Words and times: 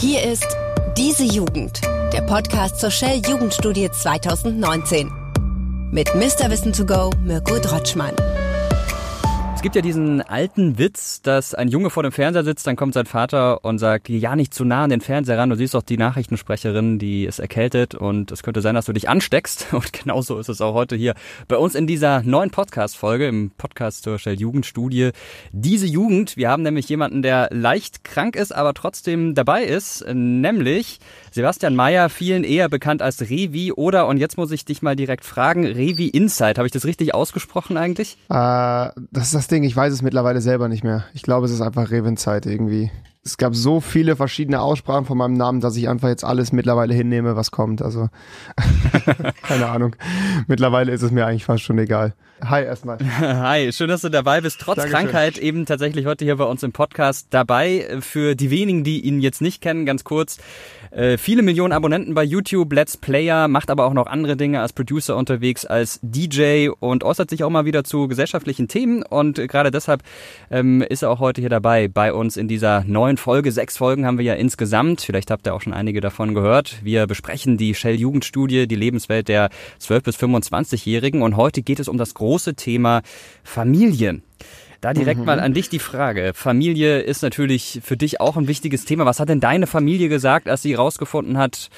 Hier 0.00 0.22
ist 0.22 0.56
Diese 0.96 1.24
Jugend, 1.24 1.82
der 2.14 2.22
Podcast 2.22 2.80
zur 2.80 2.90
Shell 2.90 3.20
Jugendstudie 3.28 3.90
2019. 3.90 5.12
Mit 5.92 6.14
Mr. 6.14 6.48
Wissen 6.48 6.72
to 6.72 6.86
go, 6.86 7.10
Mirko 7.22 7.58
Drotschmann. 7.58 8.14
Es 9.60 9.62
gibt 9.62 9.76
ja 9.76 9.82
diesen 9.82 10.22
alten 10.22 10.78
Witz, 10.78 11.20
dass 11.20 11.52
ein 11.52 11.68
Junge 11.68 11.90
vor 11.90 12.02
dem 12.02 12.12
Fernseher 12.12 12.44
sitzt, 12.44 12.66
dann 12.66 12.76
kommt 12.76 12.94
sein 12.94 13.04
Vater 13.04 13.62
und 13.62 13.78
sagt, 13.78 14.08
ja 14.08 14.34
nicht 14.34 14.54
zu 14.54 14.64
nah 14.64 14.84
an 14.84 14.88
den 14.88 15.02
Fernseher 15.02 15.36
ran, 15.36 15.50
du 15.50 15.54
siehst 15.54 15.74
doch 15.74 15.82
die 15.82 15.98
Nachrichtensprecherin, 15.98 16.98
die 16.98 17.26
ist 17.26 17.40
erkältet 17.40 17.94
und 17.94 18.32
es 18.32 18.42
könnte 18.42 18.62
sein, 18.62 18.74
dass 18.74 18.86
du 18.86 18.94
dich 18.94 19.10
ansteckst. 19.10 19.66
Und 19.74 19.92
genauso 19.92 20.38
ist 20.38 20.48
es 20.48 20.62
auch 20.62 20.72
heute 20.72 20.96
hier 20.96 21.14
bei 21.46 21.58
uns 21.58 21.74
in 21.74 21.86
dieser 21.86 22.22
neuen 22.22 22.48
Podcast-Folge, 22.48 23.28
im 23.28 23.50
Podcast 23.50 24.02
zur 24.02 24.18
Shell 24.18 24.40
Jugendstudie. 24.40 25.10
Diese 25.52 25.86
Jugend, 25.86 26.38
wir 26.38 26.48
haben 26.48 26.62
nämlich 26.62 26.88
jemanden, 26.88 27.20
der 27.20 27.50
leicht 27.52 28.02
krank 28.02 28.36
ist, 28.36 28.52
aber 28.52 28.72
trotzdem 28.72 29.34
dabei 29.34 29.64
ist, 29.64 30.06
nämlich 30.10 31.00
Sebastian 31.32 31.76
Mayer, 31.76 32.08
vielen 32.08 32.44
eher 32.44 32.70
bekannt 32.70 33.02
als 33.02 33.20
Revi 33.20 33.72
oder, 33.72 34.06
und 34.06 34.16
jetzt 34.16 34.38
muss 34.38 34.52
ich 34.52 34.64
dich 34.64 34.80
mal 34.80 34.96
direkt 34.96 35.26
fragen, 35.26 35.66
Revi 35.66 36.08
Insight, 36.08 36.56
habe 36.56 36.66
ich 36.66 36.72
das 36.72 36.86
richtig 36.86 37.14
ausgesprochen 37.14 37.76
eigentlich? 37.76 38.16
Äh, 38.30 38.88
das 39.10 39.26
ist 39.26 39.34
das 39.34 39.49
Ding, 39.50 39.64
ich 39.64 39.76
weiß 39.76 39.92
es 39.92 40.02
mittlerweile 40.02 40.40
selber 40.40 40.68
nicht 40.68 40.84
mehr. 40.84 41.04
Ich 41.14 41.22
glaube, 41.22 41.46
es 41.46 41.52
ist 41.52 41.60
einfach 41.60 41.90
Revenzeit 41.90 42.46
irgendwie. 42.46 42.90
Es 43.22 43.36
gab 43.36 43.54
so 43.54 43.82
viele 43.82 44.16
verschiedene 44.16 44.62
Aussprachen 44.62 45.04
von 45.04 45.18
meinem 45.18 45.34
Namen, 45.34 45.60
dass 45.60 45.76
ich 45.76 45.90
einfach 45.90 46.08
jetzt 46.08 46.24
alles 46.24 46.52
mittlerweile 46.52 46.94
hinnehme, 46.94 47.36
was 47.36 47.50
kommt. 47.50 47.82
Also 47.82 48.08
keine 49.42 49.66
Ahnung. 49.68 49.94
Mittlerweile 50.46 50.90
ist 50.90 51.02
es 51.02 51.10
mir 51.10 51.26
eigentlich 51.26 51.44
fast 51.44 51.62
schon 51.62 51.78
egal. 51.78 52.14
Hi 52.42 52.64
erstmal. 52.64 52.96
Hi, 53.20 53.70
schön, 53.72 53.88
dass 53.88 54.00
du 54.00 54.08
dabei 54.08 54.40
bist. 54.40 54.60
Trotz 54.60 54.76
Dankeschön. 54.76 55.00
Krankheit 55.00 55.36
eben 55.36 55.66
tatsächlich 55.66 56.06
heute 56.06 56.24
hier 56.24 56.36
bei 56.36 56.44
uns 56.44 56.62
im 56.62 56.72
Podcast 56.72 57.26
dabei. 57.30 57.98
Für 58.00 58.34
die 58.34 58.50
wenigen, 58.50 58.82
die 58.84 59.00
ihn 59.00 59.20
jetzt 59.20 59.42
nicht 59.42 59.60
kennen, 59.60 59.84
ganz 59.84 60.04
kurz. 60.04 60.38
Äh, 60.90 61.18
viele 61.18 61.42
Millionen 61.42 61.72
Abonnenten 61.72 62.14
bei 62.14 62.24
YouTube, 62.24 62.72
Let's 62.72 62.96
Player, 62.96 63.46
macht 63.48 63.70
aber 63.70 63.84
auch 63.84 63.92
noch 63.92 64.06
andere 64.06 64.36
Dinge 64.38 64.60
als 64.60 64.72
Producer 64.72 65.16
unterwegs, 65.16 65.66
als 65.66 66.00
DJ 66.02 66.68
und 66.80 67.04
äußert 67.04 67.28
sich 67.28 67.44
auch 67.44 67.50
mal 67.50 67.66
wieder 67.66 67.84
zu 67.84 68.08
gesellschaftlichen 68.08 68.68
Themen. 68.68 69.02
Und 69.02 69.36
gerade 69.36 69.70
deshalb 69.70 70.02
ähm, 70.50 70.80
ist 70.80 71.02
er 71.02 71.10
auch 71.10 71.20
heute 71.20 71.42
hier 71.42 71.50
dabei 71.50 71.88
bei 71.88 72.14
uns 72.14 72.38
in 72.38 72.48
dieser 72.48 72.84
neuen 72.84 73.09
Folge. 73.16 73.52
Sechs 73.52 73.76
Folgen 73.76 74.06
haben 74.06 74.18
wir 74.18 74.24
ja 74.24 74.34
insgesamt. 74.34 75.00
Vielleicht 75.00 75.30
habt 75.30 75.46
ihr 75.46 75.54
auch 75.54 75.60
schon 75.60 75.72
einige 75.72 76.00
davon 76.00 76.34
gehört. 76.34 76.76
Wir 76.82 77.06
besprechen 77.06 77.56
die 77.56 77.74
Shell 77.74 77.94
Jugendstudie, 77.94 78.66
die 78.66 78.76
Lebenswelt 78.76 79.28
der 79.28 79.50
12- 79.80 80.02
bis 80.02 80.16
25-Jährigen. 80.16 81.22
Und 81.22 81.36
heute 81.36 81.62
geht 81.62 81.80
es 81.80 81.88
um 81.88 81.98
das 81.98 82.14
große 82.14 82.54
Thema 82.54 83.02
Familie. 83.42 84.22
Da 84.80 84.94
direkt 84.94 85.20
mhm. 85.20 85.26
mal 85.26 85.40
an 85.40 85.52
dich 85.52 85.68
die 85.68 85.78
Frage. 85.78 86.32
Familie 86.34 87.00
ist 87.00 87.22
natürlich 87.22 87.80
für 87.84 87.96
dich 87.96 88.20
auch 88.20 88.36
ein 88.36 88.48
wichtiges 88.48 88.86
Thema. 88.86 89.04
Was 89.04 89.20
hat 89.20 89.28
denn 89.28 89.40
deine 89.40 89.66
Familie 89.66 90.08
gesagt, 90.08 90.48
als 90.48 90.62
sie 90.62 90.72
herausgefunden 90.72 91.36
hat, 91.36 91.68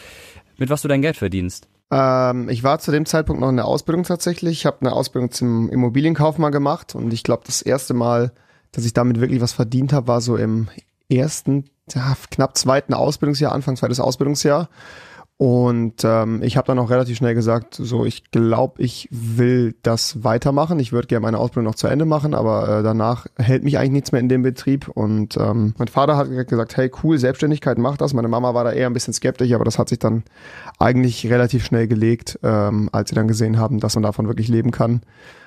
mit 0.56 0.70
was 0.70 0.82
du 0.82 0.88
dein 0.88 1.02
Geld 1.02 1.16
verdienst? 1.16 1.66
Ähm, 1.92 2.48
ich 2.48 2.62
war 2.62 2.78
zu 2.78 2.90
dem 2.90 3.04
Zeitpunkt 3.04 3.40
noch 3.40 3.50
in 3.50 3.56
der 3.56 3.66
Ausbildung 3.66 4.04
tatsächlich. 4.04 4.60
Ich 4.60 4.66
habe 4.66 4.78
eine 4.80 4.92
Ausbildung 4.92 5.30
zum 5.30 5.68
Immobilienkaufmann 5.68 6.50
gemacht 6.50 6.94
und 6.94 7.12
ich 7.12 7.22
glaube, 7.22 7.42
das 7.44 7.60
erste 7.60 7.92
Mal, 7.92 8.32
dass 8.72 8.86
ich 8.86 8.94
damit 8.94 9.20
wirklich 9.20 9.42
was 9.42 9.52
verdient 9.52 9.92
habe, 9.92 10.06
war 10.06 10.20
so 10.20 10.36
im 10.36 10.68
ersten, 11.16 11.64
ja, 11.94 12.16
knapp 12.30 12.56
zweiten 12.56 12.94
Ausbildungsjahr, 12.94 13.52
Anfang 13.52 13.76
zweites 13.76 14.00
Ausbildungsjahr. 14.00 14.68
Und 15.44 16.04
ähm, 16.04 16.40
ich 16.44 16.56
habe 16.56 16.68
dann 16.68 16.78
auch 16.78 16.88
relativ 16.88 17.16
schnell 17.16 17.34
gesagt, 17.34 17.74
so 17.74 18.04
ich 18.04 18.30
glaube, 18.30 18.80
ich 18.80 19.08
will 19.10 19.74
das 19.82 20.22
weitermachen. 20.22 20.78
Ich 20.78 20.92
würde 20.92 21.08
gerne 21.08 21.24
meine 21.24 21.38
Ausbildung 21.38 21.64
noch 21.64 21.74
zu 21.74 21.88
Ende 21.88 22.04
machen, 22.04 22.32
aber 22.32 22.78
äh, 22.78 22.82
danach 22.84 23.26
hält 23.36 23.64
mich 23.64 23.76
eigentlich 23.76 23.90
nichts 23.90 24.12
mehr 24.12 24.20
in 24.20 24.28
dem 24.28 24.42
Betrieb. 24.42 24.86
Und 24.86 25.36
ähm, 25.38 25.74
mein 25.78 25.88
Vater 25.88 26.16
hat 26.16 26.28
gesagt, 26.46 26.76
hey 26.76 26.92
cool, 27.02 27.18
Selbstständigkeit, 27.18 27.76
mach 27.76 27.96
das. 27.96 28.14
Meine 28.14 28.28
Mama 28.28 28.54
war 28.54 28.62
da 28.62 28.70
eher 28.70 28.86
ein 28.86 28.92
bisschen 28.92 29.14
skeptisch, 29.14 29.52
aber 29.52 29.64
das 29.64 29.80
hat 29.80 29.88
sich 29.88 29.98
dann 29.98 30.22
eigentlich 30.78 31.28
relativ 31.28 31.64
schnell 31.64 31.88
gelegt, 31.88 32.38
ähm, 32.44 32.88
als 32.92 33.08
sie 33.08 33.16
dann 33.16 33.26
gesehen 33.26 33.58
haben, 33.58 33.80
dass 33.80 33.96
man 33.96 34.04
davon 34.04 34.28
wirklich 34.28 34.46
leben 34.46 34.70
kann. 34.70 35.00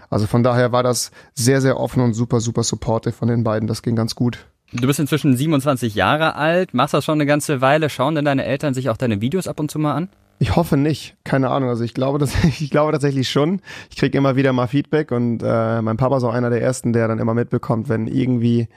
Also 0.09 0.27
von 0.27 0.43
daher 0.43 0.73
war 0.73 0.83
das 0.83 1.11
sehr, 1.35 1.61
sehr 1.61 1.79
offen 1.79 2.03
und 2.03 2.13
super, 2.13 2.41
super 2.41 2.63
supportive 2.63 3.13
von 3.13 3.29
den 3.29 3.45
beiden. 3.45 3.67
Das 3.67 3.81
ging 3.81 3.95
ganz 3.95 4.13
gut. 4.13 4.45
Du 4.73 4.87
bist 4.87 4.99
inzwischen 4.99 5.37
27 5.37 5.95
Jahre 5.95 6.35
alt, 6.35 6.73
machst 6.73 6.93
das 6.93 7.05
schon 7.05 7.15
eine 7.15 7.25
ganze 7.25 7.61
Weile. 7.61 7.89
Schauen 7.89 8.15
denn 8.15 8.25
deine 8.25 8.45
Eltern 8.45 8.73
sich 8.73 8.89
auch 8.89 8.97
deine 8.97 9.21
Videos 9.21 9.47
ab 9.47 9.59
und 9.59 9.71
zu 9.71 9.79
mal 9.79 9.93
an? 9.93 10.09
Ich 10.37 10.57
hoffe 10.57 10.75
nicht, 10.75 11.15
keine 11.23 11.49
Ahnung. 11.49 11.69
Also 11.69 11.83
ich 11.83 11.93
glaube, 11.93 12.19
dass, 12.19 12.43
ich 12.43 12.69
glaube 12.69 12.91
tatsächlich 12.91 13.29
schon. 13.29 13.61
Ich 13.89 13.95
kriege 13.95 14.17
immer 14.17 14.35
wieder 14.35 14.51
mal 14.51 14.67
Feedback 14.67 15.11
und 15.11 15.41
äh, 15.41 15.81
mein 15.81 15.95
Papa 15.95 16.17
ist 16.17 16.23
auch 16.23 16.33
einer 16.33 16.49
der 16.49 16.61
ersten, 16.61 16.91
der 16.91 17.07
dann 17.07 17.19
immer 17.19 17.33
mitbekommt, 17.33 17.87
wenn 17.87 18.07
irgendwie, 18.07 18.67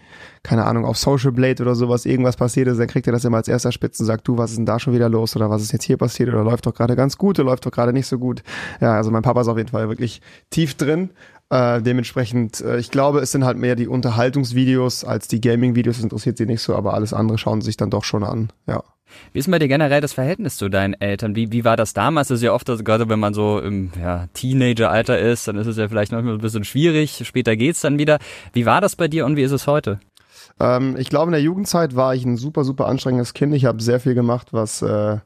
keine 0.44 0.64
Ahnung, 0.66 0.84
auf 0.84 0.97
Social 0.97 1.32
Blade 1.32 1.62
oder 1.62 1.74
sowas 1.74 2.06
irgendwas 2.06 2.36
passiert 2.36 2.68
ist, 2.68 2.78
dann 2.78 2.86
kriegt 2.86 3.08
er 3.08 3.12
das 3.12 3.24
immer 3.24 3.38
als 3.38 3.48
erster 3.48 3.72
Spitz 3.72 3.98
und 3.98 4.06
sagt, 4.06 4.28
du, 4.28 4.38
was 4.38 4.50
ist 4.50 4.58
denn 4.58 4.66
da 4.66 4.78
schon 4.78 4.94
wieder 4.94 5.08
los 5.08 5.34
oder 5.34 5.50
was 5.50 5.62
ist 5.62 5.72
jetzt 5.72 5.84
hier 5.84 5.97
passiert 5.97 6.28
oder 6.28 6.44
läuft 6.44 6.66
doch 6.66 6.74
gerade 6.74 6.94
ganz 6.94 7.18
gut 7.18 7.41
oder 7.41 7.50
läuft 7.50 7.66
doch 7.66 7.72
gerade 7.72 7.92
nicht 7.92 8.06
so 8.06 8.18
gut. 8.18 8.42
Ja, 8.80 8.94
also 8.94 9.10
mein 9.10 9.22
Papa 9.22 9.41
ist 9.41 9.48
auf 9.48 9.58
jeden 9.58 9.70
Fall 9.70 9.88
wirklich 9.88 10.20
tief 10.50 10.74
drin. 10.74 11.10
Äh, 11.50 11.82
dementsprechend, 11.82 12.60
äh, 12.60 12.78
ich 12.78 12.91
glaube, 12.91 13.20
es 13.20 13.32
sind 13.32 13.44
halt 13.44 13.56
mehr 13.56 13.74
die 13.74 13.88
Unterhaltungsvideos 13.88 15.04
als 15.04 15.28
die 15.28 15.41
Gaming-Videos, 15.41 15.98
interessiert 16.00 16.36
sie 16.36 16.47
nicht 16.47 16.60
so, 16.60 16.76
aber 16.76 16.94
alles 16.94 17.14
andere 17.14 17.38
schauen 17.38 17.62
sie 17.62 17.66
sich 17.66 17.76
dann 17.76 17.91
doch 17.91 18.04
schon 18.04 18.22
an, 18.22 18.50
ja. 18.66 18.84
Wie 19.32 19.38
ist 19.38 19.50
bei 19.50 19.58
dir 19.58 19.69
generell 19.69 20.00
das 20.00 20.12
Verhältnis 20.12 20.56
zu 20.56 20.69
deinen 20.69 20.94
Eltern? 20.94 21.36
Wie, 21.36 21.52
wie 21.52 21.64
war 21.64 21.76
das 21.76 21.94
damals? 21.94 22.28
Das 22.28 22.36
ist 22.36 22.42
ja 22.44 22.52
oft, 22.52 22.69
dass, 22.69 22.84
gerade 22.84 23.08
wenn 23.08 23.19
man 23.19 23.34
so 23.34 23.58
im 23.60 23.91
ja, 24.00 24.26
Teenager-Alter 24.34 25.19
ist, 25.19 25.48
dann 25.48 25.56
ist 25.56 25.66
es 25.66 25.76
ja 25.76 25.88
vielleicht 25.88 26.12
noch 26.12 26.19
ein 26.19 26.38
bisschen 26.38 26.64
schwierig. 26.64 27.22
Später 27.24 27.56
geht's 27.56 27.80
dann 27.80 27.98
wieder. 27.98 28.18
Wie 28.52 28.66
war 28.66 28.80
das 28.80 28.97
bei 28.97 29.08
dir 29.08 29.26
und 29.26 29.36
wie 29.36 29.42
ist 29.42 29.52
es 29.52 29.66
heute? 29.66 30.00
Ähm, 30.60 30.97
ich 30.98 31.10
glaube, 31.10 31.28
in 31.28 31.32
der 31.32 31.42
Jugendzeit 31.42 31.97
war 31.97 32.14
ich 32.14 32.24
ein 32.24 32.36
super, 32.36 32.64
super 32.64 32.86
anstrengendes 32.86 33.34
Kind. 33.34 33.54
Ich 33.54 33.64
habe 33.64 33.82
sehr 33.82 34.00
viel 34.00 34.14
gemacht, 34.14 34.48
was 34.52 34.82
äh, 34.82 35.18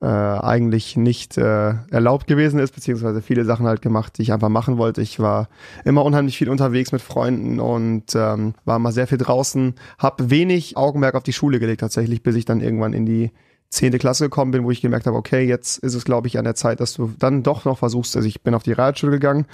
äh, 0.00 0.06
eigentlich 0.06 0.96
nicht 0.96 1.38
äh, 1.38 1.74
erlaubt 1.90 2.26
gewesen 2.26 2.60
ist, 2.60 2.72
beziehungsweise 2.72 3.20
viele 3.20 3.44
Sachen 3.44 3.66
halt 3.66 3.82
gemacht, 3.82 4.18
die 4.18 4.22
ich 4.22 4.32
einfach 4.32 4.48
machen 4.48 4.78
wollte. 4.78 5.02
Ich 5.02 5.18
war 5.18 5.48
immer 5.84 6.04
unheimlich 6.04 6.38
viel 6.38 6.48
unterwegs 6.48 6.92
mit 6.92 7.02
Freunden 7.02 7.58
und 7.58 8.14
ähm, 8.14 8.54
war 8.64 8.78
mal 8.78 8.92
sehr 8.92 9.08
viel 9.08 9.18
draußen, 9.18 9.74
habe 9.98 10.30
wenig 10.30 10.76
Augenmerk 10.76 11.14
auf 11.14 11.24
die 11.24 11.32
Schule 11.32 11.58
gelegt 11.58 11.80
tatsächlich, 11.80 12.22
bis 12.22 12.36
ich 12.36 12.44
dann 12.44 12.60
irgendwann 12.60 12.92
in 12.92 13.06
die 13.06 13.32
zehnte 13.70 13.98
Klasse 13.98 14.24
gekommen 14.24 14.50
bin, 14.50 14.64
wo 14.64 14.70
ich 14.70 14.80
gemerkt 14.80 15.06
habe, 15.06 15.16
okay, 15.16 15.46
jetzt 15.46 15.78
ist 15.78 15.94
es, 15.94 16.04
glaube 16.04 16.26
ich, 16.26 16.38
an 16.38 16.44
der 16.44 16.54
Zeit, 16.54 16.80
dass 16.80 16.94
du 16.94 17.12
dann 17.18 17.42
doch 17.42 17.66
noch 17.66 17.78
versuchst, 17.78 18.16
also 18.16 18.26
ich 18.26 18.42
bin 18.42 18.54
auf 18.54 18.62
die 18.62 18.72
Realschule 18.72 19.12
gegangen, 19.12 19.46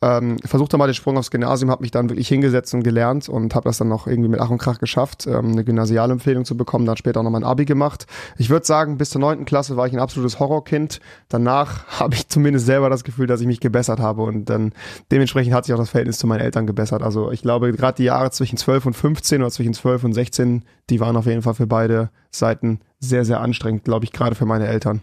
ähm, 0.00 0.38
versuchte 0.38 0.78
mal 0.78 0.86
den 0.86 0.94
Sprung 0.94 1.18
aufs 1.18 1.30
Gymnasium, 1.30 1.70
habe 1.70 1.82
mich 1.82 1.90
dann 1.90 2.08
wirklich 2.08 2.28
hingesetzt 2.28 2.72
und 2.72 2.82
gelernt 2.82 3.28
und 3.28 3.54
habe 3.54 3.68
das 3.68 3.76
dann 3.76 3.88
noch 3.88 4.06
irgendwie 4.06 4.30
mit 4.30 4.40
Ach 4.40 4.48
und 4.48 4.56
Krach 4.56 4.78
geschafft, 4.78 5.26
ähm, 5.26 5.52
eine 5.52 5.64
Gymnasialempfehlung 5.64 6.46
zu 6.46 6.56
bekommen, 6.56 6.86
dann 6.86 6.96
später 6.96 7.20
auch 7.20 7.24
noch 7.24 7.30
mein 7.30 7.44
Abi 7.44 7.66
gemacht. 7.66 8.06
Ich 8.38 8.48
würde 8.48 8.64
sagen, 8.64 8.96
bis 8.96 9.10
zur 9.10 9.20
neunten 9.20 9.44
Klasse 9.44 9.76
war 9.76 9.86
ich 9.86 9.92
ein 9.92 9.98
absolutes 9.98 10.40
Horrorkind. 10.40 11.00
Danach 11.28 11.86
habe 12.00 12.14
ich 12.14 12.26
zumindest 12.28 12.64
selber 12.64 12.88
das 12.88 13.04
Gefühl, 13.04 13.26
dass 13.26 13.42
ich 13.42 13.46
mich 13.46 13.60
gebessert 13.60 14.00
habe 14.00 14.22
und 14.22 14.46
dann 14.46 14.72
dementsprechend 15.12 15.52
hat 15.52 15.66
sich 15.66 15.74
auch 15.74 15.78
das 15.78 15.90
Verhältnis 15.90 16.16
zu 16.16 16.26
meinen 16.26 16.40
Eltern 16.40 16.66
gebessert. 16.66 17.02
Also 17.02 17.30
ich 17.32 17.42
glaube, 17.42 17.72
gerade 17.72 17.96
die 17.96 18.04
Jahre 18.04 18.30
zwischen 18.30 18.56
12 18.56 18.86
und 18.86 18.94
15 18.94 19.42
oder 19.42 19.50
zwischen 19.50 19.74
12 19.74 20.04
und 20.04 20.12
16, 20.14 20.64
die 20.88 21.00
waren 21.00 21.16
auf 21.16 21.26
jeden 21.26 21.42
Fall 21.42 21.54
für 21.54 21.66
beide 21.66 22.08
Seiten 22.30 22.80
sehr, 23.00 23.24
sehr 23.24 23.40
anstrengend, 23.40 23.84
glaube 23.84 24.04
ich, 24.04 24.12
gerade 24.12 24.34
für 24.34 24.46
meine 24.46 24.66
Eltern. 24.66 25.02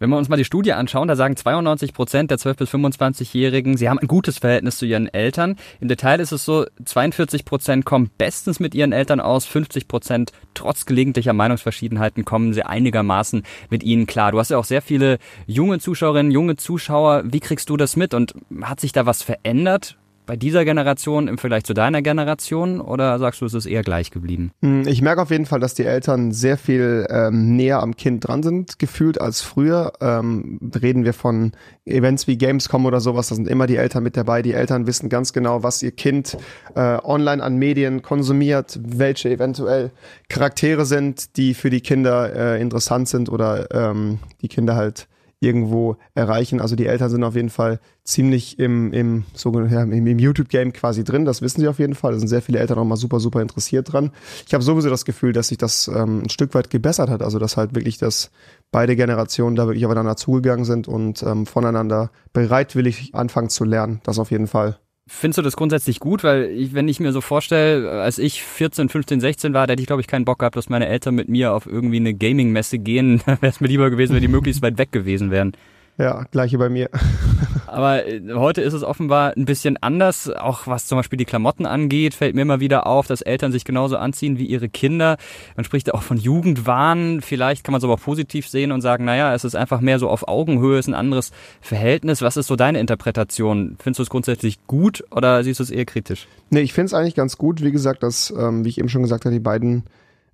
Wenn 0.00 0.10
wir 0.10 0.16
uns 0.16 0.28
mal 0.28 0.36
die 0.36 0.44
Studie 0.44 0.74
anschauen, 0.74 1.08
da 1.08 1.16
sagen 1.16 1.34
92 1.36 1.92
Prozent 1.92 2.30
der 2.30 2.38
12- 2.38 2.54
bis 2.54 2.70
25-Jährigen, 2.70 3.76
sie 3.76 3.88
haben 3.88 3.98
ein 3.98 4.06
gutes 4.06 4.38
Verhältnis 4.38 4.78
zu 4.78 4.86
ihren 4.86 5.08
Eltern. 5.08 5.56
Im 5.80 5.88
Detail 5.88 6.20
ist 6.20 6.30
es 6.30 6.44
so, 6.44 6.66
42 6.84 7.44
Prozent 7.44 7.84
kommen 7.84 8.08
bestens 8.16 8.60
mit 8.60 8.76
ihren 8.76 8.92
Eltern 8.92 9.18
aus, 9.18 9.44
50 9.46 9.88
Prozent 9.88 10.30
trotz 10.54 10.86
gelegentlicher 10.86 11.32
Meinungsverschiedenheiten 11.32 12.24
kommen 12.24 12.52
sie 12.52 12.62
einigermaßen 12.62 13.42
mit 13.70 13.82
ihnen 13.82 14.06
klar. 14.06 14.30
Du 14.30 14.38
hast 14.38 14.50
ja 14.50 14.58
auch 14.58 14.64
sehr 14.64 14.82
viele 14.82 15.18
junge 15.46 15.80
Zuschauerinnen, 15.80 16.30
junge 16.30 16.54
Zuschauer. 16.54 17.24
Wie 17.26 17.40
kriegst 17.40 17.68
du 17.68 17.76
das 17.76 17.96
mit 17.96 18.14
und 18.14 18.34
hat 18.62 18.78
sich 18.78 18.92
da 18.92 19.04
was 19.04 19.24
verändert? 19.24 19.96
Bei 20.28 20.36
dieser 20.36 20.66
Generation 20.66 21.26
im 21.26 21.38
Vergleich 21.38 21.64
zu 21.64 21.72
deiner 21.72 22.02
Generation 22.02 22.82
oder 22.82 23.18
sagst 23.18 23.40
du, 23.40 23.46
es 23.46 23.54
ist 23.54 23.64
eher 23.64 23.82
gleich 23.82 24.10
geblieben? 24.10 24.52
Hm, 24.60 24.86
ich 24.86 25.00
merke 25.00 25.22
auf 25.22 25.30
jeden 25.30 25.46
Fall, 25.46 25.58
dass 25.58 25.72
die 25.72 25.84
Eltern 25.84 26.32
sehr 26.32 26.58
viel 26.58 27.06
ähm, 27.08 27.56
näher 27.56 27.80
am 27.80 27.96
Kind 27.96 28.28
dran 28.28 28.42
sind, 28.42 28.78
gefühlt 28.78 29.18
als 29.20 29.40
früher. 29.40 29.94
Ähm, 30.02 30.60
reden 30.80 31.06
wir 31.06 31.14
von 31.14 31.52
Events 31.86 32.26
wie 32.26 32.36
Gamescom 32.36 32.84
oder 32.84 33.00
sowas, 33.00 33.28
da 33.28 33.36
sind 33.36 33.48
immer 33.48 33.66
die 33.66 33.76
Eltern 33.76 34.02
mit 34.02 34.18
dabei. 34.18 34.42
Die 34.42 34.52
Eltern 34.52 34.86
wissen 34.86 35.08
ganz 35.08 35.32
genau, 35.32 35.62
was 35.62 35.82
ihr 35.82 35.92
Kind 35.92 36.36
äh, 36.74 36.98
online 37.02 37.42
an 37.42 37.56
Medien 37.56 38.02
konsumiert, 38.02 38.78
welche 38.84 39.30
eventuell 39.30 39.90
Charaktere 40.28 40.84
sind, 40.84 41.38
die 41.38 41.54
für 41.54 41.70
die 41.70 41.80
Kinder 41.80 42.34
äh, 42.36 42.60
interessant 42.60 43.08
sind 43.08 43.30
oder 43.30 43.66
ähm, 43.72 44.18
die 44.42 44.48
Kinder 44.48 44.76
halt 44.76 45.08
irgendwo 45.40 45.96
erreichen. 46.14 46.60
Also 46.60 46.74
die 46.74 46.86
Eltern 46.86 47.10
sind 47.10 47.22
auf 47.22 47.36
jeden 47.36 47.50
Fall 47.50 47.80
ziemlich 48.04 48.58
im, 48.58 48.92
im, 48.92 49.24
so, 49.34 49.52
ja, 49.60 49.82
im, 49.82 50.06
im 50.06 50.18
YouTube-Game 50.18 50.72
quasi 50.72 51.04
drin. 51.04 51.24
Das 51.24 51.42
wissen 51.42 51.60
sie 51.60 51.68
auf 51.68 51.78
jeden 51.78 51.94
Fall. 51.94 52.12
Da 52.12 52.18
sind 52.18 52.28
sehr 52.28 52.42
viele 52.42 52.58
Eltern 52.58 52.78
auch 52.78 52.84
mal 52.84 52.96
super, 52.96 53.20
super 53.20 53.40
interessiert 53.40 53.92
dran. 53.92 54.10
Ich 54.46 54.54
habe 54.54 54.64
sowieso 54.64 54.90
das 54.90 55.04
Gefühl, 55.04 55.32
dass 55.32 55.48
sich 55.48 55.58
das 55.58 55.88
ähm, 55.88 56.22
ein 56.22 56.30
Stück 56.30 56.54
weit 56.54 56.70
gebessert 56.70 57.08
hat. 57.08 57.22
Also 57.22 57.38
dass 57.38 57.56
halt 57.56 57.74
wirklich 57.74 57.98
das 57.98 58.30
beide 58.70 58.96
Generationen 58.96 59.56
da 59.56 59.66
wirklich 59.66 59.86
aufeinander 59.86 60.16
zugegangen 60.16 60.64
sind 60.64 60.88
und 60.88 61.22
ähm, 61.22 61.46
voneinander 61.46 62.10
bereitwillig 62.32 63.14
anfangen 63.14 63.48
zu 63.48 63.64
lernen. 63.64 64.00
Das 64.02 64.18
auf 64.18 64.30
jeden 64.30 64.48
Fall. 64.48 64.78
Findest 65.10 65.38
du 65.38 65.42
das 65.42 65.56
grundsätzlich 65.56 66.00
gut? 66.00 66.22
Weil 66.22 66.50
ich, 66.50 66.74
wenn 66.74 66.86
ich 66.86 67.00
mir 67.00 67.12
so 67.12 67.22
vorstelle, 67.22 67.90
als 68.02 68.18
ich 68.18 68.42
14, 68.42 68.90
15, 68.90 69.20
16 69.20 69.54
war, 69.54 69.66
da 69.66 69.72
hätte 69.72 69.80
ich 69.80 69.86
glaube 69.86 70.02
ich 70.02 70.06
keinen 70.06 70.26
Bock 70.26 70.40
gehabt, 70.40 70.56
dass 70.56 70.68
meine 70.68 70.86
Eltern 70.86 71.14
mit 71.14 71.30
mir 71.30 71.54
auf 71.54 71.66
irgendwie 71.66 71.96
eine 71.96 72.14
Gaming-Messe 72.14 72.78
gehen. 72.78 73.22
Da 73.26 73.40
wäre 73.40 73.50
es 73.50 73.60
mir 73.60 73.68
lieber 73.68 73.90
gewesen, 73.90 74.14
wenn 74.14 74.22
die 74.22 74.28
möglichst 74.28 74.62
weit 74.62 74.78
weg 74.78 74.92
gewesen 74.92 75.30
wären. 75.30 75.52
Ja, 75.98 76.24
gleiche 76.30 76.58
bei 76.58 76.68
mir. 76.68 76.90
Aber 77.66 78.06
äh, 78.06 78.22
heute 78.34 78.62
ist 78.62 78.72
es 78.72 78.84
offenbar 78.84 79.36
ein 79.36 79.44
bisschen 79.44 79.76
anders. 79.78 80.30
Auch 80.30 80.68
was 80.68 80.86
zum 80.86 80.96
Beispiel 80.96 81.16
die 81.16 81.24
Klamotten 81.24 81.66
angeht, 81.66 82.14
fällt 82.14 82.36
mir 82.36 82.42
immer 82.42 82.60
wieder 82.60 82.86
auf, 82.86 83.08
dass 83.08 83.20
Eltern 83.20 83.50
sich 83.50 83.64
genauso 83.64 83.96
anziehen 83.96 84.38
wie 84.38 84.46
ihre 84.46 84.68
Kinder. 84.68 85.16
Man 85.56 85.64
spricht 85.64 85.92
auch 85.92 86.02
von 86.02 86.16
Jugendwahn. 86.16 87.20
Vielleicht 87.20 87.64
kann 87.64 87.72
man 87.72 87.80
es 87.80 87.84
aber 87.84 87.94
auch 87.94 88.00
positiv 88.00 88.48
sehen 88.48 88.70
und 88.70 88.80
sagen, 88.80 89.04
naja, 89.04 89.34
es 89.34 89.44
ist 89.44 89.56
einfach 89.56 89.80
mehr 89.80 89.98
so 89.98 90.08
auf 90.08 90.28
Augenhöhe, 90.28 90.78
ist 90.78 90.86
ein 90.86 90.94
anderes 90.94 91.32
Verhältnis. 91.60 92.22
Was 92.22 92.36
ist 92.36 92.46
so 92.46 92.54
deine 92.54 92.78
Interpretation? 92.78 93.76
Findest 93.80 93.98
du 93.98 94.02
es 94.04 94.10
grundsätzlich 94.10 94.66
gut 94.68 95.04
oder 95.10 95.42
siehst 95.42 95.58
du 95.58 95.64
es 95.64 95.70
eher 95.70 95.84
kritisch? 95.84 96.28
Nee, 96.50 96.60
ich 96.60 96.72
finde 96.72 96.86
es 96.86 96.94
eigentlich 96.94 97.16
ganz 97.16 97.38
gut. 97.38 97.62
Wie 97.62 97.72
gesagt, 97.72 98.04
dass, 98.04 98.32
ähm, 98.38 98.64
wie 98.64 98.68
ich 98.68 98.78
eben 98.78 98.88
schon 98.88 99.02
gesagt 99.02 99.24
habe, 99.24 99.34
die 99.34 99.40
beiden 99.40 99.82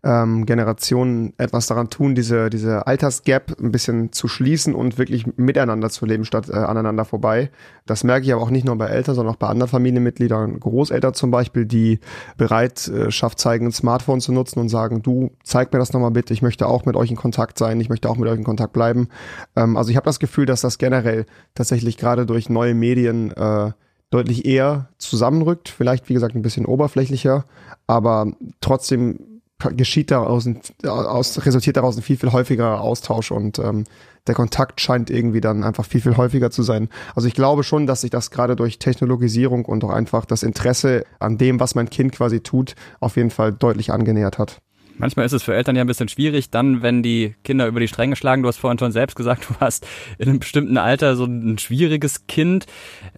ähm, 0.04 0.44
Generationen 0.44 1.32
etwas 1.38 1.66
daran 1.66 1.88
tun, 1.88 2.14
diese, 2.14 2.50
diese 2.50 2.86
Altersgap 2.86 3.56
ein 3.58 3.72
bisschen 3.72 4.12
zu 4.12 4.28
schließen 4.28 4.74
und 4.74 4.98
wirklich 4.98 5.26
miteinander 5.36 5.88
zu 5.88 6.04
leben, 6.04 6.26
statt 6.26 6.50
äh, 6.50 6.56
aneinander 6.56 7.06
vorbei. 7.06 7.50
Das 7.86 8.04
merke 8.04 8.26
ich 8.26 8.32
aber 8.32 8.42
auch 8.42 8.50
nicht 8.50 8.66
nur 8.66 8.76
bei 8.76 8.86
Eltern, 8.86 9.14
sondern 9.14 9.34
auch 9.34 9.38
bei 9.38 9.48
anderen 9.48 9.70
Familienmitgliedern, 9.70 10.60
Großeltern 10.60 11.14
zum 11.14 11.30
Beispiel, 11.30 11.64
die 11.64 12.00
Bereitschaft 12.36 13.38
zeigen, 13.38 13.66
ein 13.66 13.72
Smartphone 13.72 14.20
zu 14.20 14.32
nutzen 14.32 14.60
und 14.60 14.68
sagen, 14.68 15.02
du, 15.02 15.30
zeig 15.42 15.72
mir 15.72 15.78
das 15.78 15.94
nochmal 15.94 16.10
bitte, 16.10 16.34
ich 16.34 16.42
möchte 16.42 16.66
auch 16.66 16.84
mit 16.84 16.96
euch 16.96 17.10
in 17.10 17.16
Kontakt 17.16 17.58
sein, 17.58 17.80
ich 17.80 17.88
möchte 17.88 18.10
auch 18.10 18.16
mit 18.16 18.28
euch 18.28 18.38
in 18.38 18.44
Kontakt 18.44 18.74
bleiben. 18.74 19.08
Ähm, 19.56 19.78
also 19.78 19.90
ich 19.90 19.96
habe 19.96 20.04
das 20.06 20.20
Gefühl, 20.20 20.44
dass 20.44 20.60
das 20.60 20.76
generell 20.76 21.24
tatsächlich 21.54 21.96
gerade 21.96 22.26
durch 22.26 22.50
neue 22.50 22.74
Medien 22.74 23.30
äh, 23.30 23.72
deutlich 24.10 24.44
eher 24.44 24.90
zusammenrückt, 24.98 25.70
vielleicht 25.70 26.10
wie 26.10 26.14
gesagt 26.14 26.36
ein 26.36 26.42
bisschen 26.42 26.66
oberflächlicher, 26.66 27.46
aber 27.86 28.30
trotzdem 28.60 29.33
geschieht 29.70 30.10
daraus, 30.10 30.48
aus, 30.84 31.44
resultiert 31.44 31.76
daraus 31.76 31.96
ein 31.96 32.02
viel, 32.02 32.16
viel 32.16 32.32
häufigerer 32.32 32.80
Austausch 32.80 33.30
und 33.30 33.58
ähm, 33.58 33.84
der 34.26 34.34
Kontakt 34.34 34.80
scheint 34.80 35.10
irgendwie 35.10 35.40
dann 35.40 35.64
einfach 35.64 35.84
viel, 35.84 36.00
viel 36.00 36.16
häufiger 36.16 36.50
zu 36.50 36.62
sein. 36.62 36.88
Also 37.14 37.28
ich 37.28 37.34
glaube 37.34 37.62
schon, 37.62 37.86
dass 37.86 38.02
sich 38.02 38.10
das 38.10 38.30
gerade 38.30 38.56
durch 38.56 38.78
Technologisierung 38.78 39.64
und 39.64 39.84
auch 39.84 39.90
einfach 39.90 40.24
das 40.24 40.42
Interesse 40.42 41.04
an 41.18 41.36
dem, 41.36 41.60
was 41.60 41.74
mein 41.74 41.90
Kind 41.90 42.12
quasi 42.12 42.40
tut, 42.40 42.74
auf 43.00 43.16
jeden 43.16 43.30
Fall 43.30 43.52
deutlich 43.52 43.92
angenähert 43.92 44.38
hat. 44.38 44.60
Manchmal 44.96 45.26
ist 45.26 45.32
es 45.32 45.42
für 45.42 45.54
Eltern 45.54 45.76
ja 45.76 45.82
ein 45.82 45.86
bisschen 45.86 46.08
schwierig, 46.08 46.50
dann, 46.50 46.82
wenn 46.82 47.02
die 47.02 47.34
Kinder 47.42 47.66
über 47.66 47.80
die 47.80 47.88
Stränge 47.88 48.16
schlagen. 48.16 48.42
Du 48.42 48.48
hast 48.48 48.58
vorhin 48.58 48.78
schon 48.78 48.92
selbst 48.92 49.16
gesagt, 49.16 49.48
du 49.48 49.54
hast 49.60 49.86
in 50.18 50.28
einem 50.28 50.38
bestimmten 50.38 50.78
Alter 50.78 51.16
so 51.16 51.24
ein 51.24 51.58
schwieriges 51.58 52.26
Kind. 52.26 52.66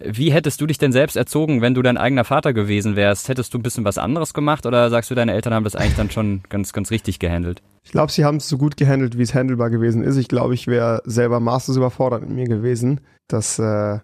Wie 0.02 0.32
hättest 0.32 0.60
du 0.60 0.66
dich 0.66 0.78
denn 0.78 0.92
selbst 0.92 1.16
erzogen, 1.16 1.60
wenn 1.60 1.74
du 1.74 1.82
dein 1.82 1.96
eigener 1.98 2.24
Vater 2.24 2.52
gewesen 2.52 2.96
wärst? 2.96 3.28
Hättest 3.28 3.52
du 3.52 3.58
ein 3.58 3.62
bisschen 3.62 3.84
was 3.84 3.98
anderes 3.98 4.34
gemacht 4.34 4.66
oder 4.66 4.88
sagst 4.90 5.10
du, 5.10 5.14
deine 5.14 5.32
Eltern 5.32 5.54
haben 5.54 5.64
das 5.64 5.76
eigentlich 5.76 5.96
dann 5.96 6.10
schon 6.10 6.42
ganz, 6.48 6.72
ganz 6.72 6.90
richtig 6.90 7.18
gehandelt? 7.18 7.62
Ich 7.84 7.92
glaube, 7.92 8.10
sie 8.10 8.24
haben 8.24 8.36
es 8.36 8.48
so 8.48 8.58
gut 8.58 8.76
gehandelt, 8.76 9.16
wie 9.16 9.22
es 9.22 9.34
handelbar 9.34 9.70
gewesen 9.70 10.02
ist. 10.02 10.16
Ich 10.16 10.28
glaube, 10.28 10.54
ich 10.54 10.66
wäre 10.66 11.02
selber 11.04 11.40
maßlos 11.40 11.76
überfordert 11.76 12.22
mit 12.22 12.30
mir 12.30 12.46
gewesen. 12.46 13.00
Das 13.28 13.58
äh, 13.58 13.98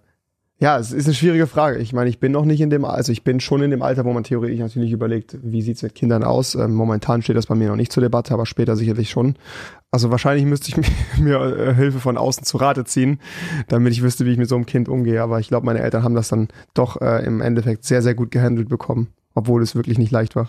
ja, 0.63 0.79
es 0.79 0.93
ist 0.93 1.07
eine 1.07 1.15
schwierige 1.15 1.49
Frage. 1.49 1.79
Ich 1.81 1.93
meine, 1.93 2.09
ich 2.09 2.21
bin 2.21 2.31
noch 2.31 2.45
nicht 2.45 2.61
in 2.61 2.71
dem, 2.71 2.85
also 2.85 3.11
ich 3.11 3.25
bin 3.25 3.41
schon 3.41 3.63
in 3.63 3.73
dem 3.73 3.83
Alter, 3.83 4.05
wo 4.05 4.13
man 4.13 4.23
theoretisch 4.23 4.61
natürlich 4.61 4.93
überlegt, 4.93 5.37
wie 5.43 5.61
sieht's 5.61 5.83
mit 5.83 5.97
Kindern 5.97 6.23
aus. 6.23 6.55
Ähm, 6.55 6.73
momentan 6.73 7.21
steht 7.21 7.37
das 7.37 7.47
bei 7.47 7.57
mir 7.57 7.67
noch 7.67 7.75
nicht 7.75 7.91
zur 7.91 8.01
Debatte, 8.01 8.33
aber 8.33 8.47
später 8.47 8.77
sicherlich 8.77 9.11
schon. 9.11 9.35
Also 9.91 10.13
wahrscheinlich 10.13 10.47
müsste 10.47 10.69
ich 10.69 10.77
mir, 10.77 10.87
mir 11.19 11.57
äh, 11.59 11.75
Hilfe 11.75 11.99
von 11.99 12.17
außen 12.17 12.45
zu 12.45 12.59
Rate 12.59 12.85
ziehen, 12.85 13.19
damit 13.67 13.93
ich 13.93 14.05
wüsste, 14.05 14.25
wie 14.25 14.31
ich 14.31 14.39
mit 14.39 14.49
so 14.49 14.55
einem 14.55 14.65
Kind 14.65 14.89
umgehe. 14.89 15.21
Aber 15.21 15.41
ich 15.41 15.49
glaube, 15.49 15.67
meine 15.67 15.81
Eltern 15.81 16.05
haben 16.05 16.15
das 16.15 16.29
dann 16.29 16.47
doch 16.75 17.01
äh, 17.01 17.27
im 17.27 17.41
Endeffekt 17.41 17.85
sehr, 17.85 18.01
sehr 18.01 18.15
gut 18.15 18.31
gehandelt 18.31 18.69
bekommen 18.69 19.09
obwohl 19.35 19.63
es 19.63 19.75
wirklich 19.75 19.99
nicht 19.99 20.11
leicht 20.11 20.37
war. 20.37 20.49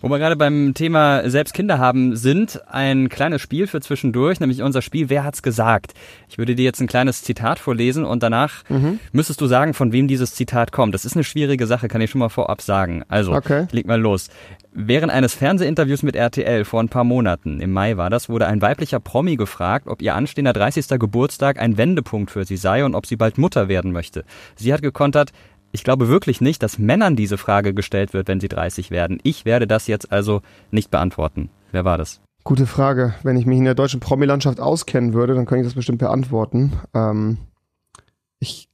Wo 0.00 0.08
wir 0.08 0.18
gerade 0.18 0.36
beim 0.36 0.74
Thema 0.74 1.28
selbst 1.28 1.54
Kinder 1.54 1.78
haben 1.78 2.16
sind, 2.16 2.60
ein 2.68 3.08
kleines 3.08 3.40
Spiel 3.40 3.66
für 3.66 3.80
zwischendurch, 3.80 4.40
nämlich 4.40 4.62
unser 4.62 4.82
Spiel 4.82 5.08
Wer 5.08 5.24
hat's 5.24 5.42
gesagt? 5.42 5.94
Ich 6.28 6.38
würde 6.38 6.54
dir 6.54 6.64
jetzt 6.64 6.80
ein 6.80 6.86
kleines 6.86 7.22
Zitat 7.22 7.58
vorlesen 7.58 8.04
und 8.04 8.22
danach 8.22 8.68
mhm. 8.68 8.98
müsstest 9.12 9.40
du 9.40 9.46
sagen, 9.46 9.74
von 9.74 9.92
wem 9.92 10.08
dieses 10.08 10.34
Zitat 10.34 10.72
kommt. 10.72 10.94
Das 10.94 11.04
ist 11.04 11.14
eine 11.14 11.24
schwierige 11.24 11.66
Sache, 11.66 11.88
kann 11.88 12.00
ich 12.00 12.10
schon 12.10 12.18
mal 12.18 12.28
vorab 12.28 12.60
sagen. 12.60 13.02
Also, 13.08 13.32
okay. 13.32 13.66
leg 13.70 13.86
mal 13.86 14.00
los. 14.00 14.28
Während 14.72 15.12
eines 15.12 15.34
Fernsehinterviews 15.34 16.02
mit 16.02 16.16
RTL 16.16 16.64
vor 16.64 16.82
ein 16.82 16.88
paar 16.88 17.04
Monaten, 17.04 17.60
im 17.60 17.70
Mai 17.70 17.96
war 17.96 18.10
das, 18.10 18.28
wurde 18.28 18.48
ein 18.48 18.60
weiblicher 18.60 18.98
Promi 18.98 19.36
gefragt, 19.36 19.86
ob 19.86 20.02
ihr 20.02 20.16
anstehender 20.16 20.52
30. 20.52 20.98
Geburtstag 20.98 21.60
ein 21.60 21.76
Wendepunkt 21.76 22.32
für 22.32 22.44
sie 22.44 22.56
sei 22.56 22.84
und 22.84 22.96
ob 22.96 23.06
sie 23.06 23.14
bald 23.14 23.38
Mutter 23.38 23.68
werden 23.68 23.92
möchte. 23.92 24.24
Sie 24.56 24.72
hat 24.72 24.82
gekontert, 24.82 25.30
ich 25.74 25.82
glaube 25.82 26.08
wirklich 26.08 26.40
nicht, 26.40 26.62
dass 26.62 26.78
Männern 26.78 27.16
diese 27.16 27.36
Frage 27.36 27.74
gestellt 27.74 28.12
wird, 28.12 28.28
wenn 28.28 28.38
sie 28.38 28.46
30 28.46 28.92
werden. 28.92 29.18
Ich 29.24 29.44
werde 29.44 29.66
das 29.66 29.88
jetzt 29.88 30.12
also 30.12 30.40
nicht 30.70 30.92
beantworten. 30.92 31.50
Wer 31.72 31.84
war 31.84 31.98
das? 31.98 32.20
Gute 32.44 32.66
Frage. 32.66 33.14
Wenn 33.24 33.36
ich 33.36 33.44
mich 33.44 33.58
in 33.58 33.64
der 33.64 33.74
deutschen 33.74 33.98
Promi-Landschaft 33.98 34.60
auskennen 34.60 35.14
würde, 35.14 35.34
dann 35.34 35.46
könnte 35.46 35.62
ich 35.62 35.66
das 35.66 35.74
bestimmt 35.74 35.98
beantworten. 35.98 36.74
Ähm, 36.94 37.38
ich 38.38 38.68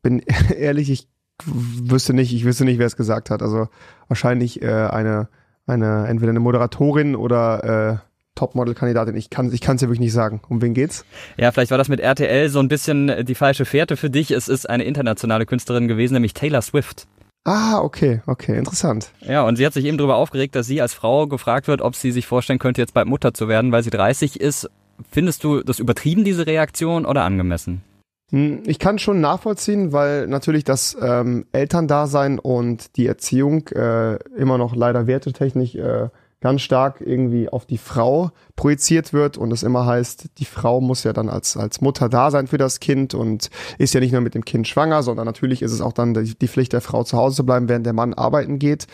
bin 0.00 0.20
ehrlich, 0.56 0.90
ich 0.90 1.08
wüsste 1.44 2.14
nicht, 2.14 2.32
ich 2.32 2.46
wüsste 2.46 2.64
nicht, 2.64 2.78
wer 2.78 2.86
es 2.86 2.96
gesagt 2.96 3.28
hat. 3.28 3.42
Also 3.42 3.68
wahrscheinlich 4.08 4.62
äh, 4.62 4.86
eine, 4.86 5.28
eine, 5.66 6.06
entweder 6.06 6.30
eine 6.30 6.40
Moderatorin 6.40 7.14
oder 7.14 8.00
äh, 8.00 8.07
Topmodel-Kandidatin. 8.38 9.16
Ich 9.16 9.30
kann 9.30 9.52
ich 9.52 9.66
es 9.66 9.66
ja 9.66 9.80
wirklich 9.82 10.00
nicht 10.00 10.12
sagen. 10.12 10.40
Um 10.48 10.62
wen 10.62 10.74
geht's? 10.74 11.04
Ja, 11.36 11.50
vielleicht 11.50 11.70
war 11.70 11.78
das 11.78 11.88
mit 11.88 12.00
RTL 12.00 12.48
so 12.48 12.60
ein 12.60 12.68
bisschen 12.68 13.24
die 13.24 13.34
falsche 13.34 13.64
Fährte 13.64 13.96
für 13.96 14.10
dich. 14.10 14.30
Es 14.30 14.48
ist 14.48 14.68
eine 14.68 14.84
internationale 14.84 15.44
Künstlerin 15.44 15.88
gewesen, 15.88 16.14
nämlich 16.14 16.34
Taylor 16.34 16.62
Swift. 16.62 17.06
Ah, 17.44 17.80
okay, 17.80 18.20
okay, 18.26 18.58
interessant. 18.58 19.10
Ja, 19.20 19.42
und 19.42 19.56
sie 19.56 19.64
hat 19.64 19.72
sich 19.72 19.86
eben 19.86 19.96
darüber 19.98 20.16
aufgeregt, 20.16 20.54
dass 20.54 20.66
sie 20.66 20.82
als 20.82 20.94
Frau 20.94 21.26
gefragt 21.26 21.66
wird, 21.66 21.80
ob 21.80 21.96
sie 21.96 22.12
sich 22.12 22.26
vorstellen 22.26 22.58
könnte, 22.58 22.80
jetzt 22.80 22.94
bald 22.94 23.08
Mutter 23.08 23.32
zu 23.32 23.48
werden, 23.48 23.72
weil 23.72 23.82
sie 23.82 23.90
30 23.90 24.38
ist. 24.38 24.68
Findest 25.10 25.44
du 25.44 25.62
das 25.62 25.78
übertrieben, 25.78 26.24
diese 26.24 26.46
Reaktion, 26.46 27.06
oder 27.06 27.22
angemessen? 27.22 27.82
Hm, 28.30 28.62
ich 28.66 28.78
kann 28.78 28.98
schon 28.98 29.20
nachvollziehen, 29.20 29.92
weil 29.92 30.26
natürlich 30.26 30.64
das 30.64 30.96
ähm, 31.00 31.46
Elterndasein 31.52 32.38
und 32.38 32.96
die 32.96 33.06
Erziehung 33.06 33.68
äh, 33.68 34.16
immer 34.36 34.58
noch 34.58 34.76
leider 34.76 35.06
wertetechnisch 35.06 35.74
äh, 35.76 36.08
ganz 36.40 36.62
stark 36.62 37.00
irgendwie 37.00 37.48
auf 37.48 37.66
die 37.66 37.78
Frau 37.78 38.30
projiziert 38.54 39.12
wird 39.12 39.36
und 39.36 39.52
es 39.52 39.62
immer 39.62 39.86
heißt, 39.86 40.38
die 40.38 40.44
Frau 40.44 40.80
muss 40.80 41.02
ja 41.02 41.12
dann 41.12 41.28
als, 41.28 41.56
als 41.56 41.80
Mutter 41.80 42.08
da 42.08 42.30
sein 42.30 42.46
für 42.46 42.58
das 42.58 42.78
Kind 42.80 43.14
und 43.14 43.50
ist 43.78 43.94
ja 43.94 44.00
nicht 44.00 44.12
nur 44.12 44.20
mit 44.20 44.34
dem 44.34 44.44
Kind 44.44 44.68
schwanger, 44.68 45.02
sondern 45.02 45.26
natürlich 45.26 45.62
ist 45.62 45.72
es 45.72 45.80
auch 45.80 45.92
dann 45.92 46.14
die, 46.14 46.48
Pflicht 46.48 46.72
der 46.72 46.80
Frau 46.80 47.02
zu 47.02 47.16
Hause 47.16 47.36
zu 47.36 47.46
bleiben, 47.46 47.68
während 47.68 47.86
der 47.86 47.92
Mann 47.92 48.14
arbeiten 48.14 48.58
geht. 48.58 48.86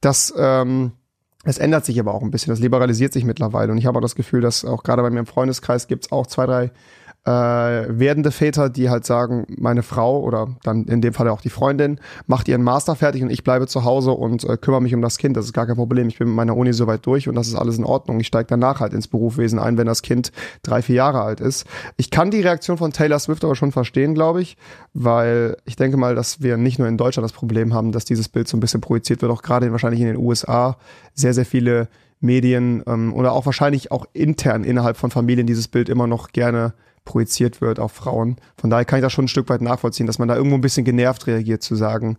Das, 0.00 0.32
ähm, 0.36 0.92
es 1.44 1.58
ändert 1.58 1.84
sich 1.84 1.98
aber 1.98 2.14
auch 2.14 2.22
ein 2.22 2.30
bisschen, 2.30 2.52
das 2.52 2.60
liberalisiert 2.60 3.12
sich 3.12 3.24
mittlerweile 3.24 3.72
und 3.72 3.78
ich 3.78 3.86
habe 3.86 3.98
auch 3.98 4.02
das 4.02 4.14
Gefühl, 4.14 4.40
dass 4.40 4.64
auch 4.64 4.84
gerade 4.84 5.02
bei 5.02 5.10
mir 5.10 5.20
im 5.20 5.26
Freundeskreis 5.26 5.88
gibt 5.88 6.04
es 6.04 6.12
auch 6.12 6.28
zwei, 6.28 6.46
drei 6.46 6.70
äh, 7.24 7.30
werdende 7.30 8.32
Väter, 8.32 8.68
die 8.68 8.90
halt 8.90 9.04
sagen, 9.06 9.46
meine 9.56 9.84
Frau 9.84 10.20
oder 10.20 10.56
dann 10.64 10.84
in 10.86 11.00
dem 11.00 11.14
Fall 11.14 11.28
auch 11.28 11.40
die 11.40 11.50
Freundin 11.50 12.00
macht 12.26 12.48
ihren 12.48 12.62
Master 12.62 12.96
fertig 12.96 13.22
und 13.22 13.30
ich 13.30 13.44
bleibe 13.44 13.68
zu 13.68 13.84
Hause 13.84 14.10
und 14.10 14.42
äh, 14.42 14.56
kümmere 14.56 14.82
mich 14.82 14.94
um 14.94 15.02
das 15.02 15.18
Kind. 15.18 15.36
Das 15.36 15.44
ist 15.44 15.52
gar 15.52 15.66
kein 15.66 15.76
Problem. 15.76 16.08
Ich 16.08 16.18
bin 16.18 16.28
mit 16.28 16.36
meiner 16.36 16.56
Uni 16.56 16.72
soweit 16.72 17.06
durch 17.06 17.28
und 17.28 17.36
das 17.36 17.46
ist 17.46 17.54
alles 17.54 17.78
in 17.78 17.84
Ordnung. 17.84 18.18
Ich 18.18 18.26
steige 18.26 18.48
danach 18.48 18.80
halt 18.80 18.92
ins 18.92 19.06
Berufswesen 19.06 19.60
ein, 19.60 19.78
wenn 19.78 19.86
das 19.86 20.02
Kind 20.02 20.32
drei, 20.64 20.82
vier 20.82 20.96
Jahre 20.96 21.22
alt 21.22 21.40
ist. 21.40 21.64
Ich 21.96 22.10
kann 22.10 22.32
die 22.32 22.40
Reaktion 22.40 22.76
von 22.76 22.92
Taylor 22.92 23.20
Swift 23.20 23.44
aber 23.44 23.54
schon 23.54 23.70
verstehen, 23.70 24.14
glaube 24.14 24.42
ich, 24.42 24.56
weil 24.92 25.56
ich 25.64 25.76
denke 25.76 25.96
mal, 25.96 26.16
dass 26.16 26.42
wir 26.42 26.56
nicht 26.56 26.80
nur 26.80 26.88
in 26.88 26.96
Deutschland 26.96 27.24
das 27.24 27.32
Problem 27.32 27.72
haben, 27.72 27.92
dass 27.92 28.04
dieses 28.04 28.28
Bild 28.28 28.48
so 28.48 28.56
ein 28.56 28.60
bisschen 28.60 28.80
projiziert 28.80 29.22
wird, 29.22 29.30
auch 29.30 29.42
gerade 29.42 29.70
wahrscheinlich 29.70 30.00
in 30.00 30.08
den 30.08 30.16
USA 30.16 30.76
sehr, 31.14 31.34
sehr 31.34 31.46
viele 31.46 31.88
Medien 32.18 32.82
ähm, 32.86 33.14
oder 33.14 33.32
auch 33.32 33.46
wahrscheinlich 33.46 33.92
auch 33.92 34.06
intern 34.12 34.64
innerhalb 34.64 34.96
von 34.96 35.10
Familien 35.10 35.46
dieses 35.46 35.68
Bild 35.68 35.88
immer 35.88 36.08
noch 36.08 36.28
gerne 36.28 36.74
projiziert 37.04 37.60
wird 37.60 37.78
auf 37.80 37.92
Frauen. 37.92 38.36
Von 38.56 38.70
daher 38.70 38.84
kann 38.84 38.98
ich 38.98 39.02
das 39.02 39.12
schon 39.12 39.26
ein 39.26 39.28
Stück 39.28 39.48
weit 39.48 39.62
nachvollziehen, 39.62 40.06
dass 40.06 40.18
man 40.18 40.28
da 40.28 40.36
irgendwo 40.36 40.56
ein 40.56 40.60
bisschen 40.60 40.84
genervt 40.84 41.26
reagiert, 41.26 41.62
zu 41.62 41.74
sagen, 41.74 42.18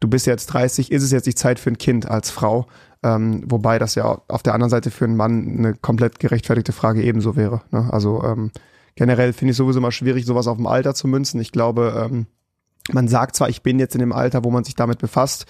du 0.00 0.08
bist 0.08 0.26
jetzt 0.26 0.46
30, 0.46 0.92
ist 0.92 1.02
es 1.02 1.10
jetzt 1.10 1.26
nicht 1.26 1.38
Zeit 1.38 1.58
für 1.58 1.70
ein 1.70 1.78
Kind 1.78 2.08
als 2.08 2.30
Frau? 2.30 2.66
Ähm, 3.02 3.42
wobei 3.46 3.78
das 3.78 3.94
ja 3.94 4.22
auf 4.28 4.42
der 4.42 4.54
anderen 4.54 4.70
Seite 4.70 4.90
für 4.90 5.04
einen 5.04 5.16
Mann 5.16 5.58
eine 5.58 5.74
komplett 5.74 6.18
gerechtfertigte 6.18 6.72
Frage 6.72 7.02
ebenso 7.02 7.36
wäre. 7.36 7.62
Ne? 7.70 7.88
Also 7.92 8.22
ähm, 8.24 8.50
generell 8.94 9.32
finde 9.32 9.52
ich 9.52 9.56
sowieso 9.56 9.80
mal 9.80 9.92
schwierig, 9.92 10.24
sowas 10.24 10.46
auf 10.46 10.56
dem 10.56 10.66
Alter 10.66 10.94
zu 10.94 11.06
münzen. 11.06 11.40
Ich 11.40 11.52
glaube, 11.52 12.08
ähm, 12.10 12.26
man 12.92 13.08
sagt 13.08 13.36
zwar, 13.36 13.48
ich 13.48 13.62
bin 13.62 13.78
jetzt 13.78 13.94
in 13.94 14.00
dem 14.00 14.12
Alter, 14.12 14.44
wo 14.44 14.50
man 14.50 14.62
sich 14.62 14.74
damit 14.74 14.98
befasst, 14.98 15.46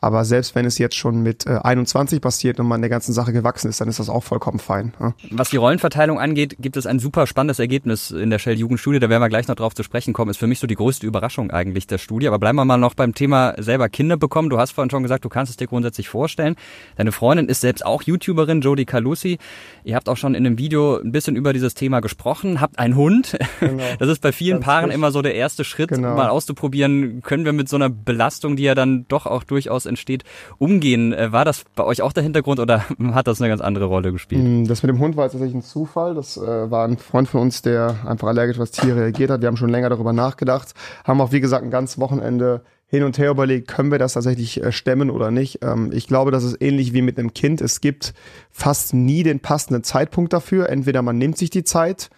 aber 0.00 0.24
selbst 0.24 0.54
wenn 0.54 0.64
es 0.64 0.78
jetzt 0.78 0.96
schon 0.96 1.22
mit 1.22 1.46
äh, 1.46 1.58
21 1.62 2.22
passiert 2.22 2.58
und 2.60 2.66
man 2.66 2.80
der 2.80 2.88
ganzen 2.88 3.12
Sache 3.12 3.32
gewachsen 3.34 3.68
ist, 3.68 3.80
dann 3.80 3.88
ist 3.88 3.98
das 3.98 4.08
auch 4.08 4.24
vollkommen 4.24 4.58
fein. 4.58 4.94
Ja. 4.98 5.12
Was 5.30 5.50
die 5.50 5.58
Rollenverteilung 5.58 6.18
angeht, 6.18 6.56
gibt 6.58 6.78
es 6.78 6.86
ein 6.86 6.98
super 6.98 7.26
spannendes 7.26 7.58
Ergebnis 7.58 8.10
in 8.10 8.30
der 8.30 8.38
Shell-Jugendstudie, 8.38 9.00
da 9.00 9.10
werden 9.10 9.20
wir 9.20 9.28
gleich 9.28 9.48
noch 9.48 9.54
drauf 9.54 9.74
zu 9.74 9.82
sprechen 9.82 10.14
kommen. 10.14 10.30
Ist 10.30 10.38
für 10.38 10.46
mich 10.46 10.60
so 10.60 10.66
die 10.66 10.76
größte 10.76 11.06
Überraschung 11.06 11.50
eigentlich 11.50 11.86
der 11.86 11.98
Studie. 11.98 12.26
Aber 12.26 12.38
bleiben 12.38 12.56
wir 12.56 12.64
mal 12.64 12.78
noch 12.78 12.94
beim 12.94 13.14
Thema 13.14 13.54
selber 13.58 13.90
Kinder 13.90 14.16
bekommen. 14.16 14.48
Du 14.48 14.58
hast 14.58 14.72
vorhin 14.72 14.90
schon 14.90 15.02
gesagt, 15.02 15.26
du 15.26 15.28
kannst 15.28 15.50
es 15.50 15.56
dir 15.58 15.66
grundsätzlich 15.66 16.08
vorstellen. 16.08 16.56
Deine 16.96 17.12
Freundin 17.12 17.48
ist 17.48 17.60
selbst 17.60 17.84
auch 17.84 18.02
YouTuberin, 18.02 18.62
Jodie 18.62 18.86
Calusi. 18.86 19.38
Ihr 19.84 19.94
habt 19.94 20.08
auch 20.08 20.16
schon 20.16 20.34
in 20.34 20.46
einem 20.46 20.56
Video 20.56 20.96
ein 20.98 21.12
bisschen 21.12 21.36
über 21.36 21.52
dieses 21.52 21.74
Thema 21.74 22.00
gesprochen, 22.00 22.62
habt 22.62 22.78
einen 22.78 22.96
Hund. 22.96 23.36
Genau. 23.60 23.84
Das 23.98 24.08
ist 24.08 24.20
bei 24.20 24.32
vielen 24.32 24.56
Ganz 24.56 24.64
Paaren 24.64 24.84
richtig. 24.86 24.94
immer 24.96 25.10
so 25.10 25.22
der 25.22 25.34
erste 25.34 25.64
Schritt, 25.64 25.88
genau. 25.88 26.14
mal 26.14 26.28
auszuprobieren 26.28 26.77
ausprobieren. 26.78 27.22
Können 27.22 27.44
wir 27.44 27.52
mit 27.52 27.68
so 27.68 27.76
einer 27.76 27.88
Belastung, 27.88 28.56
die 28.56 28.62
ja 28.64 28.74
dann 28.74 29.06
doch 29.08 29.26
auch 29.26 29.44
durchaus 29.44 29.86
entsteht, 29.86 30.24
umgehen? 30.58 31.12
Äh, 31.12 31.32
war 31.32 31.44
das 31.44 31.64
bei 31.74 31.84
euch 31.84 32.02
auch 32.02 32.12
der 32.12 32.22
Hintergrund 32.22 32.60
oder 32.60 32.84
hat 33.12 33.26
das 33.26 33.40
eine 33.40 33.48
ganz 33.48 33.60
andere 33.60 33.86
Rolle 33.86 34.12
gespielt? 34.12 34.42
Mm, 34.44 34.64
das 34.64 34.82
mit 34.82 34.90
dem 34.90 34.98
Hund 34.98 35.16
war 35.16 35.28
tatsächlich 35.28 35.54
ein 35.54 35.62
Zufall. 35.62 36.14
Das 36.14 36.36
äh, 36.36 36.70
war 36.70 36.86
ein 36.86 36.98
Freund 36.98 37.28
von 37.28 37.40
uns, 37.40 37.62
der 37.62 37.96
einfach 38.06 38.28
allergisch 38.28 38.58
auf 38.58 38.70
Tiere 38.70 39.00
reagiert 39.00 39.30
hat. 39.30 39.40
Wir 39.40 39.48
haben 39.48 39.56
schon 39.56 39.70
länger 39.70 39.90
darüber 39.90 40.12
nachgedacht, 40.12 40.74
haben 41.04 41.20
auch 41.20 41.32
wie 41.32 41.40
gesagt 41.40 41.64
ein 41.64 41.70
ganzes 41.70 41.98
Wochenende 41.98 42.62
hin 42.90 43.02
und 43.02 43.18
her 43.18 43.30
überlegt, 43.30 43.68
können 43.68 43.90
wir 43.90 43.98
das 43.98 44.14
tatsächlich 44.14 44.62
äh, 44.62 44.72
stemmen 44.72 45.10
oder 45.10 45.30
nicht. 45.30 45.58
Ähm, 45.62 45.90
ich 45.92 46.06
glaube, 46.06 46.30
das 46.30 46.44
ist 46.44 46.62
ähnlich 46.62 46.94
wie 46.94 47.02
mit 47.02 47.18
einem 47.18 47.34
Kind. 47.34 47.60
Es 47.60 47.82
gibt 47.82 48.14
fast 48.50 48.94
nie 48.94 49.22
den 49.22 49.40
passenden 49.40 49.84
Zeitpunkt 49.84 50.32
dafür. 50.32 50.70
Entweder 50.70 51.02
man 51.02 51.18
nimmt 51.18 51.36
sich 51.36 51.50
die 51.50 51.64
Zeit 51.64 52.08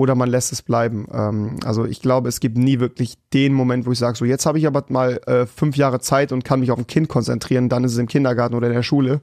oder 0.00 0.14
man 0.14 0.30
lässt 0.30 0.50
es 0.50 0.62
bleiben. 0.62 1.06
Ähm, 1.12 1.56
also 1.62 1.84
ich 1.84 2.00
glaube, 2.00 2.30
es 2.30 2.40
gibt 2.40 2.56
nie 2.56 2.80
wirklich 2.80 3.18
den 3.34 3.52
Moment, 3.52 3.84
wo 3.84 3.92
ich 3.92 3.98
sage, 3.98 4.16
so 4.16 4.24
jetzt 4.24 4.46
habe 4.46 4.58
ich 4.58 4.66
aber 4.66 4.82
mal 4.88 5.20
äh, 5.26 5.44
fünf 5.44 5.76
Jahre 5.76 6.00
Zeit 6.00 6.32
und 6.32 6.42
kann 6.42 6.60
mich 6.60 6.70
auf 6.70 6.78
ein 6.78 6.86
Kind 6.86 7.08
konzentrieren, 7.08 7.68
dann 7.68 7.84
ist 7.84 7.92
es 7.92 7.98
im 7.98 8.08
Kindergarten 8.08 8.54
oder 8.54 8.68
in 8.68 8.72
der 8.72 8.82
Schule. 8.82 9.20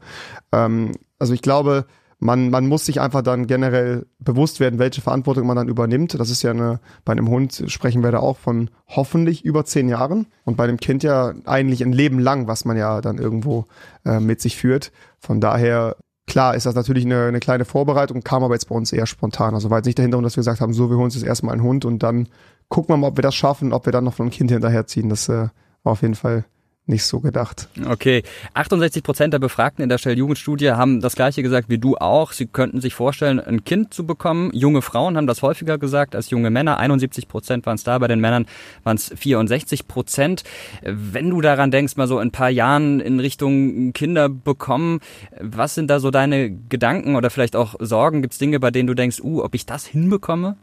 Ähm, 0.51 0.91
also 1.17 1.33
ich 1.33 1.41
glaube, 1.41 1.87
man, 2.19 2.51
man 2.51 2.67
muss 2.67 2.85
sich 2.85 3.01
einfach 3.01 3.23
dann 3.23 3.47
generell 3.47 4.05
bewusst 4.19 4.59
werden, 4.59 4.77
welche 4.77 5.01
Verantwortung 5.01 5.47
man 5.47 5.55
dann 5.55 5.67
übernimmt. 5.67 6.19
Das 6.19 6.29
ist 6.29 6.43
ja 6.43 6.51
eine, 6.51 6.79
bei 7.05 7.13
einem 7.13 7.27
Hund 7.27 7.63
sprechen 7.65 8.03
wir 8.03 8.11
da 8.11 8.19
auch 8.19 8.37
von 8.37 8.69
hoffentlich 8.87 9.43
über 9.43 9.65
zehn 9.65 9.89
Jahren 9.89 10.27
und 10.45 10.57
bei 10.57 10.65
einem 10.65 10.77
Kind 10.77 11.01
ja 11.01 11.33
eigentlich 11.45 11.83
ein 11.83 11.91
Leben 11.91 12.19
lang, 12.19 12.47
was 12.47 12.65
man 12.65 12.77
ja 12.77 13.01
dann 13.01 13.17
irgendwo 13.17 13.65
äh, 14.05 14.19
mit 14.19 14.41
sich 14.41 14.57
führt. 14.57 14.91
Von 15.19 15.41
daher, 15.41 15.95
klar 16.27 16.55
ist 16.55 16.65
das 16.65 16.75
natürlich 16.75 17.05
eine, 17.05 17.25
eine 17.25 17.39
kleine 17.39 17.65
Vorbereitung, 17.65 18.21
kam 18.21 18.43
aber 18.43 18.53
jetzt 18.53 18.69
bei 18.69 18.75
uns 18.75 18.91
eher 18.91 19.07
spontan. 19.07 19.55
Also 19.55 19.69
war 19.69 19.79
jetzt 19.79 19.85
nicht 19.85 19.97
der 19.97 20.03
Hintergrund, 20.03 20.25
dass 20.25 20.35
wir 20.35 20.41
gesagt 20.41 20.61
haben, 20.61 20.73
so, 20.73 20.89
wir 20.89 20.97
holen 20.97 21.05
uns 21.05 21.15
jetzt 21.15 21.25
erstmal 21.25 21.53
einen 21.53 21.63
Hund 21.63 21.85
und 21.85 22.03
dann 22.03 22.27
gucken 22.69 22.93
wir 22.93 22.97
mal, 22.97 23.07
ob 23.07 23.17
wir 23.17 23.23
das 23.23 23.35
schaffen, 23.35 23.73
ob 23.73 23.85
wir 23.85 23.93
dann 23.93 24.03
noch 24.03 24.13
von 24.13 24.25
einem 24.25 24.31
Kind 24.31 24.51
hinterherziehen. 24.51 25.09
Das 25.09 25.29
äh, 25.29 25.47
war 25.83 25.93
auf 25.93 26.01
jeden 26.01 26.15
Fall 26.15 26.45
nicht 26.87 27.03
so 27.03 27.19
gedacht. 27.19 27.67
Okay. 27.85 28.23
68 28.53 29.03
Prozent 29.03 29.33
der 29.33 29.39
Befragten 29.39 29.83
in 29.83 29.89
der 29.89 29.97
Stell-Jugendstudie 29.97 30.71
haben 30.71 31.01
das 31.01 31.15
Gleiche 31.15 31.43
gesagt 31.43 31.69
wie 31.69 31.77
du 31.77 31.97
auch. 31.97 32.31
Sie 32.31 32.47
könnten 32.47 32.79
sich 32.79 32.93
vorstellen, 32.93 33.39
ein 33.39 33.65
Kind 33.65 33.93
zu 33.93 34.05
bekommen. 34.05 34.51
Junge 34.53 34.81
Frauen 34.81 35.17
haben 35.17 35.27
das 35.27 35.41
häufiger 35.41 35.77
gesagt 35.77 36.15
als 36.15 36.29
junge 36.29 36.49
Männer. 36.49 36.77
71 36.77 37.27
Prozent 37.27 37.65
waren 37.65 37.75
es 37.75 37.83
da. 37.83 37.97
Bei 37.97 38.07
den 38.07 38.21
Männern 38.21 38.45
waren 38.83 38.95
es 38.95 39.11
64 39.13 39.87
Prozent. 39.87 40.43
Wenn 40.81 41.29
du 41.29 41.41
daran 41.41 41.71
denkst, 41.71 41.97
mal 41.97 42.07
so 42.07 42.19
ein 42.19 42.31
paar 42.31 42.49
Jahren 42.49 43.01
in 43.01 43.19
Richtung 43.19 43.91
Kinder 43.91 44.29
bekommen, 44.29 45.01
was 45.41 45.75
sind 45.75 45.89
da 45.89 45.99
so 45.99 46.09
deine 46.09 46.49
Gedanken 46.51 47.17
oder 47.17 47.29
vielleicht 47.29 47.57
auch 47.57 47.75
Sorgen? 47.79 48.21
Gibt 48.21 48.33
es 48.33 48.39
Dinge, 48.39 48.59
bei 48.61 48.71
denen 48.71 48.87
du 48.87 48.93
denkst, 48.93 49.19
uh, 49.21 49.43
ob 49.43 49.55
ich 49.55 49.65
das 49.65 49.85
hinbekomme? 49.85 50.55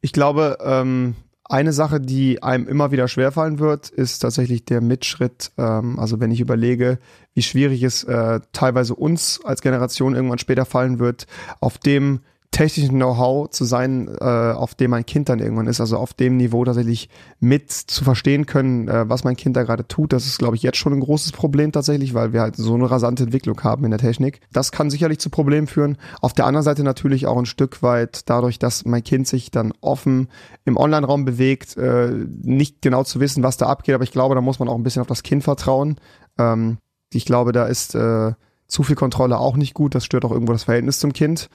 Ich 0.00 0.12
glaube, 0.12 0.58
ähm, 0.64 1.16
eine 1.48 1.72
Sache, 1.72 2.00
die 2.00 2.42
einem 2.42 2.66
immer 2.66 2.90
wieder 2.90 3.08
schwerfallen 3.08 3.58
wird, 3.58 3.88
ist 3.88 4.20
tatsächlich 4.20 4.64
der 4.64 4.80
Mitschritt. 4.80 5.52
Ähm, 5.58 5.98
also 5.98 6.20
wenn 6.20 6.30
ich 6.30 6.40
überlege, 6.40 6.98
wie 7.34 7.42
schwierig 7.42 7.82
es 7.82 8.04
äh, 8.04 8.40
teilweise 8.52 8.94
uns 8.94 9.40
als 9.44 9.62
Generation 9.62 10.14
irgendwann 10.14 10.38
später 10.38 10.64
fallen 10.64 10.98
wird, 10.98 11.26
auf 11.60 11.78
dem 11.78 12.20
technischen 12.50 12.96
Know-how 12.96 13.50
zu 13.50 13.64
sein, 13.64 14.08
äh, 14.20 14.24
auf 14.24 14.74
dem 14.74 14.90
mein 14.90 15.06
Kind 15.06 15.28
dann 15.28 15.40
irgendwann 15.40 15.66
ist, 15.66 15.80
also 15.80 15.96
auf 15.96 16.14
dem 16.14 16.36
Niveau 16.36 16.64
tatsächlich 16.64 17.08
mit 17.40 17.70
zu 17.70 18.04
verstehen 18.04 18.46
können, 18.46 18.88
äh, 18.88 19.08
was 19.08 19.24
mein 19.24 19.36
Kind 19.36 19.56
da 19.56 19.62
gerade 19.62 19.86
tut. 19.86 20.12
Das 20.12 20.26
ist, 20.26 20.38
glaube 20.38 20.56
ich, 20.56 20.62
jetzt 20.62 20.78
schon 20.78 20.92
ein 20.92 21.00
großes 21.00 21.32
Problem 21.32 21.72
tatsächlich, 21.72 22.14
weil 22.14 22.32
wir 22.32 22.40
halt 22.40 22.56
so 22.56 22.74
eine 22.74 22.90
rasante 22.90 23.24
Entwicklung 23.24 23.62
haben 23.62 23.84
in 23.84 23.90
der 23.90 24.00
Technik. 24.00 24.40
Das 24.52 24.72
kann 24.72 24.90
sicherlich 24.90 25.18
zu 25.18 25.30
Problemen 25.30 25.66
führen. 25.66 25.98
Auf 26.20 26.32
der 26.32 26.46
anderen 26.46 26.64
Seite 26.64 26.82
natürlich 26.82 27.26
auch 27.26 27.38
ein 27.38 27.46
Stück 27.46 27.82
weit 27.82 28.28
dadurch, 28.28 28.58
dass 28.58 28.84
mein 28.84 29.04
Kind 29.04 29.28
sich 29.28 29.50
dann 29.50 29.72
offen 29.80 30.28
im 30.64 30.76
Online-Raum 30.76 31.24
bewegt, 31.24 31.76
äh, 31.76 32.10
nicht 32.42 32.82
genau 32.82 33.04
zu 33.04 33.20
wissen, 33.20 33.42
was 33.42 33.56
da 33.56 33.66
abgeht, 33.66 33.94
aber 33.94 34.04
ich 34.04 34.12
glaube, 34.12 34.34
da 34.34 34.40
muss 34.40 34.58
man 34.58 34.68
auch 34.68 34.76
ein 34.76 34.82
bisschen 34.82 35.02
auf 35.02 35.08
das 35.08 35.22
Kind 35.22 35.44
vertrauen. 35.44 35.96
Ähm, 36.38 36.78
ich 37.12 37.24
glaube, 37.24 37.52
da 37.52 37.66
ist 37.66 37.94
äh, 37.94 38.32
zu 38.68 38.82
viel 38.82 38.96
Kontrolle 38.96 39.38
auch 39.38 39.56
nicht 39.56 39.74
gut, 39.74 39.94
das 39.94 40.04
stört 40.04 40.24
auch 40.24 40.32
irgendwo 40.32 40.52
das 40.52 40.64
Verhältnis 40.64 40.98
zum 40.98 41.12
Kind. 41.12 41.48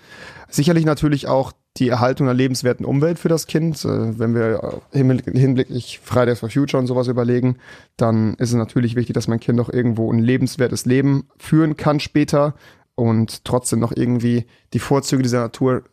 Sicherlich 0.49 0.85
natürlich 0.85 1.27
auch 1.27 1.51
die 1.77 1.89
Erhaltung 1.89 2.27
einer 2.27 2.33
lebenswerten 2.33 2.85
Umwelt 2.85 3.19
für 3.19 3.29
das 3.29 3.47
Kind. 3.47 3.83
Äh, 3.85 4.19
wenn 4.19 4.33
wir 4.33 4.81
hinblicklich 4.91 5.99
Fridays 6.03 6.39
for 6.39 6.49
Future 6.49 6.79
und 6.79 6.87
sowas 6.87 7.07
überlegen, 7.07 7.57
dann 7.97 8.33
ist 8.35 8.49
es 8.49 8.55
natürlich 8.55 8.95
wichtig, 8.95 9.13
dass 9.13 9.27
mein 9.27 9.39
Kind 9.39 9.59
auch 9.59 9.69
irgendwo 9.69 10.11
ein 10.11 10.19
lebenswertes 10.19 10.85
Leben 10.85 11.27
führen 11.37 11.77
kann 11.77 11.99
später 11.99 12.55
und 12.95 13.45
trotzdem 13.45 13.79
noch 13.79 13.93
irgendwie 13.95 14.45
die 14.73 14.79
Vorzüge 14.79 15.23
dieser 15.23 15.39
Natur 15.39 15.83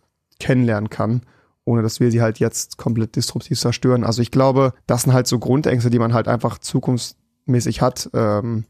kennenlernen 0.40 0.90
kann, 0.90 1.22
ohne 1.64 1.82
dass 1.82 2.00
wir 2.00 2.10
sie 2.10 2.22
halt 2.22 2.38
jetzt 2.38 2.76
komplett 2.76 3.16
disruptiv 3.16 3.58
zerstören. 3.58 4.04
Also 4.04 4.22
ich 4.22 4.30
glaube, 4.30 4.72
das 4.87 5.02
sind 5.02 5.12
halt 5.12 5.26
so 5.26 5.38
Grundängste, 5.38 5.90
die 5.90 5.98
man 5.98 6.12
halt 6.12 6.28
einfach 6.28 6.58
zukunftsmäßig 6.58 7.80
hat. 7.80 8.10
Ähm, 8.14 8.64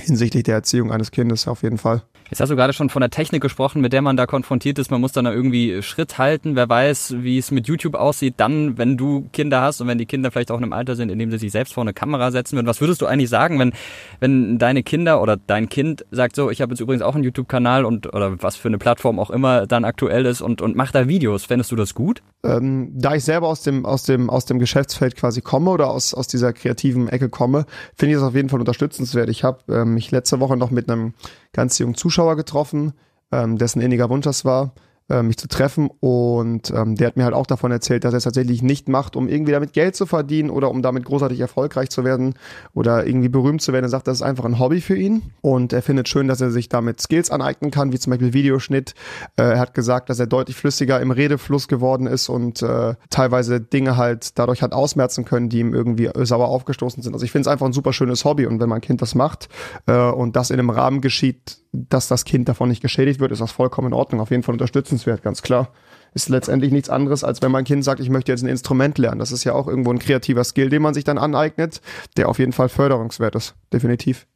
hinsichtlich 0.00 0.44
der 0.44 0.56
Erziehung 0.56 0.92
eines 0.92 1.10
Kindes 1.10 1.48
auf 1.48 1.62
jeden 1.62 1.78
Fall. 1.78 2.02
Jetzt 2.32 2.40
hast 2.40 2.48
du 2.48 2.56
gerade 2.56 2.72
schon 2.72 2.88
von 2.88 3.00
der 3.00 3.10
Technik 3.10 3.42
gesprochen, 3.42 3.82
mit 3.82 3.92
der 3.92 4.00
man 4.00 4.16
da 4.16 4.24
konfrontiert 4.24 4.78
ist. 4.78 4.90
Man 4.90 5.02
muss 5.02 5.12
dann 5.12 5.26
da 5.26 5.34
irgendwie 5.34 5.82
Schritt 5.82 6.16
halten. 6.16 6.56
Wer 6.56 6.66
weiß, 6.66 7.16
wie 7.18 7.36
es 7.36 7.50
mit 7.50 7.68
YouTube 7.68 7.94
aussieht, 7.94 8.36
dann, 8.38 8.78
wenn 8.78 8.96
du 8.96 9.28
Kinder 9.34 9.60
hast 9.60 9.82
und 9.82 9.86
wenn 9.86 9.98
die 9.98 10.06
Kinder 10.06 10.30
vielleicht 10.30 10.50
auch 10.50 10.56
in 10.56 10.62
einem 10.62 10.72
Alter 10.72 10.96
sind, 10.96 11.10
in 11.10 11.18
dem 11.18 11.30
sie 11.30 11.36
sich 11.36 11.52
selbst 11.52 11.74
vor 11.74 11.82
eine 11.82 11.92
Kamera 11.92 12.30
setzen 12.30 12.56
würden. 12.56 12.66
Was 12.66 12.80
würdest 12.80 13.02
du 13.02 13.06
eigentlich 13.06 13.28
sagen, 13.28 13.58
wenn, 13.58 13.74
wenn 14.20 14.56
deine 14.56 14.82
Kinder 14.82 15.20
oder 15.20 15.36
dein 15.36 15.68
Kind 15.68 16.06
sagt 16.10 16.34
so, 16.34 16.50
ich 16.50 16.62
habe 16.62 16.72
jetzt 16.72 16.80
übrigens 16.80 17.02
auch 17.02 17.14
einen 17.14 17.22
YouTube-Kanal 17.24 17.84
und 17.84 18.06
oder 18.14 18.42
was 18.42 18.56
für 18.56 18.68
eine 18.68 18.78
Plattform 18.78 19.18
auch 19.18 19.28
immer 19.28 19.66
dann 19.66 19.84
aktuell 19.84 20.24
ist 20.24 20.40
und, 20.40 20.62
und 20.62 20.74
macht 20.74 20.94
da 20.94 21.08
Videos. 21.08 21.44
Fändest 21.44 21.70
du 21.70 21.76
das 21.76 21.92
gut? 21.92 22.22
Ähm, 22.44 22.92
da 22.94 23.14
ich 23.14 23.24
selber 23.24 23.48
aus 23.48 23.60
dem, 23.60 23.84
aus 23.84 24.04
dem, 24.04 24.30
aus 24.30 24.46
dem 24.46 24.58
Geschäftsfeld 24.58 25.16
quasi 25.16 25.42
komme 25.42 25.70
oder 25.70 25.90
aus, 25.90 26.14
aus 26.14 26.28
dieser 26.28 26.54
kreativen 26.54 27.10
Ecke 27.10 27.28
komme, 27.28 27.66
finde 27.94 28.14
ich 28.14 28.20
das 28.20 28.26
auf 28.26 28.34
jeden 28.34 28.48
Fall 28.48 28.60
unterstützenswert. 28.60 29.28
Ich 29.28 29.44
habe 29.44 29.58
ähm, 29.68 29.92
mich 29.92 30.10
letzte 30.10 30.40
Woche 30.40 30.56
noch 30.56 30.70
mit 30.70 30.90
einem 30.90 31.12
ganz 31.52 31.78
jungen 31.78 31.94
Zuschauer 31.94 32.36
getroffen, 32.36 32.92
ähm, 33.30 33.58
dessen 33.58 33.80
inniger 33.80 34.10
Wunsch 34.10 34.24
das 34.24 34.44
war, 34.44 34.72
äh, 35.12 35.22
mich 35.22 35.36
zu 35.36 35.46
treffen. 35.46 35.90
Und 36.00 36.70
ähm, 36.70 36.96
der 36.96 37.08
hat 37.08 37.16
mir 37.16 37.24
halt 37.24 37.34
auch 37.34 37.46
davon 37.46 37.70
erzählt, 37.70 38.04
dass 38.04 38.14
er 38.14 38.18
es 38.18 38.24
tatsächlich 38.24 38.62
nicht 38.62 38.88
macht, 38.88 39.14
um 39.14 39.28
irgendwie 39.28 39.52
damit 39.52 39.72
Geld 39.72 39.94
zu 39.94 40.06
verdienen 40.06 40.50
oder 40.50 40.70
um 40.70 40.82
damit 40.82 41.04
großartig 41.04 41.38
erfolgreich 41.38 41.90
zu 41.90 42.04
werden 42.04 42.34
oder 42.72 43.06
irgendwie 43.06 43.28
berühmt 43.28 43.62
zu 43.62 43.72
werden. 43.72 43.84
Er 43.84 43.90
sagt, 43.90 44.08
das 44.08 44.18
ist 44.18 44.22
einfach 44.22 44.44
ein 44.44 44.58
Hobby 44.58 44.80
für 44.80 44.96
ihn. 44.96 45.22
Und 45.40 45.72
er 45.72 45.82
findet 45.82 46.08
schön, 46.08 46.28
dass 46.28 46.40
er 46.40 46.50
sich 46.50 46.68
damit 46.68 47.00
Skills 47.00 47.30
aneignen 47.30 47.70
kann, 47.70 47.92
wie 47.92 47.98
zum 47.98 48.10
Beispiel 48.10 48.32
Videoschnitt. 48.32 48.94
Äh, 49.36 49.42
er 49.42 49.58
hat 49.58 49.74
gesagt, 49.74 50.08
dass 50.08 50.18
er 50.18 50.26
deutlich 50.26 50.56
flüssiger 50.56 51.00
im 51.00 51.10
Redefluss 51.10 51.68
geworden 51.68 52.06
ist 52.06 52.28
und 52.28 52.62
äh, 52.62 52.94
teilweise 53.10 53.60
Dinge 53.60 53.96
halt 53.96 54.38
dadurch 54.38 54.62
hat 54.62 54.72
ausmerzen 54.72 55.24
können, 55.24 55.48
die 55.48 55.60
ihm 55.60 55.74
irgendwie 55.74 56.10
sauer 56.22 56.48
aufgestoßen 56.48 57.02
sind. 57.02 57.12
Also 57.12 57.24
ich 57.24 57.32
finde 57.32 57.42
es 57.42 57.52
einfach 57.52 57.66
ein 57.66 57.72
super 57.72 57.92
schönes 57.92 58.24
Hobby. 58.24 58.46
Und 58.46 58.60
wenn 58.60 58.68
mein 58.68 58.80
Kind 58.80 59.02
das 59.02 59.14
macht 59.14 59.48
äh, 59.86 59.92
und 59.92 60.36
das 60.36 60.50
in 60.50 60.58
einem 60.58 60.70
Rahmen 60.70 61.00
geschieht, 61.00 61.61
dass 61.72 62.06
das 62.06 62.24
Kind 62.24 62.48
davon 62.48 62.68
nicht 62.68 62.82
geschädigt 62.82 63.18
wird, 63.18 63.32
ist 63.32 63.40
das 63.40 63.50
vollkommen 63.50 63.88
in 63.88 63.94
Ordnung. 63.94 64.20
Auf 64.20 64.30
jeden 64.30 64.42
Fall 64.42 64.54
unterstützenswert, 64.54 65.22
ganz 65.22 65.42
klar. 65.42 65.70
Ist 66.14 66.28
letztendlich 66.28 66.70
nichts 66.70 66.90
anderes, 66.90 67.24
als 67.24 67.40
wenn 67.40 67.50
mein 67.50 67.64
Kind 67.64 67.82
sagt, 67.82 68.00
ich 68.00 68.10
möchte 68.10 68.30
jetzt 68.30 68.42
ein 68.42 68.48
Instrument 68.48 68.98
lernen. 68.98 69.18
Das 69.18 69.32
ist 69.32 69.44
ja 69.44 69.54
auch 69.54 69.66
irgendwo 69.66 69.90
ein 69.90 69.98
kreativer 69.98 70.44
Skill, 70.44 70.68
den 70.68 70.82
man 70.82 70.92
sich 70.92 71.04
dann 71.04 71.16
aneignet, 71.16 71.80
der 72.18 72.28
auf 72.28 72.38
jeden 72.38 72.52
Fall 72.52 72.68
förderungswert 72.68 73.34
ist. 73.34 73.54
Definitiv. 73.72 74.26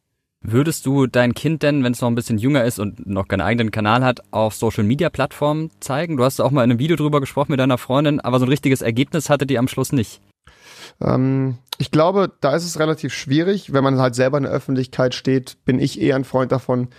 Würdest 0.41 0.85
du 0.85 1.07
dein 1.07 1.33
Kind 1.33 1.63
denn, 1.63 1.83
wenn 1.83 1.93
es 1.93 2.01
noch 2.01 2.09
ein 2.09 2.15
bisschen 2.15 2.37
jünger 2.37 2.63
ist 2.63 2.79
und 2.79 3.05
noch 3.07 3.27
keinen 3.27 3.41
eigenen 3.41 3.71
Kanal 3.71 4.03
hat, 4.03 4.21
auf 4.31 4.55
Social 4.55 4.83
Media 4.83 5.09
Plattformen 5.09 5.71
zeigen? 5.79 6.17
Du 6.17 6.23
hast 6.23 6.39
auch 6.39 6.51
mal 6.51 6.63
in 6.63 6.71
einem 6.71 6.79
Video 6.79 6.95
drüber 6.95 7.19
gesprochen 7.19 7.51
mit 7.51 7.59
deiner 7.59 7.77
Freundin, 7.77 8.19
aber 8.19 8.39
so 8.39 8.45
ein 8.45 8.49
richtiges 8.49 8.81
Ergebnis 8.81 9.29
hatte 9.29 9.45
die 9.45 9.59
am 9.59 9.67
Schluss 9.67 9.91
nicht. 9.91 10.21
Ähm, 11.01 11.57
ich 11.77 11.91
glaube, 11.91 12.31
da 12.39 12.55
ist 12.55 12.65
es 12.65 12.79
relativ 12.79 13.13
schwierig. 13.13 13.73
Wenn 13.73 13.83
man 13.83 13.99
halt 13.99 14.15
selber 14.15 14.37
in 14.37 14.43
der 14.43 14.51
Öffentlichkeit 14.51 15.13
steht, 15.15 15.57
bin 15.65 15.79
ich 15.79 15.99
eher 15.99 16.15
ein 16.15 16.23
Freund 16.23 16.51
davon, 16.51 16.89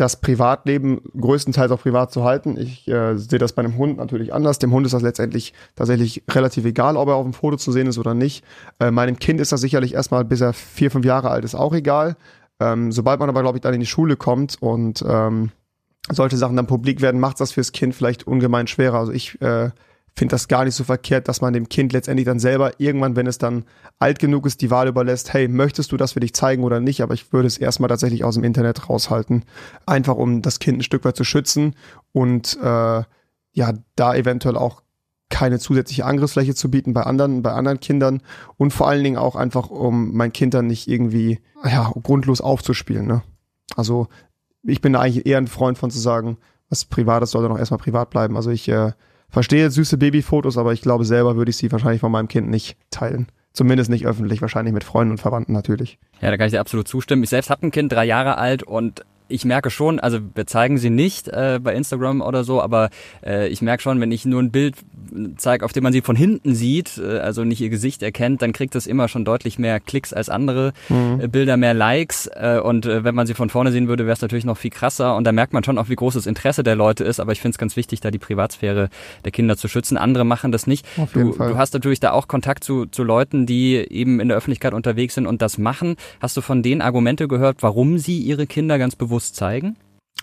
das 0.00 0.20
Privatleben 0.20 1.00
größtenteils 1.18 1.70
auch 1.70 1.80
privat 1.80 2.12
zu 2.12 2.24
halten. 2.24 2.56
Ich 2.56 2.88
äh, 2.88 3.16
sehe 3.16 3.38
das 3.38 3.52
bei 3.52 3.62
einem 3.62 3.76
Hund 3.76 3.98
natürlich 3.98 4.32
anders. 4.32 4.58
Dem 4.58 4.72
Hund 4.72 4.86
ist 4.86 4.92
das 4.92 5.02
letztendlich 5.02 5.52
tatsächlich 5.76 6.24
relativ 6.30 6.64
egal, 6.64 6.96
ob 6.96 7.08
er 7.08 7.14
auf 7.16 7.24
dem 7.24 7.32
Foto 7.32 7.56
zu 7.56 7.72
sehen 7.72 7.86
ist 7.86 7.98
oder 7.98 8.14
nicht. 8.14 8.44
Äh, 8.78 8.90
meinem 8.90 9.18
Kind 9.18 9.40
ist 9.40 9.52
das 9.52 9.60
sicherlich 9.60 9.94
erstmal, 9.94 10.24
bis 10.24 10.40
er 10.40 10.52
vier, 10.52 10.90
fünf 10.90 11.04
Jahre 11.04 11.30
alt 11.30 11.44
ist, 11.44 11.54
auch 11.54 11.74
egal. 11.74 12.16
Ähm, 12.60 12.92
sobald 12.92 13.20
man 13.20 13.28
aber, 13.28 13.42
glaube 13.42 13.58
ich, 13.58 13.62
dann 13.62 13.74
in 13.74 13.80
die 13.80 13.86
Schule 13.86 14.16
kommt 14.16 14.56
und 14.60 15.04
ähm, 15.06 15.50
solche 16.10 16.36
Sachen 16.36 16.56
dann 16.56 16.66
publik 16.66 17.00
werden, 17.00 17.20
macht 17.20 17.40
das 17.40 17.52
fürs 17.52 17.72
Kind 17.72 17.94
vielleicht 17.94 18.26
ungemein 18.26 18.66
schwerer. 18.66 18.98
Also 18.98 19.12
ich 19.12 19.40
äh, 19.40 19.70
finde 20.14 20.32
das 20.32 20.48
gar 20.48 20.64
nicht 20.64 20.74
so 20.74 20.84
verkehrt, 20.84 21.28
dass 21.28 21.40
man 21.40 21.52
dem 21.52 21.68
Kind 21.68 21.92
letztendlich 21.92 22.26
dann 22.26 22.38
selber 22.38 22.72
irgendwann, 22.78 23.16
wenn 23.16 23.26
es 23.26 23.38
dann 23.38 23.64
alt 23.98 24.18
genug 24.18 24.46
ist, 24.46 24.60
die 24.60 24.70
Wahl 24.70 24.88
überlässt, 24.88 25.32
hey, 25.32 25.48
möchtest 25.48 25.92
du 25.92 25.96
das 25.96 26.12
für 26.12 26.20
dich 26.20 26.34
zeigen 26.34 26.64
oder 26.64 26.80
nicht? 26.80 27.02
Aber 27.02 27.14
ich 27.14 27.32
würde 27.32 27.46
es 27.46 27.58
erstmal 27.58 27.88
tatsächlich 27.88 28.24
aus 28.24 28.34
dem 28.34 28.44
Internet 28.44 28.88
raushalten. 28.88 29.44
Einfach 29.86 30.16
um 30.16 30.42
das 30.42 30.58
Kind 30.58 30.78
ein 30.78 30.82
Stück 30.82 31.04
weit 31.04 31.16
zu 31.16 31.24
schützen 31.24 31.74
und 32.12 32.58
äh, 32.62 33.02
ja, 33.52 33.72
da 33.96 34.14
eventuell 34.14 34.56
auch 34.56 34.82
keine 35.30 35.58
zusätzliche 35.58 36.04
Angriffsfläche 36.04 36.54
zu 36.54 36.70
bieten 36.70 36.92
bei 36.92 37.04
anderen, 37.04 37.42
bei 37.42 37.52
anderen 37.52 37.80
Kindern 37.80 38.20
und 38.56 38.72
vor 38.72 38.88
allen 38.88 39.04
Dingen 39.04 39.16
auch 39.16 39.36
einfach, 39.36 39.70
um 39.70 40.12
mein 40.14 40.32
Kind 40.32 40.54
dann 40.54 40.66
nicht 40.66 40.88
irgendwie 40.88 41.40
ja, 41.64 41.90
grundlos 42.02 42.40
aufzuspielen. 42.40 43.06
Ne? 43.06 43.22
Also 43.76 44.08
ich 44.62 44.80
bin 44.80 44.92
da 44.92 45.00
eigentlich 45.00 45.26
eher 45.26 45.38
ein 45.38 45.46
Freund 45.46 45.78
von 45.78 45.90
zu 45.90 45.98
sagen, 45.98 46.36
was 46.68 46.84
Privates 46.84 47.30
sollte 47.30 47.48
noch 47.48 47.58
erstmal 47.58 47.78
privat 47.78 48.10
bleiben. 48.10 48.36
Also 48.36 48.50
ich 48.50 48.68
äh, 48.68 48.92
verstehe 49.30 49.70
süße 49.70 49.98
Babyfotos, 49.98 50.58
aber 50.58 50.72
ich 50.72 50.82
glaube 50.82 51.04
selber 51.04 51.36
würde 51.36 51.50
ich 51.50 51.56
sie 51.56 51.70
wahrscheinlich 51.72 52.00
von 52.00 52.12
meinem 52.12 52.28
Kind 52.28 52.48
nicht 52.48 52.76
teilen. 52.90 53.26
Zumindest 53.52 53.90
nicht 53.90 54.06
öffentlich, 54.06 54.42
wahrscheinlich 54.42 54.72
mit 54.72 54.84
Freunden 54.84 55.12
und 55.12 55.18
Verwandten 55.18 55.52
natürlich. 55.52 55.98
Ja, 56.20 56.30
da 56.30 56.36
kann 56.36 56.46
ich 56.46 56.52
dir 56.52 56.60
absolut 56.60 56.86
zustimmen. 56.86 57.24
Ich 57.24 57.30
selbst 57.30 57.50
habe 57.50 57.66
ein 57.66 57.72
Kind, 57.72 57.90
drei 57.90 58.04
Jahre 58.04 58.38
alt 58.38 58.62
und 58.62 59.04
ich 59.30 59.44
merke 59.44 59.70
schon, 59.70 60.00
also 60.00 60.18
wir 60.34 60.46
zeigen 60.46 60.78
sie 60.78 60.90
nicht 60.90 61.28
äh, 61.28 61.58
bei 61.62 61.74
Instagram 61.74 62.20
oder 62.20 62.44
so, 62.44 62.60
aber 62.60 62.90
äh, 63.24 63.48
ich 63.48 63.62
merke 63.62 63.82
schon, 63.82 64.00
wenn 64.00 64.12
ich 64.12 64.24
nur 64.24 64.42
ein 64.42 64.50
Bild 64.50 64.76
zeige, 65.36 65.64
auf 65.64 65.72
dem 65.72 65.82
man 65.82 65.92
sie 65.92 66.02
von 66.02 66.16
hinten 66.16 66.54
sieht, 66.54 66.98
äh, 66.98 67.18
also 67.18 67.44
nicht 67.44 67.60
ihr 67.60 67.70
Gesicht 67.70 68.02
erkennt, 68.02 68.42
dann 68.42 68.52
kriegt 68.52 68.74
das 68.74 68.86
immer 68.86 69.08
schon 69.08 69.24
deutlich 69.24 69.58
mehr 69.58 69.80
Klicks 69.80 70.12
als 70.12 70.28
andere 70.28 70.72
mhm. 70.88 71.20
äh, 71.20 71.28
Bilder, 71.28 71.56
mehr 71.56 71.74
Likes. 71.74 72.26
Äh, 72.26 72.60
und 72.62 72.86
äh, 72.86 73.04
wenn 73.04 73.14
man 73.14 73.26
sie 73.26 73.34
von 73.34 73.50
vorne 73.50 73.72
sehen 73.72 73.88
würde, 73.88 74.04
wäre 74.04 74.14
es 74.14 74.22
natürlich 74.22 74.44
noch 74.44 74.56
viel 74.56 74.70
krasser. 74.70 75.16
Und 75.16 75.24
da 75.24 75.32
merkt 75.32 75.52
man 75.52 75.64
schon 75.64 75.78
auch, 75.78 75.88
wie 75.88 75.96
groß 75.96 76.14
das 76.14 76.26
Interesse 76.26 76.62
der 76.62 76.76
Leute 76.76 77.04
ist. 77.04 77.20
Aber 77.20 77.32
ich 77.32 77.40
finde 77.40 77.54
es 77.54 77.58
ganz 77.58 77.76
wichtig, 77.76 78.00
da 78.00 78.10
die 78.10 78.18
Privatsphäre 78.18 78.88
der 79.24 79.32
Kinder 79.32 79.56
zu 79.56 79.68
schützen. 79.68 79.96
Andere 79.96 80.24
machen 80.24 80.52
das 80.52 80.66
nicht. 80.66 80.86
Du, 81.12 81.32
du 81.32 81.56
hast 81.56 81.74
natürlich 81.74 82.00
da 82.00 82.12
auch 82.12 82.28
Kontakt 82.28 82.64
zu, 82.64 82.86
zu 82.86 83.02
Leuten, 83.02 83.46
die 83.46 83.76
eben 83.76 84.20
in 84.20 84.28
der 84.28 84.36
Öffentlichkeit 84.36 84.74
unterwegs 84.74 85.14
sind 85.14 85.26
und 85.26 85.42
das 85.42 85.58
machen. 85.58 85.96
Hast 86.20 86.36
du 86.36 86.40
von 86.40 86.62
denen 86.62 86.82
Argumente 86.82 87.28
gehört, 87.28 87.58
warum 87.60 87.98
sie 87.98 88.18
ihre 88.18 88.46
Kinder 88.46 88.78
ganz 88.78 88.96
bewusst 88.96 89.19
zeigen? 89.32 89.76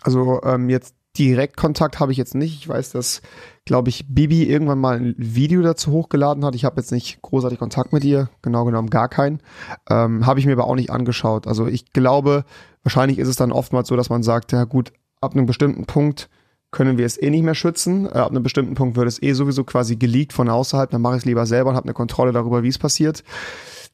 Also 0.03 0.41
ähm, 0.43 0.69
jetzt 0.69 0.95
Direktkontakt 1.17 1.99
habe 1.99 2.11
ich 2.11 2.17
jetzt 2.17 2.35
nicht. 2.35 2.59
Ich 2.59 2.69
weiß, 2.69 2.91
dass, 2.91 3.21
glaube 3.65 3.89
ich, 3.89 4.05
Bibi 4.07 4.43
irgendwann 4.43 4.79
mal 4.79 4.97
ein 4.97 5.15
Video 5.17 5.61
dazu 5.61 5.91
hochgeladen 5.91 6.45
hat. 6.45 6.55
Ich 6.55 6.65
habe 6.65 6.79
jetzt 6.79 6.91
nicht 6.91 7.21
großartig 7.21 7.57
Kontakt 7.59 7.91
mit 7.91 8.03
ihr, 8.03 8.29
genau 8.41 8.65
genommen 8.65 8.89
gar 8.89 9.09
keinen. 9.09 9.41
Ähm, 9.89 10.25
habe 10.25 10.39
ich 10.39 10.45
mir 10.45 10.53
aber 10.53 10.67
auch 10.67 10.75
nicht 10.75 10.91
angeschaut. 10.91 11.47
Also 11.47 11.67
ich 11.67 11.91
glaube, 11.91 12.45
wahrscheinlich 12.83 13.17
ist 13.17 13.27
es 13.27 13.35
dann 13.35 13.51
oftmals 13.51 13.87
so, 13.87 13.95
dass 13.95 14.09
man 14.09 14.23
sagt, 14.23 14.51
ja 14.51 14.63
gut, 14.65 14.93
ab 15.19 15.33
einem 15.33 15.47
bestimmten 15.47 15.85
Punkt 15.85 16.29
können 16.69 16.97
wir 16.97 17.05
es 17.05 17.19
eh 17.19 17.29
nicht 17.29 17.43
mehr 17.43 17.55
schützen. 17.55 18.05
Äh, 18.05 18.19
ab 18.19 18.29
einem 18.29 18.43
bestimmten 18.43 18.75
Punkt 18.75 18.95
wird 18.95 19.07
es 19.07 19.21
eh 19.21 19.33
sowieso 19.33 19.63
quasi 19.63 19.95
geleakt 19.95 20.33
von 20.33 20.49
außerhalb. 20.49 20.91
Dann 20.91 21.01
mache 21.01 21.15
ich 21.15 21.21
es 21.21 21.25
lieber 21.25 21.45
selber 21.45 21.71
und 21.71 21.75
habe 21.75 21.85
eine 21.85 21.93
Kontrolle 21.93 22.31
darüber, 22.31 22.61
wie 22.61 22.69
es 22.69 22.77
passiert. 22.77 23.23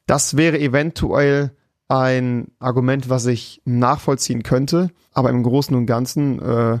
Das 0.06 0.36
wäre 0.36 0.58
eventuell 0.58 1.52
ein 2.02 2.52
Argument, 2.58 3.08
was 3.08 3.26
ich 3.26 3.62
nachvollziehen 3.64 4.42
könnte. 4.42 4.90
Aber 5.12 5.30
im 5.30 5.42
Großen 5.42 5.76
und 5.76 5.86
Ganzen 5.86 6.40
äh, 6.40 6.78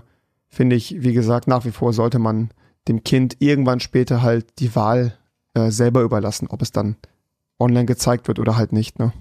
finde 0.48 0.76
ich, 0.76 1.02
wie 1.02 1.12
gesagt, 1.12 1.48
nach 1.48 1.64
wie 1.64 1.70
vor 1.70 1.92
sollte 1.92 2.18
man 2.18 2.50
dem 2.88 3.02
Kind 3.04 3.36
irgendwann 3.40 3.80
später 3.80 4.22
halt 4.22 4.58
die 4.58 4.74
Wahl 4.74 5.16
äh, 5.54 5.70
selber 5.70 6.02
überlassen, 6.02 6.48
ob 6.48 6.62
es 6.62 6.72
dann 6.72 6.96
online 7.58 7.86
gezeigt 7.86 8.28
wird 8.28 8.38
oder 8.38 8.56
halt 8.56 8.72
nicht. 8.72 8.98
Ne? 8.98 9.12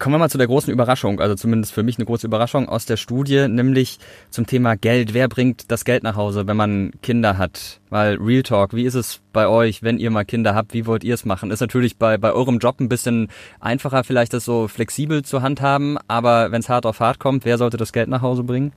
Kommen 0.00 0.14
wir 0.14 0.18
mal 0.18 0.30
zu 0.30 0.38
der 0.38 0.46
großen 0.46 0.72
Überraschung, 0.72 1.20
also 1.20 1.34
zumindest 1.34 1.74
für 1.74 1.82
mich 1.82 1.98
eine 1.98 2.06
große 2.06 2.26
Überraschung 2.26 2.70
aus 2.70 2.86
der 2.86 2.96
Studie, 2.96 3.48
nämlich 3.48 3.98
zum 4.30 4.46
Thema 4.46 4.74
Geld. 4.74 5.12
Wer 5.12 5.28
bringt 5.28 5.70
das 5.70 5.84
Geld 5.84 6.04
nach 6.04 6.16
Hause, 6.16 6.46
wenn 6.46 6.56
man 6.56 6.92
Kinder 7.02 7.36
hat? 7.36 7.82
Weil 7.90 8.16
Real 8.16 8.42
Talk, 8.42 8.72
wie 8.72 8.84
ist 8.84 8.94
es 8.94 9.20
bei 9.34 9.46
euch, 9.46 9.82
wenn 9.82 9.98
ihr 9.98 10.10
mal 10.10 10.24
Kinder 10.24 10.54
habt? 10.54 10.72
Wie 10.72 10.86
wollt 10.86 11.04
ihr 11.04 11.12
es 11.12 11.26
machen? 11.26 11.50
Ist 11.50 11.60
natürlich 11.60 11.98
bei, 11.98 12.16
bei 12.16 12.32
eurem 12.32 12.60
Job 12.60 12.80
ein 12.80 12.88
bisschen 12.88 13.28
einfacher, 13.60 14.02
vielleicht 14.02 14.32
das 14.32 14.46
so 14.46 14.68
flexibel 14.68 15.22
zu 15.22 15.42
handhaben, 15.42 15.98
aber 16.08 16.50
wenn 16.50 16.60
es 16.60 16.70
hart 16.70 16.86
auf 16.86 17.00
hart 17.00 17.18
kommt, 17.18 17.44
wer 17.44 17.58
sollte 17.58 17.76
das 17.76 17.92
Geld 17.92 18.08
nach 18.08 18.22
Hause 18.22 18.42
bringen? 18.42 18.72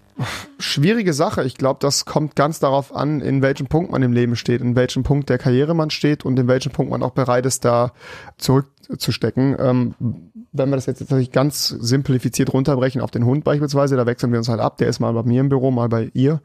Schwierige 0.59 1.13
Sache. 1.13 1.45
Ich 1.45 1.55
glaube, 1.55 1.79
das 1.79 2.03
kommt 2.03 2.35
ganz 2.35 2.59
darauf 2.59 2.93
an, 2.93 3.21
in 3.21 3.41
welchem 3.41 3.67
Punkt 3.67 3.91
man 3.91 4.03
im 4.03 4.11
Leben 4.11 4.35
steht, 4.35 4.59
in 4.59 4.75
welchem 4.75 5.03
Punkt 5.03 5.29
der 5.29 5.37
Karriere 5.37 5.73
man 5.73 5.89
steht 5.89 6.25
und 6.25 6.37
in 6.37 6.49
welchem 6.49 6.73
Punkt 6.73 6.91
man 6.91 7.01
auch 7.01 7.11
bereit 7.11 7.45
ist, 7.45 7.63
da 7.63 7.93
zurückzustecken. 8.37 9.55
Ähm, 9.57 9.95
wenn 10.53 10.69
wir 10.69 10.75
das 10.77 10.85
jetzt 10.85 11.01
natürlich 11.01 11.31
ganz 11.31 11.67
simplifiziert 11.67 12.53
runterbrechen 12.53 13.01
auf 13.01 13.11
den 13.11 13.25
Hund 13.25 13.43
beispielsweise, 13.43 13.97
da 13.97 14.05
wechseln 14.05 14.31
wir 14.31 14.39
uns 14.39 14.49
halt 14.49 14.59
ab. 14.59 14.77
Der 14.77 14.87
ist 14.87 14.99
mal 14.99 15.13
bei 15.13 15.23
mir 15.23 15.41
im 15.41 15.49
Büro, 15.49 15.71
mal 15.71 15.89
bei 15.89 16.11
ihr. 16.13 16.41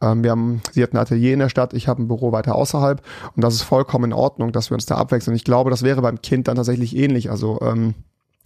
Ähm, 0.00 0.22
wir 0.22 0.30
haben, 0.30 0.60
sie 0.72 0.82
hat 0.82 0.92
ein 0.92 0.98
Atelier 0.98 1.32
in 1.32 1.38
der 1.38 1.48
Stadt, 1.48 1.72
ich 1.72 1.88
habe 1.88 2.02
ein 2.02 2.08
Büro 2.08 2.32
weiter 2.32 2.54
außerhalb 2.54 3.02
und 3.34 3.42
das 3.42 3.54
ist 3.54 3.62
vollkommen 3.62 4.04
in 4.04 4.12
Ordnung, 4.12 4.52
dass 4.52 4.70
wir 4.70 4.74
uns 4.74 4.86
da 4.86 4.96
abwechseln. 4.96 5.34
Ich 5.34 5.44
glaube, 5.44 5.70
das 5.70 5.82
wäre 5.82 6.02
beim 6.02 6.20
Kind 6.20 6.48
dann 6.48 6.56
tatsächlich 6.56 6.94
ähnlich. 6.94 7.30
Also 7.30 7.58
ähm, 7.62 7.94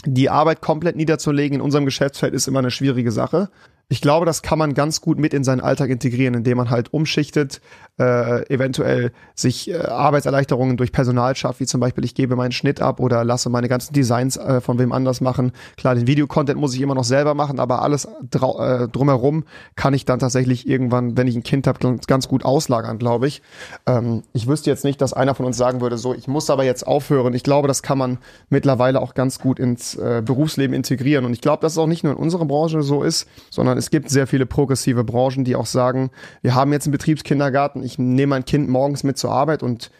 die 0.07 0.31
Arbeit 0.31 0.63
komplett 0.63 0.97
niederzulegen 0.97 1.57
in 1.57 1.61
unserem 1.61 1.85
Geschäftsfeld 1.85 2.33
ist 2.33 2.49
immer 2.49 2.61
eine 2.61 2.71
schwierige 2.71 3.13
Sache. 3.13 3.51
Ich 3.89 4.01
glaube, 4.01 4.25
das 4.25 4.43
kann 4.43 4.59
man 4.59 4.75
ganz 4.75 5.01
gut 5.01 5.19
mit 5.19 5.35
in 5.35 5.43
seinen 5.43 5.61
Alltag 5.61 5.91
integrieren, 5.91 6.35
indem 6.35 6.57
man 6.57 6.71
halt 6.71 6.95
umschichtet, 6.95 7.61
äh, 8.01 8.53
eventuell 8.53 9.13
sich 9.35 9.71
äh, 9.71 9.77
Arbeitserleichterungen 9.77 10.79
durch 10.79 10.91
Personal 10.91 11.37
schafft, 11.37 11.61
wie 11.61 11.67
zum 11.67 11.81
Beispiel 11.81 12.05
ich 12.05 12.15
gebe 12.15 12.35
meinen 12.35 12.53
Schnitt 12.53 12.81
ab 12.81 12.99
oder 12.99 13.25
lasse 13.25 13.51
meine 13.51 13.69
ganzen 13.69 13.93
Designs 13.93 14.39
äh, 14.39 14.63
von 14.63 14.79
wem 14.79 14.93
anders 14.93 15.21
machen. 15.21 15.53
Klar, 15.77 15.95
den 15.95 16.07
Videocontent 16.07 16.59
muss 16.59 16.75
ich 16.75 16.81
immer 16.81 16.95
noch 16.95 17.05
selber 17.05 17.35
machen, 17.35 17.61
aber 17.61 17.83
alles 17.83 18.07
äh, 18.07 18.89
drumherum 18.89 19.45
kann 19.77 19.93
ich 19.93 20.07
dann 20.07 20.19
tatsächlich 20.19 20.67
irgendwann, 20.67 21.19
wenn 21.19 21.27
ich 21.27 21.37
ein 21.37 21.43
Kind 21.43 21.67
habe, 21.67 21.99
ganz 22.07 22.27
gut 22.27 22.45
auslagern, 22.45 22.99
glaube 22.99 23.27
ich. 23.27 23.43
Ähm, 23.87 24.23
ich 24.33 24.47
wüsste 24.47 24.71
jetzt 24.71 24.85
nicht, 24.85 25.01
dass 25.03 25.13
einer 25.13 25.35
von 25.35 25.45
uns 25.45 25.59
sagen 25.59 25.83
würde, 25.83 25.99
so, 25.99 26.15
ich 26.15 26.27
muss 26.27 26.49
aber 26.49 26.65
jetzt 26.65 26.87
aufhören. 26.87 27.35
Ich 27.35 27.43
glaube, 27.43 27.69
das 27.69 27.83
kann 27.83 27.99
man 27.99 28.19
mittlerweile 28.49 29.03
auch 29.03 29.13
ganz 29.13 29.39
gut 29.39 29.59
ins 29.59 29.95
äh, 29.97 30.23
Berufsleben 30.25 30.75
integrieren. 30.75 31.27
Und 31.27 31.35
ich 31.35 31.43
glaube, 31.43 31.61
dass 31.61 31.73
es 31.73 31.79
auch 31.79 31.87
nicht 31.87 32.03
nur 32.03 32.15
in 32.15 32.19
unserer 32.19 32.47
Branche 32.47 32.83
so 32.83 33.03
ist, 33.03 33.29
sondern 33.51 33.77
es 33.77 33.91
gibt 33.91 34.09
sehr 34.09 34.27
viele 34.27 34.47
progressive 34.47 35.05
Branchen, 35.05 35.45
die 35.45 35.55
auch 35.55 35.67
sagen, 35.67 36.11
wir 36.41 36.55
haben 36.55 36.73
jetzt 36.73 36.87
einen 36.87 36.93
Betriebskindergarten, 36.93 37.83
ich 37.91 37.99
nehme 37.99 38.31
mein 38.31 38.45
Kind 38.45 38.69
morgens 38.69 39.05
mit 39.05 39.19
zur 39.19 39.33
Arbeit 39.33 39.63
und 39.63 39.91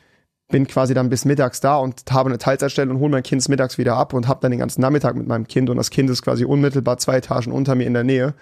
bin 0.51 0.67
quasi 0.67 0.95
dann 0.95 1.09
bis 1.09 1.25
mittags 1.25 1.61
da 1.61 1.77
und 1.77 2.03
habe 2.11 2.29
eine 2.29 2.39
Teilzeitstelle 2.39 2.91
und 2.91 2.99
hole 2.99 3.11
mein 3.11 3.23
Kind 3.23 3.49
mittags 3.49 3.79
wieder 3.79 3.97
ab 3.97 4.13
und 4.13 4.29
habe 4.29 4.41
dann 4.41 4.51
den 4.51 4.61
ganzen 4.61 4.81
Nachmittag 4.81 5.17
mit 5.17 5.27
meinem 5.27 5.47
Kind 5.47 5.71
und 5.71 5.77
das 5.77 5.91
Kind 5.91 6.11
ist 6.11 6.23
quasi 6.23 6.45
unmittelbar 6.45 6.99
zwei 6.99 7.17
Etagen 7.17 7.53
unter 7.53 7.75
mir 7.75 7.87
in 7.87 7.95
der 7.95 8.05
Nähe. 8.05 8.35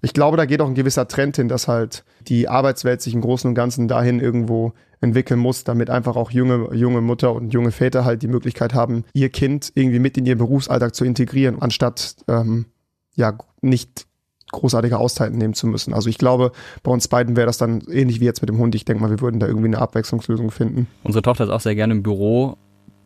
Ich 0.00 0.14
glaube, 0.14 0.36
da 0.36 0.46
geht 0.46 0.60
auch 0.60 0.68
ein 0.68 0.74
gewisser 0.74 1.08
Trend 1.08 1.36
hin, 1.36 1.48
dass 1.48 1.68
halt 1.68 2.04
die 2.28 2.48
Arbeitswelt 2.48 3.02
sich 3.02 3.14
im 3.14 3.20
Großen 3.20 3.48
und 3.48 3.54
Ganzen 3.54 3.88
dahin 3.88 4.20
irgendwo 4.20 4.72
entwickeln 5.00 5.40
muss, 5.40 5.64
damit 5.64 5.90
einfach 5.90 6.16
auch 6.16 6.30
junge, 6.30 6.74
junge 6.74 7.00
Mutter 7.00 7.32
und 7.32 7.52
junge 7.52 7.72
Väter 7.72 8.04
halt 8.04 8.22
die 8.22 8.28
Möglichkeit 8.28 8.74
haben, 8.74 9.04
ihr 9.12 9.28
Kind 9.28 9.72
irgendwie 9.74 10.00
mit 10.00 10.16
in 10.16 10.26
ihr 10.26 10.38
Berufsalltag 10.38 10.94
zu 10.94 11.04
integrieren, 11.04 11.60
anstatt 11.60 12.16
ähm, 12.28 12.66
ja 13.14 13.36
nicht 13.60 14.07
großartige 14.52 14.98
Auszeiten 14.98 15.38
nehmen 15.38 15.54
zu 15.54 15.66
müssen. 15.66 15.94
Also 15.94 16.08
ich 16.08 16.18
glaube, 16.18 16.52
bei 16.82 16.90
uns 16.90 17.08
beiden 17.08 17.36
wäre 17.36 17.46
das 17.46 17.58
dann 17.58 17.82
ähnlich 17.90 18.20
wie 18.20 18.24
jetzt 18.24 18.40
mit 18.40 18.48
dem 18.48 18.58
Hund. 18.58 18.74
Ich 18.74 18.84
denke 18.84 19.02
mal, 19.02 19.10
wir 19.10 19.20
würden 19.20 19.40
da 19.40 19.46
irgendwie 19.46 19.68
eine 19.68 19.78
Abwechslungslösung 19.78 20.50
finden. 20.50 20.86
Unsere 21.02 21.22
Tochter 21.22 21.44
ist 21.44 21.50
auch 21.50 21.60
sehr 21.60 21.74
gerne 21.74 21.94
im 21.94 22.02
Büro 22.02 22.56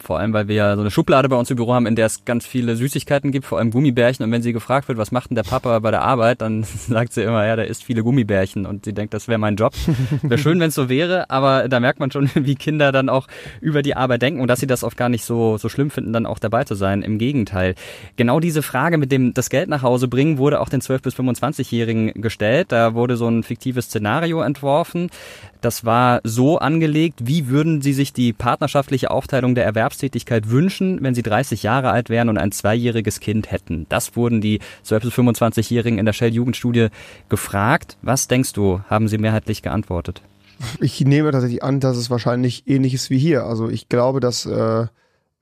vor 0.03 0.19
allem, 0.19 0.33
weil 0.33 0.49
wir 0.49 0.57
ja 0.57 0.75
so 0.75 0.81
eine 0.81 0.91
Schublade 0.91 1.29
bei 1.29 1.37
uns 1.37 1.51
im 1.51 1.57
Büro 1.57 1.75
haben, 1.75 1.87
in 1.87 1.97
der 1.97 2.07
es 2.07 2.25
ganz 2.25 2.47
viele 2.47 2.77
Süßigkeiten 2.77 3.31
gibt, 3.31 3.47
vor 3.47 3.59
allem 3.59 3.71
Gummibärchen. 3.71 4.25
Und 4.25 4.33
wenn 4.33 4.43
sie 4.43 4.53
gefragt 4.53 4.89
wird, 4.89 4.99
was 4.99 5.13
macht 5.13 5.31
denn 5.31 5.37
der 5.37 5.45
Papa 5.45 5.79
bei 5.79 5.91
der 5.91 6.03
Arbeit, 6.03 6.41
dann 6.41 6.63
sagt 6.65 7.13
sie 7.13 7.23
immer, 7.23 7.47
ja, 7.47 7.57
der 7.57 7.69
isst 7.69 7.85
viele 7.85 8.03
Gummibärchen. 8.03 8.67
Und 8.67 8.85
sie 8.85 8.93
denkt, 8.93 9.15
das 9.15 9.29
wäre 9.29 9.39
mein 9.39 9.57
Job. 9.57 9.73
Wäre 10.23 10.39
schön, 10.39 10.61
wenn 10.61 10.69
es 10.69 10.75
so 10.75 10.89
wäre, 10.89 11.31
aber 11.31 11.69
da 11.69 11.81
merkt 11.81 12.01
man 12.01 12.11
schon, 12.11 12.31
wie 12.35 12.55
Kinder 12.55 12.93
dann 12.93 13.09
auch 13.09 13.29
über 13.61 13.83
die 13.83 13.95
Arbeit 13.97 14.23
denken 14.23 14.41
und 14.41 14.49
dass 14.49 14.61
sie 14.61 14.67
das 14.67 14.85
oft 14.85 14.97
gar 14.97 15.09
nicht 15.09 15.25
so, 15.25 15.57
so 15.59 15.69
schlimm 15.69 15.91
finden, 15.91 16.13
dann 16.13 16.27
auch 16.27 16.39
dabei 16.39 16.65
zu 16.65 16.75
sein. 16.75 17.03
Im 17.03 17.19
Gegenteil. 17.19 17.75
Genau 18.17 18.41
diese 18.41 18.63
Frage 18.63 18.99
mit 18.99 19.13
dem 19.13 19.35
das 19.35 19.51
Geld 19.51 19.69
nach 19.69 19.83
Hause 19.83 20.09
bringen, 20.09 20.39
wurde 20.39 20.61
auch 20.61 20.69
den 20.69 20.81
12- 20.81 21.03
bis 21.03 21.15
25-Jährigen 21.15 22.21
gestellt. 22.21 22.73
Da 22.73 22.95
wurde 22.95 23.17
so 23.17 23.29
ein 23.29 23.43
fiktives 23.43 23.87
Szenario 23.87 24.43
entworfen. 24.43 25.11
Das 25.63 25.85
war 25.85 26.21
so 26.25 26.59
angelegt, 26.59 27.21
wie 27.23 27.49
würden 27.49 27.81
Sie 27.83 27.93
sich 27.93 28.13
die 28.13 28.33
partnerschaftliche 28.33 29.13
Aufteilung 29.13 29.55
der 29.55 29.65
Erwerbstätigkeit 29.65 30.51
wünschen, 30.51 30.99
wenn 31.03 31.15
Sie 31.15 31.23
30 31.23 31.63
Jahre 31.63 31.91
alt 31.91 32.11
wären 32.11 32.29
und 32.29 32.37
ein 32.37 32.51
zweijähriges 32.51 33.21
Kind 33.21 33.51
hätten? 33.51 33.87
Das 33.89 34.17
wurden 34.17 34.41
die 34.41 34.59
12- 34.85 35.01
bis 35.01 35.15
25-Jährigen 35.15 35.99
in 35.99 36.05
der 36.05 36.13
Shell-Jugendstudie 36.13 36.89
gefragt. 37.29 37.97
Was 38.03 38.27
denkst 38.27 38.53
du, 38.53 38.81
haben 38.91 39.07
sie 39.07 39.19
mehrheitlich 39.19 39.63
geantwortet? 39.63 40.23
Ich 40.81 41.01
nehme 41.01 41.31
tatsächlich 41.31 41.63
an, 41.63 41.79
dass 41.79 41.97
es 41.97 42.11
wahrscheinlich 42.11 42.65
ähnlich 42.67 42.93
ist 42.95 43.11
wie 43.11 43.19
hier. 43.19 43.45
Also 43.45 43.69
ich 43.69 43.89
glaube, 43.89 44.19
dass 44.19 44.47
äh, 44.47 44.87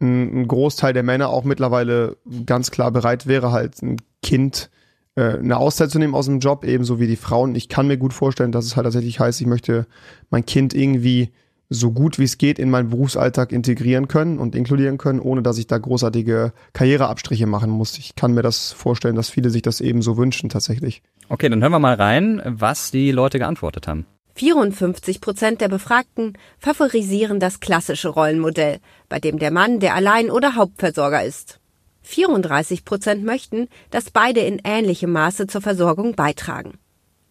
ein 0.01 0.47
Großteil 0.47 0.93
der 0.93 1.03
Männer 1.03 1.31
auch 1.31 1.45
mittlerweile 1.45 2.17
ganz 2.45 2.71
klar 2.71 2.91
bereit 2.91 3.27
wäre, 3.27 3.53
halt 3.53 3.83
ein 3.83 3.97
Kind 4.23 4.71
eine 5.17 5.57
Auszeit 5.57 5.91
zu 5.91 5.99
nehmen 5.99 6.15
aus 6.15 6.27
dem 6.27 6.39
Job, 6.39 6.65
ebenso 6.65 7.01
wie 7.01 7.07
die 7.07 7.17
Frauen. 7.17 7.55
Ich 7.55 7.69
kann 7.69 7.87
mir 7.87 7.99
gut 7.99 8.13
vorstellen, 8.13 8.53
dass 8.53 8.65
es 8.65 8.77
halt 8.77 8.85
tatsächlich 8.85 9.21
heißt, 9.21 9.41
ich 9.41 9.47
möchte 9.47 9.87
mein 10.31 10.47
Kind 10.47 10.73
irgendwie 10.73 11.31
so 11.71 11.93
gut 11.93 12.19
wie 12.19 12.25
es 12.25 12.37
geht 12.37 12.59
in 12.59 12.69
meinen 12.69 12.91
Berufsalltag 12.91 13.53
integrieren 13.53 14.09
können 14.09 14.39
und 14.39 14.57
inkludieren 14.57 14.99
können, 14.99 15.21
ohne 15.21 15.43
dass 15.43 15.57
ich 15.57 15.69
da 15.69 15.79
großartige 15.79 16.53
Karriereabstriche 16.73 17.47
machen 17.47 17.71
muss. 17.71 17.97
Ich 17.97 18.17
kann 18.17 18.35
mir 18.35 18.43
das 18.43 18.73
vorstellen, 18.73 19.15
dass 19.15 19.31
viele 19.31 19.51
sich 19.51 19.63
das 19.63 19.81
eben 19.81 20.03
so 20.03 20.17
wünschen 20.17 20.51
tatsächlich. 20.51 21.03
Okay, 21.29 21.49
dann 21.49 21.63
hören 21.63 21.73
wir 21.73 21.79
mal 21.79 21.95
rein, 21.95 22.43
was 22.45 22.91
die 22.91 23.13
Leute 23.13 23.39
geantwortet 23.39 23.87
haben. 23.87 24.05
54 24.35 25.21
Prozent 25.21 25.61
der 25.61 25.69
Befragten 25.69 26.33
favorisieren 26.59 27.39
das 27.41 27.61
klassische 27.61 28.09
Rollenmodell, 28.09 28.79
bei 29.09 29.21
dem 29.21 29.39
der 29.39 29.53
Mann 29.53 29.79
der 29.79 29.95
Allein- 29.95 30.31
oder 30.31 30.57
Hauptversorger 30.57 31.25
ist. 31.25 31.60
34 32.03 32.85
Prozent 32.85 33.25
möchten, 33.25 33.69
dass 33.91 34.11
beide 34.11 34.41
in 34.41 34.61
ähnlichem 34.65 35.13
Maße 35.13 35.47
zur 35.47 35.61
Versorgung 35.61 36.15
beitragen. 36.15 36.79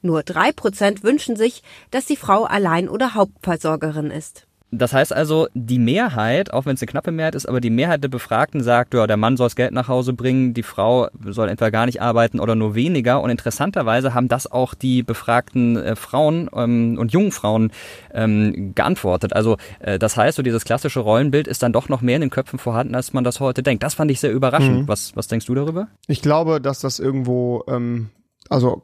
Nur 0.02 0.24
drei 0.24 0.52
Prozent 0.52 1.04
wünschen 1.04 1.36
sich, 1.36 1.64
dass 1.92 2.06
die 2.06 2.16
Frau 2.16 2.44
Allein- 2.46 2.90
oder 2.90 3.16
Hauptversorgerin 3.16 4.12
ist. 4.12 4.48
Das 4.72 4.94
heißt 4.94 5.14
also, 5.14 5.48
die 5.56 5.80
Mehrheit, 5.80 6.54
auch 6.54 6.66
wenn 6.66 6.76
es 6.76 6.82
eine 6.82 6.92
knappe 6.92 7.12
Mehrheit 7.12 7.34
ist, 7.34 7.48
aber 7.48 7.60
die 7.60 7.72
Mehrheit 7.72 8.04
der 8.04 8.10
Befragten 8.10 8.62
sagt, 8.62 8.94
ja, 8.94 9.08
der 9.08 9.18
Mann 9.18 9.36
soll 9.36 9.48
das 9.48 9.56
Geld 9.56 9.72
nach 9.72 9.88
Hause 9.88 10.14
bringen, 10.14 10.54
die 10.54 10.64
Frau 10.64 11.08
soll 11.26 11.50
entweder 11.50 11.72
gar 11.72 11.88
nicht 11.88 12.02
arbeiten 12.02 12.40
oder 12.40 12.54
nur 12.56 12.76
weniger. 12.76 13.22
Und 13.22 13.32
interessanterweise 13.32 14.14
haben 14.14 14.28
das 14.28 14.52
auch 14.52 14.76
die 14.76 15.02
befragten 15.02 15.76
äh, 15.76 15.96
Frauen 15.96 16.50
ähm, 16.54 16.98
und 17.00 17.12
jungen 17.12 17.32
Frauen 17.32 17.72
ähm, 18.14 18.74
geantwortet. 18.76 19.34
Also 19.34 19.58
äh, 19.80 19.98
das 19.98 20.18
heißt, 20.18 20.36
so 20.36 20.44
dieses 20.44 20.66
klassische 20.66 21.00
Rollenbild 21.00 21.48
ist 21.48 21.64
dann 21.64 21.74
doch 21.74 21.90
noch 21.90 22.02
mehr 22.02 22.16
in 22.16 22.22
den 22.22 22.30
Köpfen 22.30 22.60
vorhanden, 22.60 22.94
als 22.94 23.12
man 23.12 23.24
das 23.24 23.40
heute 23.40 23.64
denkt. 23.64 23.82
Das 23.82 23.96
fand 23.96 24.12
ich 24.12 24.20
sehr 24.20 24.32
überraschend. 24.32 24.82
Mhm. 24.82 24.88
Was, 24.88 25.16
was 25.16 25.28
denkst 25.28 25.48
du 25.48 25.56
darüber? 25.56 25.88
Ich 26.08 26.22
glaube, 26.22 26.62
dass 26.62 26.80
das 26.80 27.00
irgendwo, 27.00 27.64
ähm, 27.68 28.10
also 28.50 28.84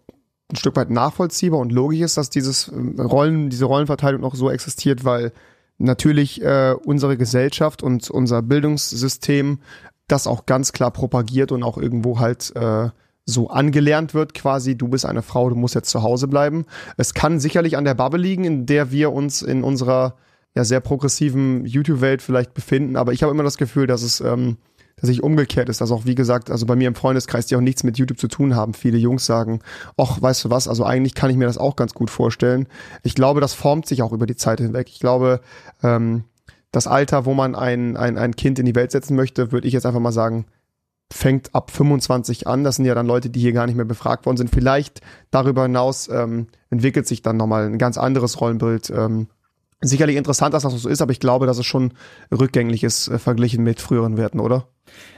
ein 0.52 0.56
Stück 0.56 0.76
weit 0.76 0.90
nachvollziehbar 0.90 1.60
und 1.60 1.72
logisch 1.72 2.02
ist, 2.02 2.18
dass 2.18 2.30
dieses 2.30 2.70
ähm, 2.70 3.00
Rollen, 3.00 3.50
diese 3.50 3.66
Rollenverteilung 3.66 4.22
noch 4.22 4.36
so 4.36 4.50
existiert, 4.50 5.04
weil 5.04 5.32
natürlich 5.78 6.42
äh, 6.42 6.74
unsere 6.86 7.18
Gesellschaft 7.18 7.84
und 7.84 8.10
unser 8.10 8.42
Bildungssystem 8.42 9.60
das 10.08 10.28
auch 10.28 10.46
ganz 10.46 10.72
klar 10.72 10.92
propagiert 10.92 11.52
und 11.52 11.64
auch 11.64 11.78
irgendwo 11.78 12.20
halt 12.20 12.56
äh, 12.56 12.90
so 13.26 13.50
angelernt 13.50 14.14
wird, 14.14 14.36
quasi, 14.36 14.78
du 14.78 14.88
bist 14.88 15.06
eine 15.06 15.24
Frau, 15.24 15.50
du 15.50 15.56
musst 15.56 15.74
jetzt 15.74 15.90
zu 15.90 16.04
Hause 16.04 16.28
bleiben. 16.28 16.66
Es 16.98 17.16
kann 17.16 17.40
sicherlich 17.40 17.76
an 17.76 17.86
der 17.86 17.96
Bubble 17.96 18.22
liegen, 18.22 18.44
in 18.44 18.66
der 18.68 18.92
wir 18.92 19.12
uns 19.12 19.42
in 19.42 19.64
unserer 19.64 20.16
ja 20.56 20.64
sehr 20.64 20.80
progressiven 20.80 21.66
YouTube-Welt 21.66 22.22
vielleicht 22.22 22.54
befinden, 22.54 22.96
aber 22.96 23.14
ich 23.14 23.24
habe 23.24 23.32
immer 23.32 23.44
das 23.44 23.58
Gefühl, 23.58 23.88
dass 23.88 24.04
es 24.04 24.22
ähm, 24.22 24.58
dass 24.98 25.08
sich 25.08 25.24
umgekehrt 25.24 25.70
ist, 25.70 25.82
dass 25.82 25.92
auch, 25.92 26.06
wie 26.06 26.16
gesagt, 26.16 26.50
also 26.50 26.66
bei 26.66 26.76
mir 26.76 26.88
im 26.88 26.96
Freundeskreis, 26.96 27.48
die 27.48 27.56
auch 27.56 27.62
nichts 27.62 27.84
mit 27.84 27.98
YouTube 27.98 28.20
zu 28.20 28.28
tun 28.28 28.56
haben, 28.56 28.74
viele 28.74 28.98
Jungs 28.98 29.26
sagen, 29.26 29.60
ach, 29.98 30.22
weißt 30.22 30.46
du 30.46 30.50
was, 30.50 30.68
also 30.68 30.86
eigentlich 30.86 31.16
kann 31.16 31.30
ich 31.30 31.38
mir 31.38 31.46
das 31.46 31.58
auch 31.58 31.76
ganz 31.76 31.94
gut 31.94 32.10
vorstellen. 32.10 32.68
Ich 33.04 33.16
glaube, 33.16 33.42
das 33.42 33.54
formt 33.54 33.88
sich 33.88 34.02
auch 34.02 34.14
über 34.14 34.26
die 34.26 34.38
Zeit 34.38 34.60
hinweg. 34.60 34.88
Ich 34.90 35.00
glaube, 35.00 35.42
ähm, 35.84 36.24
das 36.72 36.88
Alter, 36.88 37.26
wo 37.26 37.34
man 37.34 37.56
ein, 37.56 37.98
ein, 37.98 38.18
ein 38.18 38.36
Kind 38.36 38.60
in 38.60 38.66
die 38.66 38.76
Welt 38.76 38.92
setzen 38.92 39.16
möchte, 39.16 39.52
würde 39.52 39.68
ich 39.68 39.74
jetzt 39.74 39.86
einfach 39.86 40.00
mal 40.00 40.12
sagen, 40.12 40.46
fängt 41.12 41.54
ab 41.54 41.72
25 41.72 42.48
an. 42.48 42.64
Das 42.64 42.78
sind 42.78 42.86
ja 42.86 42.96
dann 42.96 43.08
Leute, 43.08 43.30
die 43.30 43.40
hier 43.40 43.54
gar 43.54 43.66
nicht 43.66 43.76
mehr 43.76 43.86
befragt 43.86 44.26
worden 44.26 44.38
sind. 44.38 44.50
Vielleicht 44.50 45.02
darüber 45.32 45.64
hinaus 45.64 46.08
ähm, 46.10 46.48
entwickelt 46.70 47.08
sich 47.08 47.22
dann 47.22 47.38
nochmal 47.38 47.66
ein 47.66 47.78
ganz 47.78 47.98
anderes 47.98 48.42
Rollenbild. 48.42 48.90
Ähm, 48.90 49.28
sicherlich 49.82 50.16
interessant, 50.16 50.54
dass 50.54 50.64
das 50.64 50.74
so 50.74 50.90
ist, 50.90 51.02
aber 51.02 51.12
ich 51.12 51.20
glaube, 51.20 51.46
dass 51.46 51.58
es 51.58 51.66
schon 51.66 51.94
rückgängig 52.32 52.84
ist, 52.84 53.08
äh, 53.08 53.20
verglichen 53.20 53.64
mit 53.64 53.82
früheren 53.82 54.18
Werten, 54.18 54.40
oder? 54.40 54.68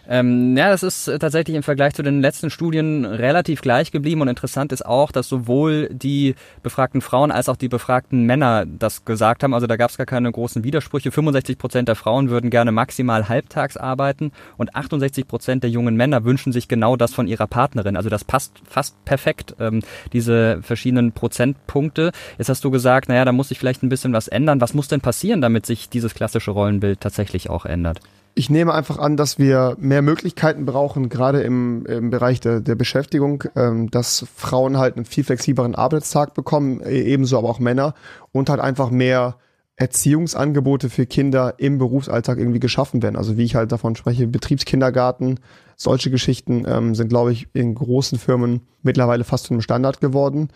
Ähm, 0.09 0.55
ja, 0.55 0.69
das 0.69 0.83
ist 0.83 1.07
äh, 1.09 1.19
tatsächlich 1.19 1.55
im 1.57 1.63
Vergleich 1.63 1.93
zu 1.93 2.01
den 2.01 2.21
letzten 2.21 2.49
Studien 2.49 3.03
relativ 3.03 3.61
gleich 3.61 3.91
geblieben 3.91 4.21
und 4.21 4.29
interessant 4.29 4.71
ist 4.71 4.85
auch, 4.85 5.11
dass 5.11 5.27
sowohl 5.27 5.89
die 5.91 6.35
befragten 6.63 7.01
Frauen 7.01 7.29
als 7.29 7.49
auch 7.49 7.57
die 7.57 7.67
befragten 7.67 8.23
Männer 8.23 8.65
das 8.65 9.03
gesagt 9.03 9.43
haben. 9.43 9.53
Also 9.53 9.67
da 9.67 9.75
gab 9.75 9.89
es 9.89 9.97
gar 9.97 10.05
keine 10.05 10.31
großen 10.31 10.63
Widersprüche. 10.63 11.11
65 11.11 11.57
Prozent 11.57 11.89
der 11.89 11.95
Frauen 11.95 12.29
würden 12.29 12.49
gerne 12.49 12.71
maximal 12.71 13.27
halbtags 13.27 13.75
arbeiten 13.75 14.31
und 14.55 14.75
68 14.75 15.27
Prozent 15.27 15.63
der 15.63 15.69
jungen 15.69 15.97
Männer 15.97 16.23
wünschen 16.23 16.53
sich 16.53 16.69
genau 16.69 16.95
das 16.95 17.13
von 17.13 17.27
ihrer 17.27 17.47
Partnerin. 17.47 17.97
Also 17.97 18.09
das 18.09 18.23
passt 18.23 18.53
fast 18.65 19.03
perfekt, 19.03 19.55
ähm, 19.59 19.81
diese 20.13 20.61
verschiedenen 20.61 21.11
Prozentpunkte. 21.11 22.11
Jetzt 22.37 22.47
hast 22.47 22.63
du 22.63 22.71
gesagt, 22.71 23.09
naja, 23.09 23.25
da 23.25 23.33
muss 23.33 23.49
sich 23.49 23.59
vielleicht 23.59 23.83
ein 23.83 23.89
bisschen 23.89 24.13
was 24.13 24.29
ändern. 24.29 24.61
Was 24.61 24.73
muss 24.73 24.87
denn 24.87 25.01
passieren, 25.01 25.41
damit 25.41 25.65
sich 25.65 25.89
dieses 25.89 26.13
klassische 26.13 26.51
Rollenbild 26.51 27.01
tatsächlich 27.01 27.49
auch 27.49 27.65
ändert? 27.65 27.99
Ich 28.37 28.51
nehme 28.51 28.71
einfach 28.71 28.99
an, 28.99 29.17
dass 29.17 29.39
wir 29.39 29.75
mehr 29.79 30.03
Möglichkeiten 30.03 30.67
brauchen, 30.67 31.09
gerade 31.09 31.41
im, 31.41 31.87
im 31.87 32.11
Bereich 32.11 32.39
der, 32.39 32.61
der 32.61 32.75
Beschäftigung, 32.75 33.45
ähm, 33.55 33.89
dass 33.89 34.27
Frauen 34.35 34.77
halt 34.77 34.95
einen 34.95 35.05
viel 35.05 35.23
flexibleren 35.23 35.73
Arbeitstag 35.73 36.35
bekommen, 36.35 36.79
e, 36.81 37.01
ebenso 37.01 37.39
aber 37.39 37.49
auch 37.49 37.57
Männer 37.57 37.95
und 38.31 38.51
halt 38.51 38.59
einfach 38.59 38.91
mehr 38.91 39.37
Erziehungsangebote 39.75 40.91
für 40.91 41.07
Kinder 41.07 41.55
im 41.57 41.79
Berufsalltag 41.79 42.37
irgendwie 42.37 42.59
geschaffen 42.59 43.01
werden. 43.01 43.15
Also 43.15 43.37
wie 43.37 43.43
ich 43.43 43.55
halt 43.55 43.71
davon 43.71 43.95
spreche, 43.95 44.27
Betriebskindergarten, 44.27 45.39
solche 45.75 46.11
Geschichten 46.11 46.63
ähm, 46.67 46.93
sind, 46.93 47.07
glaube 47.07 47.31
ich, 47.31 47.47
in 47.53 47.73
großen 47.73 48.19
Firmen 48.19 48.61
mittlerweile 48.83 49.23
fast 49.23 49.45
zum 49.45 49.61
Standard 49.61 49.99
geworden. 49.99 50.49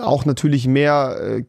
Auch 0.00 0.24
natürlich 0.24 0.66
mehr 0.66 1.16
äh, 1.20 1.44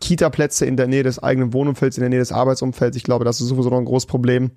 Kita-Plätze 0.00 0.66
in 0.66 0.76
der 0.76 0.88
Nähe 0.88 1.04
des 1.04 1.22
eigenen 1.22 1.52
Wohnumfelds, 1.52 1.98
in 1.98 2.00
der 2.00 2.10
Nähe 2.10 2.18
des 2.18 2.32
Arbeitsumfelds. 2.32 2.96
Ich 2.96 3.04
glaube, 3.04 3.24
das 3.24 3.40
ist 3.40 3.46
sowieso 3.46 3.70
noch 3.70 3.78
ein 3.78 3.84
großes 3.84 4.06
Problem 4.06 4.50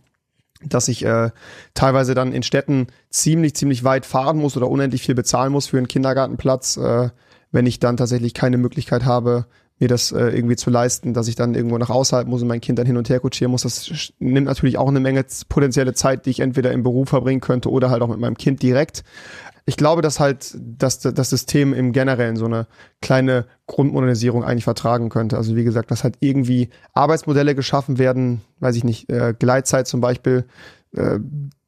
dass 0.63 0.87
ich 0.87 1.05
äh, 1.05 1.29
teilweise 1.73 2.15
dann 2.15 2.33
in 2.33 2.43
Städten 2.43 2.87
ziemlich, 3.09 3.55
ziemlich 3.55 3.83
weit 3.83 4.05
fahren 4.05 4.37
muss 4.37 4.57
oder 4.57 4.69
unendlich 4.69 5.01
viel 5.01 5.15
bezahlen 5.15 5.51
muss 5.51 5.67
für 5.67 5.77
einen 5.77 5.87
Kindergartenplatz, 5.87 6.77
äh, 6.77 7.09
wenn 7.51 7.65
ich 7.65 7.79
dann 7.79 7.97
tatsächlich 7.97 8.33
keine 8.33 8.57
Möglichkeit 8.57 9.05
habe, 9.05 9.45
mir 9.79 9.87
das 9.87 10.11
äh, 10.11 10.29
irgendwie 10.29 10.55
zu 10.55 10.69
leisten, 10.69 11.13
dass 11.13 11.27
ich 11.27 11.35
dann 11.35 11.53
irgendwo 11.53 11.77
nach 11.77 11.89
außerhalb 11.89 12.27
muss 12.27 12.41
und 12.41 12.47
mein 12.47 12.61
Kind 12.61 12.79
dann 12.79 12.87
hin 12.87 12.97
und 12.97 13.09
her 13.09 13.19
kutschieren 13.19 13.51
muss. 13.51 13.61
Das 13.61 14.11
nimmt 14.19 14.47
natürlich 14.47 14.77
auch 14.77 14.87
eine 14.87 14.99
Menge 14.99 15.23
potenzielle 15.49 15.93
Zeit, 15.93 16.25
die 16.25 16.31
ich 16.31 16.39
entweder 16.39 16.71
im 16.71 16.83
Beruf 16.83 17.09
verbringen 17.09 17.41
könnte 17.41 17.69
oder 17.69 17.89
halt 17.89 18.01
auch 18.01 18.07
mit 18.07 18.19
meinem 18.19 18.37
Kind 18.37 18.63
direkt 18.63 19.03
ich 19.67 19.75
glaube, 19.75 20.01
dass 20.01 20.21
halt 20.21 20.57
dass 20.57 20.99
das 20.99 21.29
System 21.29 21.73
im 21.73 21.91
Generellen 21.91 22.37
so 22.37 22.45
eine 22.45 22.67
kleine 23.01 23.45
Grundmodernisierung 23.67 24.45
eigentlich 24.45 24.63
vertragen 24.63 25.09
könnte. 25.09 25.35
Also 25.35 25.57
wie 25.57 25.65
gesagt, 25.65 25.91
dass 25.91 26.05
halt 26.05 26.15
irgendwie 26.21 26.69
Arbeitsmodelle 26.93 27.53
geschaffen 27.53 27.97
werden, 27.97 28.41
weiß 28.61 28.77
ich 28.77 28.85
nicht, 28.85 29.11
äh, 29.11 29.35
Gleitzeit 29.37 29.85
zum 29.85 29.99
Beispiel, 29.99 30.45
äh, 30.95 31.19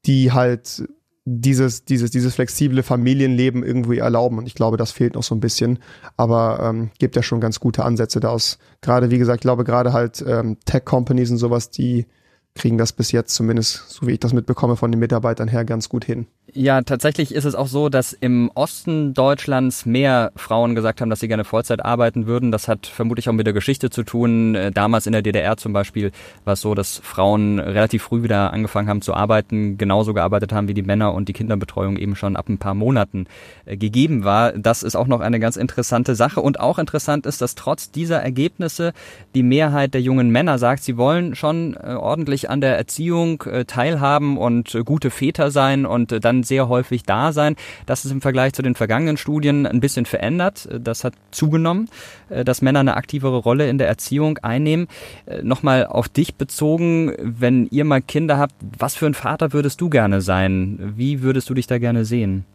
die 0.05 0.31
halt 0.31 0.87
dieses, 1.25 1.83
dieses, 1.83 2.09
dieses 2.09 2.35
flexible 2.35 2.83
Familienleben 2.83 3.63
irgendwie 3.63 3.97
erlauben. 3.97 4.37
Und 4.37 4.47
ich 4.47 4.55
glaube, 4.55 4.77
das 4.77 4.91
fehlt 4.91 5.15
noch 5.15 5.23
so 5.23 5.35
ein 5.35 5.41
bisschen. 5.41 5.79
Aber 6.15 6.61
ähm, 6.63 6.91
gibt 6.99 7.17
ja 7.17 7.21
schon 7.21 7.41
ganz 7.41 7.59
gute 7.59 7.83
Ansätze 7.83 8.21
daraus. 8.21 8.59
Gerade, 8.79 9.11
wie 9.11 9.17
gesagt, 9.17 9.39
ich 9.39 9.41
glaube, 9.41 9.65
gerade 9.65 9.91
halt 9.91 10.23
ähm, 10.25 10.57
Tech-Companies 10.63 11.31
und 11.31 11.37
sowas, 11.37 11.69
die 11.69 12.07
kriegen 12.55 12.77
das 12.77 12.93
bis 12.93 13.11
jetzt 13.11 13.35
zumindest, 13.35 13.89
so 13.89 14.07
wie 14.07 14.13
ich 14.13 14.19
das 14.19 14.33
mitbekomme, 14.33 14.77
von 14.77 14.89
den 14.89 14.99
Mitarbeitern 14.99 15.49
her 15.49 15.65
ganz 15.65 15.89
gut 15.89 16.05
hin. 16.05 16.27
Ja, 16.53 16.81
tatsächlich 16.81 17.33
ist 17.35 17.45
es 17.45 17.53
auch 17.53 17.67
so, 17.67 17.89
dass 17.89 18.13
im 18.13 18.49
Osten 18.55 19.13
Deutschlands 19.13 19.85
mehr 19.85 20.31
Frauen 20.35 20.73
gesagt 20.73 21.01
haben, 21.01 21.09
dass 21.09 21.19
sie 21.19 21.27
gerne 21.27 21.43
Vollzeit 21.43 21.83
arbeiten 21.83 22.27
würden. 22.27 22.51
Das 22.51 22.67
hat 22.67 22.87
vermutlich 22.87 23.29
auch 23.29 23.33
mit 23.33 23.45
der 23.45 23.53
Geschichte 23.53 23.89
zu 23.89 24.03
tun. 24.03 24.55
Äh, 24.55 24.71
damals 24.71 25.05
in 25.05 25.11
der 25.11 25.21
DDR 25.21 25.57
zum 25.57 25.73
Beispiel 25.73 26.11
war 26.45 26.53
es 26.53 26.61
so, 26.61 26.73
dass 26.75 26.99
Frauen 27.03 27.59
relativ 27.59 28.03
früh 28.03 28.23
wieder 28.23 28.51
angefangen 28.53 28.87
haben 28.89 29.01
zu 29.01 29.13
arbeiten, 29.13 29.77
genauso 29.77 30.13
gearbeitet 30.13 30.51
haben 30.51 30.67
wie 30.67 30.73
die 30.73 30.81
Männer 30.81 31.13
und 31.13 31.29
die 31.29 31.33
Kinderbetreuung 31.33 31.97
eben 31.97 32.15
schon 32.15 32.35
ab 32.35 32.49
ein 32.49 32.57
paar 32.57 32.73
Monaten 32.73 33.27
äh, 33.65 33.77
gegeben 33.77 34.23
war. 34.23 34.53
Das 34.53 34.81
ist 34.81 34.95
auch 34.95 35.07
noch 35.07 35.19
eine 35.19 35.39
ganz 35.39 35.55
interessante 35.55 36.15
Sache. 36.15 36.41
Und 36.41 36.59
auch 36.59 36.79
interessant 36.79 37.25
ist, 37.25 37.41
dass 37.41 37.55
trotz 37.55 37.91
dieser 37.91 38.21
Ergebnisse 38.21 38.93
die 39.35 39.43
Mehrheit 39.43 39.93
der 39.93 40.01
jungen 40.01 40.29
Männer 40.29 40.57
sagt, 40.57 40.83
sie 40.83 40.97
wollen 40.97 41.35
schon 41.35 41.75
äh, 41.75 41.93
ordentlich 41.93 42.49
an 42.49 42.61
der 42.61 42.77
Erziehung 42.77 43.43
teilhaben 43.67 44.37
und 44.37 44.77
gute 44.85 45.09
Väter 45.09 45.51
sein 45.51 45.85
und 45.85 46.23
dann 46.23 46.38
sehr 46.43 46.69
häufig 46.69 47.03
da 47.03 47.31
sein. 47.31 47.55
Das 47.85 48.05
ist 48.05 48.11
im 48.11 48.21
Vergleich 48.21 48.53
zu 48.53 48.61
den 48.61 48.75
vergangenen 48.75 49.17
Studien 49.17 49.65
ein 49.65 49.79
bisschen 49.79 50.05
verändert. 50.05 50.67
Das 50.79 51.03
hat 51.03 51.13
zugenommen, 51.31 51.89
äh, 52.29 52.43
dass 52.43 52.61
Männer 52.61 52.79
eine 52.79 52.95
aktivere 52.95 53.37
Rolle 53.37 53.69
in 53.69 53.77
der 53.77 53.87
Erziehung 53.87 54.37
einnehmen. 54.39 54.87
Äh, 55.25 55.41
nochmal 55.43 55.85
auf 55.85 56.09
dich 56.09 56.35
bezogen, 56.35 57.13
wenn 57.19 57.67
ihr 57.67 57.85
mal 57.85 58.01
Kinder 58.01 58.37
habt, 58.37 58.55
was 58.77 58.95
für 58.95 59.05
ein 59.05 59.13
Vater 59.13 59.53
würdest 59.53 59.81
du 59.81 59.89
gerne 59.89 60.21
sein? 60.21 60.93
Wie 60.95 61.21
würdest 61.21 61.49
du 61.49 61.53
dich 61.53 61.67
da 61.67 61.77
gerne 61.77 62.05
sehen? 62.05 62.45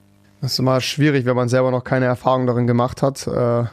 Das 0.41 0.53
ist 0.53 0.59
immer 0.59 0.81
schwierig, 0.81 1.25
wenn 1.25 1.37
man 1.37 1.49
selber 1.49 1.71
noch 1.71 1.85
keine 1.85 2.05
Erfahrung 2.05 2.47
darin 2.47 2.67
gemacht 2.67 3.03
hat, 3.03 3.27
äh, 3.27 3.65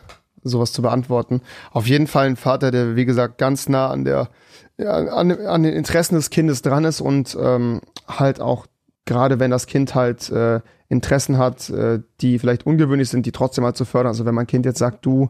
sowas 0.43 0.71
zu 0.71 0.82
beantworten. 0.82 1.41
Auf 1.71 1.88
jeden 1.88 2.08
Fall 2.08 2.28
ein 2.28 2.38
Vater, 2.38 2.71
der, 2.71 2.95
wie 2.95 3.06
gesagt, 3.06 3.38
ganz 3.38 3.67
nah 3.67 3.89
an 3.89 4.06
der 4.06 4.30
ja, 4.78 4.93
an, 4.93 5.32
an 5.32 5.63
den 5.63 5.74
Interessen 5.74 6.15
des 6.15 6.30
Kindes 6.30 6.62
dran 6.62 6.86
ist 6.86 7.02
und 7.02 7.38
ähm, 7.39 7.82
halt 8.08 8.41
auch 8.41 8.65
gerade 9.05 9.39
wenn 9.39 9.51
das 9.51 9.67
Kind 9.67 9.95
halt 9.95 10.29
äh, 10.29 10.61
Interessen 10.89 11.37
hat, 11.37 11.69
äh, 11.69 11.99
die 12.19 12.39
vielleicht 12.39 12.65
ungewöhnlich 12.65 13.09
sind, 13.09 13.25
die 13.25 13.31
trotzdem 13.31 13.63
halt 13.63 13.77
zu 13.77 13.85
fördern. 13.85 14.09
Also 14.09 14.25
wenn 14.25 14.35
mein 14.35 14.47
Kind 14.47 14.65
jetzt 14.65 14.79
sagt, 14.79 15.05
du, 15.05 15.29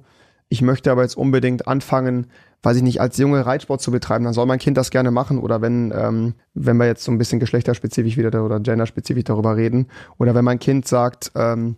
ich 0.49 0.61
möchte 0.61 0.91
aber 0.91 1.03
jetzt 1.03 1.15
unbedingt 1.15 1.67
anfangen, 1.67 2.27
weiß 2.63 2.77
ich 2.77 2.83
nicht, 2.83 2.99
als 2.99 3.17
Junge 3.17 3.45
Reitsport 3.45 3.81
zu 3.81 3.91
betreiben, 3.91 4.25
dann 4.25 4.33
soll 4.33 4.45
mein 4.45 4.59
Kind 4.59 4.77
das 4.77 4.91
gerne 4.91 5.11
machen. 5.11 5.39
Oder 5.39 5.61
wenn, 5.61 5.93
ähm, 5.95 6.33
wenn 6.53 6.77
wir 6.77 6.85
jetzt 6.85 7.03
so 7.03 7.11
ein 7.11 7.17
bisschen 7.17 7.39
geschlechterspezifisch 7.39 8.17
wieder 8.17 8.43
oder 8.43 8.59
genderspezifisch 8.59 9.23
darüber 9.23 9.55
reden. 9.55 9.87
Oder 10.17 10.35
wenn 10.35 10.45
mein 10.45 10.59
Kind 10.59 10.87
sagt, 10.87 11.31
ähm, 11.35 11.77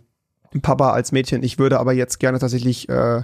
Papa 0.62 0.90
als 0.90 1.12
Mädchen, 1.12 1.42
ich 1.42 1.58
würde 1.58 1.78
aber 1.78 1.92
jetzt 1.92 2.18
gerne 2.20 2.38
tatsächlich 2.38 2.88
äh, 2.88 3.22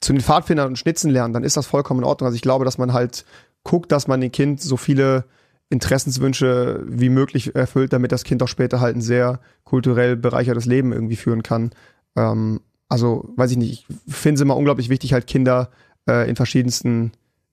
zu 0.00 0.12
den 0.12 0.22
Pfadfindern 0.22 0.68
und 0.68 0.78
Schnitzen 0.78 1.10
lernen, 1.10 1.34
dann 1.34 1.44
ist 1.44 1.56
das 1.56 1.66
vollkommen 1.66 2.00
in 2.00 2.04
Ordnung. 2.04 2.26
Also 2.26 2.36
ich 2.36 2.42
glaube, 2.42 2.64
dass 2.64 2.78
man 2.78 2.92
halt 2.92 3.24
guckt, 3.64 3.90
dass 3.92 4.06
man 4.06 4.20
dem 4.20 4.32
Kind 4.32 4.60
so 4.60 4.76
viele 4.76 5.24
Interessenswünsche 5.70 6.82
wie 6.86 7.10
möglich 7.10 7.54
erfüllt, 7.54 7.92
damit 7.92 8.12
das 8.12 8.24
Kind 8.24 8.42
auch 8.42 8.48
später 8.48 8.80
halt 8.80 8.96
ein 8.96 9.02
sehr 9.02 9.40
kulturell 9.64 10.16
bereichertes 10.16 10.64
Leben 10.64 10.92
irgendwie 10.92 11.16
führen 11.16 11.42
kann. 11.42 11.70
Ähm, 12.16 12.60
also, 12.88 13.32
weiß 13.36 13.50
ich 13.50 13.58
nicht, 13.58 13.86
ich 14.06 14.14
finde 14.14 14.36
es 14.36 14.40
immer 14.40 14.56
unglaublich 14.56 14.88
wichtig, 14.88 15.12
halt 15.12 15.26
Kinder 15.26 15.70
äh, 16.08 16.28
in 16.28 16.36
verschiedensten 16.36 17.12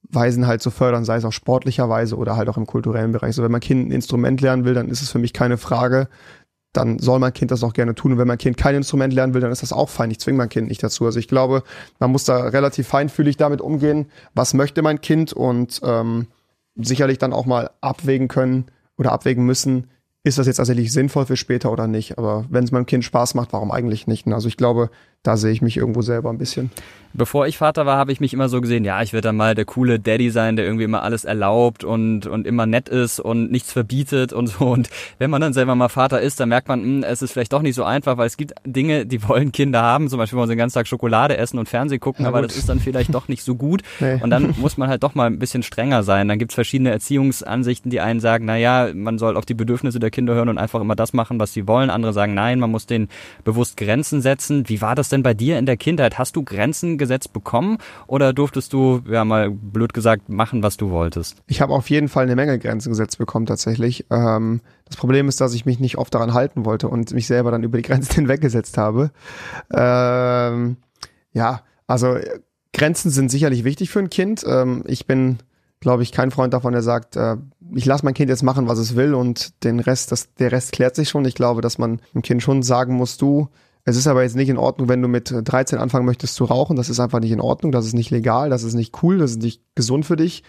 Weisen 0.09 0.47
halt 0.47 0.61
zu 0.61 0.71
fördern, 0.71 1.03
sei 1.03 1.17
es 1.17 1.25
auf 1.25 1.33
sportlicher 1.33 1.89
Weise 1.89 2.15
oder 2.15 2.37
halt 2.37 2.47
auch 2.47 2.57
im 2.57 2.65
kulturellen 2.67 3.11
Bereich. 3.11 3.35
So, 3.35 3.43
wenn 3.43 3.51
mein 3.51 3.61
Kind 3.61 3.89
ein 3.89 3.91
Instrument 3.91 4.39
lernen 4.39 4.63
will, 4.63 4.73
dann 4.73 4.87
ist 4.87 5.01
es 5.01 5.11
für 5.11 5.19
mich 5.19 5.33
keine 5.33 5.57
Frage, 5.57 6.07
dann 6.73 6.99
soll 6.99 7.19
mein 7.19 7.33
Kind 7.33 7.51
das 7.51 7.63
auch 7.63 7.73
gerne 7.73 7.95
tun. 7.95 8.13
Und 8.13 8.17
wenn 8.17 8.27
mein 8.27 8.37
Kind 8.37 8.57
kein 8.57 8.75
Instrument 8.75 9.13
lernen 9.13 9.33
will, 9.33 9.41
dann 9.41 9.51
ist 9.51 9.63
das 9.63 9.73
auch 9.73 9.89
fein. 9.89 10.11
Ich 10.11 10.19
zwinge 10.19 10.37
mein 10.37 10.49
Kind 10.49 10.67
nicht 10.67 10.83
dazu. 10.83 11.05
Also 11.05 11.19
ich 11.19 11.27
glaube, 11.27 11.63
man 11.99 12.11
muss 12.11 12.25
da 12.25 12.37
relativ 12.37 12.87
feinfühlig 12.87 13.37
damit 13.37 13.61
umgehen, 13.61 14.07
was 14.33 14.53
möchte 14.53 14.81
mein 14.81 15.01
Kind 15.01 15.33
und 15.33 15.81
ähm, 15.83 16.27
sicherlich 16.75 17.17
dann 17.17 17.33
auch 17.33 17.45
mal 17.45 17.71
abwägen 17.81 18.27
können 18.27 18.65
oder 18.97 19.11
abwägen 19.11 19.45
müssen, 19.45 19.87
ist 20.23 20.37
das 20.37 20.47
jetzt 20.47 20.57
tatsächlich 20.57 20.91
sinnvoll 20.91 21.25
für 21.25 21.37
später 21.37 21.71
oder 21.71 21.87
nicht. 21.87 22.17
Aber 22.17 22.45
wenn 22.49 22.63
es 22.63 22.71
meinem 22.71 22.85
Kind 22.87 23.03
Spaß 23.03 23.35
macht, 23.35 23.53
warum 23.53 23.71
eigentlich 23.71 24.07
nicht? 24.07 24.27
Also 24.27 24.47
ich 24.47 24.57
glaube, 24.57 24.89
da 25.25 25.37
sehe 25.37 25.51
ich 25.51 25.61
mich 25.61 25.77
irgendwo 25.77 26.01
selber 26.01 26.29
ein 26.29 26.37
bisschen. 26.37 26.71
Bevor 27.17 27.47
ich 27.47 27.57
Vater 27.57 27.85
war, 27.85 27.97
habe 27.97 28.11
ich 28.11 28.19
mich 28.19 28.33
immer 28.33 28.49
so 28.49 28.59
gesehen, 28.59 28.83
ja, 28.83 29.01
ich 29.01 29.13
werde 29.13 29.29
dann 29.29 29.37
mal 29.37 29.55
der 29.55 29.63
coole 29.63 29.99
Daddy 30.01 30.31
sein, 30.31 30.57
der 30.57 30.65
irgendwie 30.65 30.83
immer 30.83 31.01
alles 31.01 31.23
erlaubt 31.23 31.85
und, 31.85 32.27
und 32.27 32.45
immer 32.45 32.65
nett 32.65 32.89
ist 32.89 33.21
und 33.21 33.51
nichts 33.51 33.71
verbietet 33.71 34.33
und 34.33 34.47
so. 34.47 34.65
Und 34.65 34.89
wenn 35.17 35.29
man 35.29 35.39
dann 35.39 35.53
selber 35.53 35.75
mal 35.75 35.87
Vater 35.87 36.19
ist, 36.19 36.41
dann 36.41 36.49
merkt 36.49 36.67
man, 36.67 36.81
mh, 36.81 36.85
hm, 36.85 37.03
es 37.03 37.21
ist 37.21 37.31
vielleicht 37.31 37.53
doch 37.53 37.61
nicht 37.61 37.75
so 37.75 37.85
einfach, 37.85 38.17
weil 38.17 38.27
es 38.27 38.35
gibt 38.35 38.53
Dinge, 38.65 39.05
die 39.05 39.25
wollen 39.29 39.53
Kinder 39.53 39.81
haben. 39.81 40.09
Zum 40.09 40.19
Beispiel 40.19 40.37
wollen 40.37 40.49
sie 40.49 40.55
den 40.55 40.59
ganzen 40.59 40.75
Tag 40.75 40.87
Schokolade 40.87 41.37
essen 41.37 41.57
und 41.57 41.69
Fernsehen 41.69 42.01
gucken, 42.01 42.23
ja, 42.23 42.29
aber 42.29 42.41
das 42.41 42.57
ist 42.57 42.67
dann 42.67 42.81
vielleicht 42.81 43.13
doch 43.13 43.27
nicht 43.27 43.43
so 43.43 43.55
gut. 43.55 43.81
Nee. 44.01 44.19
Und 44.21 44.29
dann 44.29 44.53
muss 44.57 44.77
man 44.77 44.89
halt 44.89 45.03
doch 45.03 45.15
mal 45.15 45.27
ein 45.27 45.39
bisschen 45.39 45.63
strenger 45.63 46.03
sein. 46.03 46.27
Dann 46.27 46.37
gibt 46.37 46.51
es 46.51 46.55
verschiedene 46.55 46.91
Erziehungsansichten, 46.91 47.89
die 47.89 48.01
einen 48.01 48.19
sagen, 48.19 48.45
na 48.45 48.57
ja, 48.57 48.89
man 48.93 49.17
soll 49.17 49.37
auf 49.37 49.45
die 49.45 49.53
Bedürfnisse 49.53 49.99
der 49.99 50.11
Kinder 50.11 50.35
hören 50.35 50.49
und 50.49 50.57
einfach 50.57 50.81
immer 50.81 50.95
das 50.95 51.13
machen, 51.13 51.39
was 51.39 51.53
sie 51.53 51.65
wollen. 51.65 51.89
Andere 51.89 52.11
sagen, 52.11 52.33
nein, 52.33 52.59
man 52.59 52.71
muss 52.71 52.87
denen 52.87 53.07
bewusst 53.45 53.77
Grenzen 53.77 54.21
setzen. 54.21 54.67
Wie 54.67 54.81
war 54.81 54.95
das 54.95 55.07
denn 55.07 55.14
bei 55.23 55.33
dir 55.33 55.57
in 55.57 55.65
der 55.65 55.77
Kindheit? 55.77 56.17
Hast 56.17 56.35
du 56.35 56.43
Grenzen 56.43 56.97
gesetzt 56.97 57.33
bekommen 57.33 57.77
oder 58.07 58.33
durftest 58.33 58.73
du, 58.73 59.01
ja 59.09 59.25
mal 59.25 59.51
blöd 59.51 59.93
gesagt, 59.93 60.29
machen, 60.29 60.63
was 60.63 60.77
du 60.77 60.89
wolltest? 60.89 61.41
Ich 61.47 61.61
habe 61.61 61.73
auf 61.73 61.89
jeden 61.89 62.09
Fall 62.09 62.23
eine 62.23 62.35
Menge 62.35 62.59
Grenzen 62.59 62.89
gesetzt 62.89 63.17
bekommen 63.17 63.45
tatsächlich. 63.45 64.05
Ähm, 64.09 64.61
das 64.85 64.97
Problem 64.97 65.27
ist, 65.27 65.41
dass 65.41 65.53
ich 65.53 65.65
mich 65.65 65.79
nicht 65.79 65.97
oft 65.97 66.13
daran 66.13 66.33
halten 66.33 66.65
wollte 66.65 66.87
und 66.87 67.13
mich 67.13 67.27
selber 67.27 67.51
dann 67.51 67.63
über 67.63 67.77
die 67.77 67.83
Grenzen 67.83 68.13
hinweggesetzt 68.15 68.77
habe. 68.77 69.11
Ähm, 69.73 70.77
ja, 71.33 71.61
also 71.87 72.17
Grenzen 72.73 73.11
sind 73.11 73.31
sicherlich 73.31 73.63
wichtig 73.63 73.89
für 73.89 73.99
ein 73.99 74.09
Kind. 74.09 74.43
Ähm, 74.47 74.83
ich 74.87 75.05
bin 75.05 75.39
glaube 75.85 76.01
ich, 76.01 76.11
kein 76.11 76.31
Freund 76.31 76.51
davon, 76.51 76.73
der 76.73 76.81
sagt, 76.81 77.15
äh, 77.15 77.37
ich 77.75 77.85
lasse 77.85 78.03
mein 78.05 78.15
Kind 78.15 78.29
jetzt 78.29 78.41
machen, 78.41 78.67
was 78.67 78.79
es 78.79 78.95
will 78.95 79.13
und 79.13 79.63
den 79.63 79.79
Rest, 79.79 80.11
das, 80.11 80.33
der 80.33 80.51
Rest 80.51 80.71
klärt 80.71 80.95
sich 80.95 81.09
schon. 81.09 81.25
Ich 81.25 81.35
glaube, 81.35 81.61
dass 81.61 81.77
man 81.77 82.01
dem 82.15 82.23
Kind 82.23 82.41
schon 82.41 82.63
sagen 82.63 82.95
muss, 82.95 83.17
du, 83.17 83.49
es 83.85 83.95
ist 83.95 84.07
aber 84.07 84.23
jetzt 84.23 84.35
nicht 84.35 84.49
in 84.49 84.57
Ordnung, 84.57 84.89
wenn 84.89 85.01
du 85.01 85.07
mit 85.07 85.31
13 85.31 85.77
anfangen 85.77 86.07
möchtest 86.07 86.33
zu 86.35 86.45
rauchen. 86.45 86.75
Das 86.75 86.89
ist 86.89 86.99
einfach 86.99 87.19
nicht 87.19 87.31
in 87.31 87.39
Ordnung. 87.39 87.71
Das 87.71 87.85
ist 87.85 87.93
nicht 87.93 88.09
legal. 88.09 88.49
Das 88.49 88.63
ist 88.63 88.73
nicht 88.73 89.03
cool. 89.03 89.19
Das 89.19 89.31
ist 89.31 89.41
nicht 89.43 89.61
gesund 89.75 90.05
für 90.05 90.15
dich. 90.15 90.43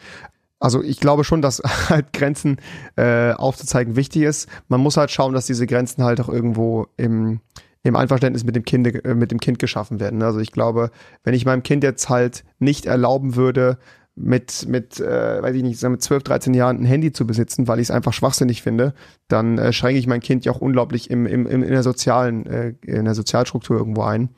Also 0.59 0.83
ich 0.83 1.01
glaube 1.01 1.23
schon, 1.23 1.43
dass 1.43 1.59
halt 1.89 2.15
Grenzen 2.15 2.57
äh, 2.97 3.33
aufzuzeigen 3.33 3.95
wichtig 3.95 4.23
ist. 4.23 4.49
Man 4.69 4.81
muss 4.81 4.97
halt 4.97 5.11
schauen, 5.11 5.35
dass 5.35 5.45
diese 5.45 5.67
Grenzen 5.67 6.03
halt 6.03 6.19
auch 6.21 6.31
irgendwo 6.31 6.87
im, 6.97 7.41
im 7.83 7.95
Einverständnis 7.95 8.45
mit 8.45 8.57
dem 8.57 8.65
Kind, 8.65 9.05
äh, 9.05 9.15
mit 9.15 9.31
dem 9.31 9.41
Kind 9.41 9.59
geschaffen 9.59 10.01
werden. 10.01 10.23
Also 10.23 10.41
ich 10.41 10.51
glaube, 10.51 10.91
wenn 11.23 11.35
ich 11.35 11.45
meinem 11.45 11.63
Kind 11.63 11.85
jetzt 11.85 12.09
halt 12.09 12.43
nicht 12.59 12.87
erlauben 12.87 13.37
würde, 13.37 13.77
mit, 14.17 14.67
mit 14.67 14.99
äh, 14.99 15.43
weiß 15.43 15.55
ich 15.55 15.63
nicht, 15.63 15.83
mit 15.83 16.03
12, 16.03 16.23
13 16.23 16.55
Jahren 16.55 16.81
ein 16.81 16.87
Handy 16.87 17.13
zu 17.13 17.27
besitzen, 17.27 17.69
weil 17.69 17.79
ich 17.79 17.89
es 17.89 17.91
einfach 17.91 18.15
schwachsinnig 18.15 18.63
finde, 18.63 18.95
dann 19.29 19.59
äh, 19.59 19.73
schränke 19.73 19.99
ich 19.99 20.07
mein 20.07 20.21
Kind 20.21 20.47
ja 20.47 20.53
auch 20.53 20.61
unglaublich 20.61 21.11
im, 21.11 21.27
im, 21.27 21.47
im, 21.47 21.63
in 21.63 21.71
der 21.71 21.83
sozialen, 21.83 22.47
äh, 22.47 22.75
in 22.83 23.05
der 23.05 23.15
Sozialstruktur 23.15 23.77
irgendwo 23.77 24.03
ein. 24.03 24.31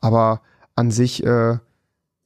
Aber 0.00 0.40
an 0.74 0.90
sich, 0.90 1.22
äh, 1.24 1.58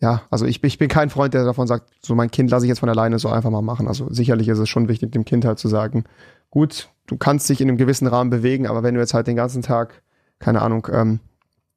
ja, 0.00 0.22
also 0.30 0.46
ich, 0.46 0.62
ich 0.62 0.78
bin 0.78 0.88
kein 0.88 1.10
Freund, 1.10 1.34
der 1.34 1.44
davon 1.44 1.66
sagt, 1.66 1.90
so 2.00 2.14
mein 2.14 2.30
Kind 2.30 2.50
lasse 2.50 2.64
ich 2.64 2.68
jetzt 2.68 2.78
von 2.78 2.88
alleine 2.88 3.18
so 3.18 3.28
einfach 3.28 3.50
mal 3.50 3.60
machen. 3.60 3.88
Also 3.88 4.08
sicherlich 4.12 4.48
ist 4.48 4.58
es 4.58 4.68
schon 4.68 4.88
wichtig, 4.88 5.10
dem 5.10 5.24
Kind 5.24 5.44
halt 5.44 5.58
zu 5.58 5.66
sagen, 5.66 6.04
gut, 6.48 6.90
du 7.06 7.16
kannst 7.16 7.48
dich 7.48 7.60
in 7.60 7.68
einem 7.68 7.76
gewissen 7.76 8.06
Rahmen 8.06 8.30
bewegen, 8.30 8.68
aber 8.68 8.84
wenn 8.84 8.94
du 8.94 9.00
jetzt 9.00 9.14
halt 9.14 9.26
den 9.26 9.36
ganzen 9.36 9.62
Tag, 9.62 10.02
keine 10.38 10.62
Ahnung, 10.62 10.86
ähm, 10.92 11.18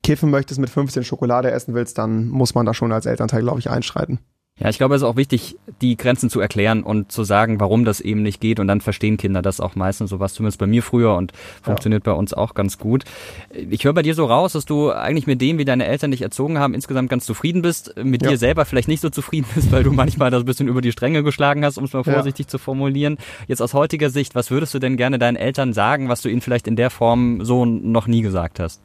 kiffen 0.04 0.30
möchtest, 0.30 0.60
mit 0.60 0.70
15 0.70 1.04
Schokolade 1.04 1.50
essen 1.50 1.74
willst, 1.74 1.98
dann 1.98 2.28
muss 2.28 2.54
man 2.54 2.68
da 2.68 2.74
schon 2.76 2.92
als 2.92 3.08
Elternteil, 3.08 3.42
glaube 3.42 3.60
ich, 3.60 3.70
einschreiten. 3.70 4.20
Ja, 4.60 4.70
ich 4.70 4.78
glaube, 4.78 4.94
es 4.94 5.02
ist 5.02 5.08
auch 5.08 5.16
wichtig, 5.16 5.58
die 5.82 5.98
Grenzen 5.98 6.30
zu 6.30 6.40
erklären 6.40 6.84
und 6.84 7.12
zu 7.12 7.24
sagen, 7.24 7.60
warum 7.60 7.86
das 7.86 8.00
eben 8.00 8.22
nicht 8.22 8.40
geht. 8.40 8.60
Und 8.60 8.68
dann 8.68 8.82
verstehen 8.82 9.18
Kinder 9.18 9.42
das 9.42 9.60
auch 9.60 9.74
meistens. 9.76 10.12
So 10.12 10.20
was 10.20 10.36
zumindest 10.36 10.60
bei 10.60 10.68
mir 10.68 10.84
früher 10.84 11.16
und 11.16 11.34
funktioniert 11.64 12.06
ja. 12.06 12.14
bei 12.14 12.18
uns 12.20 12.36
auch 12.36 12.54
ganz 12.54 12.78
gut. 12.78 13.04
Ich 13.52 13.84
höre 13.84 13.94
bei 13.94 14.04
dir 14.04 14.14
so 14.14 14.26
raus, 14.26 14.54
dass 14.54 14.66
du 14.66 14.92
eigentlich 14.92 15.26
mit 15.26 15.42
dem, 15.42 15.58
wie 15.58 15.66
deine 15.66 15.88
Eltern 15.88 16.12
dich 16.12 16.22
erzogen 16.22 16.60
haben, 16.60 16.76
insgesamt 16.76 17.10
ganz 17.10 17.26
zufrieden 17.26 17.64
bist. 17.64 17.96
Mit 17.98 18.22
ja. 18.22 18.30
dir 18.30 18.38
selber 18.38 18.66
vielleicht 18.66 18.88
nicht 18.88 19.02
so 19.02 19.10
zufrieden 19.10 19.48
bist, 19.56 19.72
weil 19.72 19.82
du 19.82 19.92
manchmal 19.92 20.30
das 20.30 20.44
ein 20.44 20.46
bisschen 20.46 20.68
über 20.68 20.82
die 20.82 20.92
Stränge 20.92 21.24
geschlagen 21.24 21.66
hast, 21.66 21.80
um 21.80 21.86
es 21.86 21.94
mal 21.94 22.04
vorsichtig 22.04 22.46
ja. 22.46 22.50
zu 22.50 22.60
formulieren. 22.60 23.18
Jetzt 23.48 23.62
aus 23.62 23.74
heutiger 23.74 24.12
Sicht, 24.12 24.36
was 24.36 24.52
würdest 24.52 24.76
du 24.76 24.80
denn 24.80 24.98
gerne 24.98 25.18
deinen 25.18 25.36
Eltern 25.36 25.74
sagen, 25.74 26.10
was 26.10 26.22
du 26.22 26.30
ihnen 26.30 26.42
vielleicht 26.42 26.68
in 26.68 26.76
der 26.76 26.92
Form 26.92 27.44
so 27.44 27.66
noch 27.66 28.06
nie 28.06 28.22
gesagt 28.22 28.60
hast? 28.60 28.84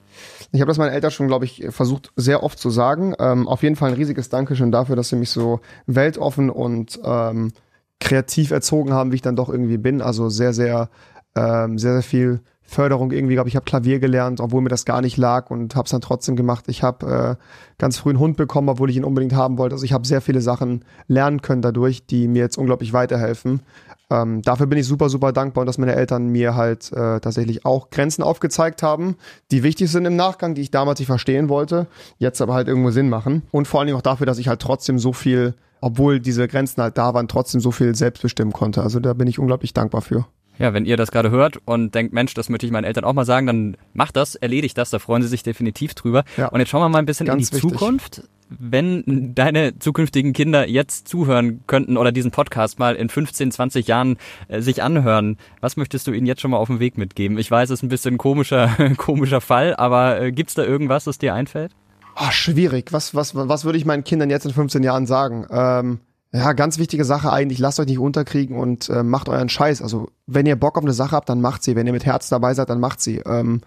Ich 0.52 0.61
habe 0.61 0.68
das 0.68 0.78
meinen 0.78 0.92
Eltern 0.92 1.11
schon, 1.11 1.28
glaube 1.28 1.44
ich, 1.44 1.66
versucht 1.70 2.12
sehr 2.16 2.42
oft 2.42 2.59
zu 2.59 2.70
sagen. 2.70 3.14
Ähm, 3.18 3.48
auf 3.48 3.62
jeden 3.62 3.76
Fall 3.76 3.90
ein 3.90 3.96
riesiges 3.96 4.28
Dankeschön 4.28 4.72
dafür, 4.72 4.96
dass 4.96 5.09
sie 5.09 5.16
mich 5.16 5.31
so 5.31 5.61
weltoffen 5.87 6.50
und 6.50 6.98
ähm, 7.04 7.52
kreativ 8.00 8.50
erzogen 8.50 8.92
haben, 8.92 9.12
wie 9.12 9.16
ich 9.16 9.22
dann 9.22 9.37
doch 9.37 9.48
irgendwie 9.48 9.78
bin. 9.78 10.00
Also 10.00 10.28
sehr, 10.28 10.52
sehr, 10.52 10.88
ähm, 11.35 11.78
sehr, 11.78 11.94
sehr 11.94 12.02
viel 12.02 12.40
Förderung 12.68 13.12
irgendwie, 13.12 13.33
glaube 13.33 13.48
ich, 13.48 13.57
habe 13.57 13.64
Klavier 13.64 13.98
gelernt, 13.98 14.40
obwohl 14.40 14.61
mir 14.61 14.68
das 14.68 14.85
gar 14.85 15.00
nicht 15.00 15.16
lag 15.16 15.50
und 15.50 15.74
habe 15.74 15.87
es 15.87 15.90
dann 15.90 16.02
trotzdem 16.02 16.37
gemacht. 16.37 16.66
Ich 16.68 16.83
habe 16.83 17.38
äh, 17.40 17.44
ganz 17.78 17.96
früh 17.96 18.11
einen 18.11 18.18
Hund 18.18 18.37
bekommen, 18.37 18.68
obwohl 18.68 18.90
ich 18.90 18.96
ihn 18.96 19.04
unbedingt 19.04 19.33
haben 19.35 19.57
wollte. 19.57 19.74
Also 19.74 19.87
ich 19.87 19.94
habe 19.94 20.07
sehr 20.07 20.20
viele 20.20 20.42
Sachen 20.42 20.85
lernen 21.07 21.40
können 21.40 21.62
dadurch, 21.62 22.04
die 22.04 22.28
mir 22.28 22.40
jetzt 22.40 22.59
unglaublich 22.59 22.92
weiterhelfen. 22.92 23.62
Ähm, 24.11 24.40
dafür 24.42 24.66
bin 24.66 24.79
ich 24.79 24.87
super, 24.87 25.11
super 25.11 25.33
dankbar 25.33 25.62
und 25.62 25.66
dass 25.66 25.79
meine 25.79 25.94
Eltern 25.94 26.29
mir 26.29 26.55
halt 26.55 26.90
äh, 26.92 27.21
tatsächlich 27.21 27.66
auch 27.66 27.90
Grenzen 27.90 28.23
aufgezeigt 28.23 28.83
haben, 28.83 29.16
die 29.51 29.62
wichtig 29.62 29.90
sind 29.90 30.07
im 30.07 30.16
Nachgang, 30.16 30.55
die 30.55 30.62
ich 30.62 30.71
damals 30.71 30.99
nicht 30.99 31.09
verstehen 31.09 31.49
wollte, 31.49 31.87
jetzt 32.16 32.40
aber 32.40 32.55
halt 32.55 32.68
irgendwo 32.68 32.90
Sinn 32.90 33.11
machen. 33.11 33.42
Und 33.51 33.68
vor 33.68 33.81
allen 33.81 33.88
Dingen 33.88 33.99
auch 33.99 34.03
dafür, 34.03 34.27
dass 34.27 34.38
ich 34.38 34.49
halt 34.49 34.61
trotzdem 34.61 34.99
so 34.99 35.12
viel, 35.12 35.55
obwohl 35.81 36.21
diese 36.21 36.49
Grenzen 36.49 36.83
halt 36.83 36.97
da 36.97 37.12
waren, 37.12 37.29
trotzdem 37.29 37.61
so 37.61 37.71
viel 37.71 37.94
selbst 37.94 38.23
bestimmen 38.23 38.53
konnte. 38.53 38.83
Also 38.83 38.99
da 38.99 39.12
bin 39.12 39.29
ich 39.29 39.38
unglaublich 39.38 39.75
dankbar 39.75 40.01
für. 40.01 40.27
Ja, 40.59 40.75
wenn 40.75 40.87
ihr 40.87 40.97
das 40.97 41.12
gerade 41.12 41.31
hört 41.31 41.61
und 41.66 41.94
denkt, 41.94 42.12
Mensch, 42.12 42.35
das 42.35 42.49
möchte 42.49 42.66
ich 42.66 42.73
meinen 42.73 42.85
Eltern 42.85 43.05
auch 43.05 43.12
mal 43.12 43.25
sagen, 43.25 43.47
dann 43.47 43.77
macht 43.92 44.16
das, 44.16 44.35
erledigt 44.35 44.77
das, 44.77 44.90
da 44.90 44.99
freuen 44.99 45.23
sie 45.23 45.29
sich 45.29 45.44
definitiv 45.44 45.94
drüber. 45.94 46.25
Ja. 46.37 46.49
Und 46.49 46.59
jetzt 46.59 46.71
schauen 46.71 46.81
wir 46.81 46.88
mal 46.88 46.99
ein 46.99 47.07
bisschen 47.07 47.29
in 47.29 47.38
die 47.38 47.44
wichtig. 47.44 47.61
Zukunft. 47.61 48.23
Wenn 48.48 49.34
deine 49.34 49.78
zukünftigen 49.78 50.32
Kinder 50.32 50.68
jetzt 50.68 51.08
zuhören 51.08 51.61
könnten 51.66 51.96
oder 51.96 52.12
diesen 52.12 52.30
Podcast 52.30 52.78
mal 52.78 52.94
in 52.94 53.08
15, 53.08 53.52
20 53.52 53.87
Jahren 53.87 54.16
äh, 54.48 54.61
sich 54.61 54.82
anhören, 54.82 55.37
was 55.61 55.76
möchtest 55.76 56.06
du 56.06 56.12
ihnen 56.12 56.26
jetzt 56.26 56.40
schon 56.40 56.50
mal 56.50 56.56
auf 56.56 56.68
den 56.68 56.80
Weg 56.80 56.98
mitgeben? 56.98 57.38
Ich 57.38 57.50
weiß, 57.50 57.70
es 57.70 57.80
ist 57.80 57.82
ein 57.82 57.88
bisschen 57.88 58.18
komischer, 58.18 58.70
komischer 58.96 59.40
Fall, 59.40 59.76
aber 59.76 60.20
äh, 60.20 60.32
gibt's 60.32 60.54
da 60.54 60.64
irgendwas, 60.64 61.04
das 61.04 61.18
dir 61.18 61.34
einfällt? 61.34 61.72
Oh, 62.16 62.30
schwierig. 62.30 62.92
Was, 62.92 63.14
was, 63.14 63.34
was 63.34 63.64
würde 63.64 63.78
ich 63.78 63.84
meinen 63.84 64.04
Kindern 64.04 64.30
jetzt 64.30 64.46
in 64.46 64.52
15 64.52 64.82
Jahren 64.82 65.06
sagen? 65.06 65.46
Ähm 65.50 66.00
ja, 66.32 66.52
ganz 66.52 66.78
wichtige 66.78 67.06
Sache 67.06 67.32
eigentlich, 67.32 67.58
lasst 67.58 67.80
euch 67.80 67.87
nicht 67.87 67.98
unterkriegen 67.98 68.58
und 68.58 68.90
äh, 68.90 69.02
macht 69.02 69.30
euren 69.30 69.48
Scheiß. 69.48 69.80
Also, 69.80 70.08
wenn 70.26 70.44
ihr 70.44 70.56
Bock 70.56 70.76
auf 70.76 70.84
eine 70.84 70.92
Sache 70.92 71.12
habt, 71.16 71.30
dann 71.30 71.40
macht 71.40 71.62
sie. 71.62 71.74
Wenn 71.74 71.87
ihr 71.87 71.92
mit 71.94 72.04
Herz 72.04 72.28
dabei 72.28 72.52
seid, 72.52 72.68
dann 72.68 72.80
macht 72.80 73.00
sie. 73.00 73.22
Ähm, 73.24 73.62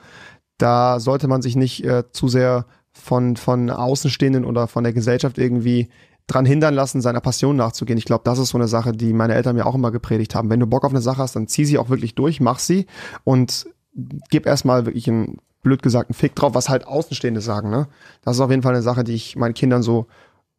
da 0.60 1.00
sollte 1.00 1.28
man 1.28 1.42
sich 1.42 1.56
nicht 1.56 1.84
äh, 1.84 2.04
zu 2.12 2.28
sehr 2.28 2.66
von, 2.94 3.36
von 3.38 3.70
Außenstehenden 3.70 4.46
oder 4.46 4.68
von 4.68 4.84
der 4.84 4.94
Gesellschaft 4.94 5.38
irgendwie 5.38 5.90
dran 6.28 6.46
hindern 6.46 6.74
lassen, 6.74 7.02
seiner 7.02 7.22
Passion 7.22 7.56
nachzugehen. 7.56 7.98
Ich 7.98 8.06
glaube, 8.06 8.24
das 8.24 8.40
ist 8.40 8.50
so 8.50 8.58
eine 8.58 8.68
Sache, 8.68 8.92
die 8.92 9.14
meine 9.14 9.34
Eltern 9.34 9.56
mir 9.56 9.66
auch 9.66 9.76
immer 9.76 9.92
gepredigt 9.92 10.36
haben. 10.36 10.50
Wenn 10.50 10.60
du 10.60 10.68
Bock 10.68 10.86
auf 10.86 10.92
eine 10.92 11.02
Sache 11.02 11.18
hast, 11.18 11.36
dann 11.36 11.48
zieh 11.48 11.66
sie 11.66 11.78
auch 11.78 11.90
wirklich 11.90 12.16
durch, 12.16 12.40
mach 12.40 12.60
sie 12.60 12.86
und 13.24 13.68
gib 14.30 14.46
erstmal 14.46 14.86
wirklich 14.86 15.10
einen, 15.10 15.38
blöd 15.64 15.84
gesagt, 15.84 16.10
einen 16.10 16.16
Fick 16.16 16.36
drauf, 16.36 16.54
was 16.56 16.70
halt 16.70 16.88
Außenstehende 16.88 17.42
sagen. 17.42 17.70
Ne? 17.70 17.88
Das 18.24 18.36
ist 18.38 18.42
auf 18.42 18.50
jeden 18.50 18.64
Fall 18.64 18.74
eine 18.74 18.82
Sache, 18.82 19.04
die 19.04 19.14
ich 19.14 19.36
meinen 19.36 19.54
Kindern 19.54 19.84
so 19.84 20.08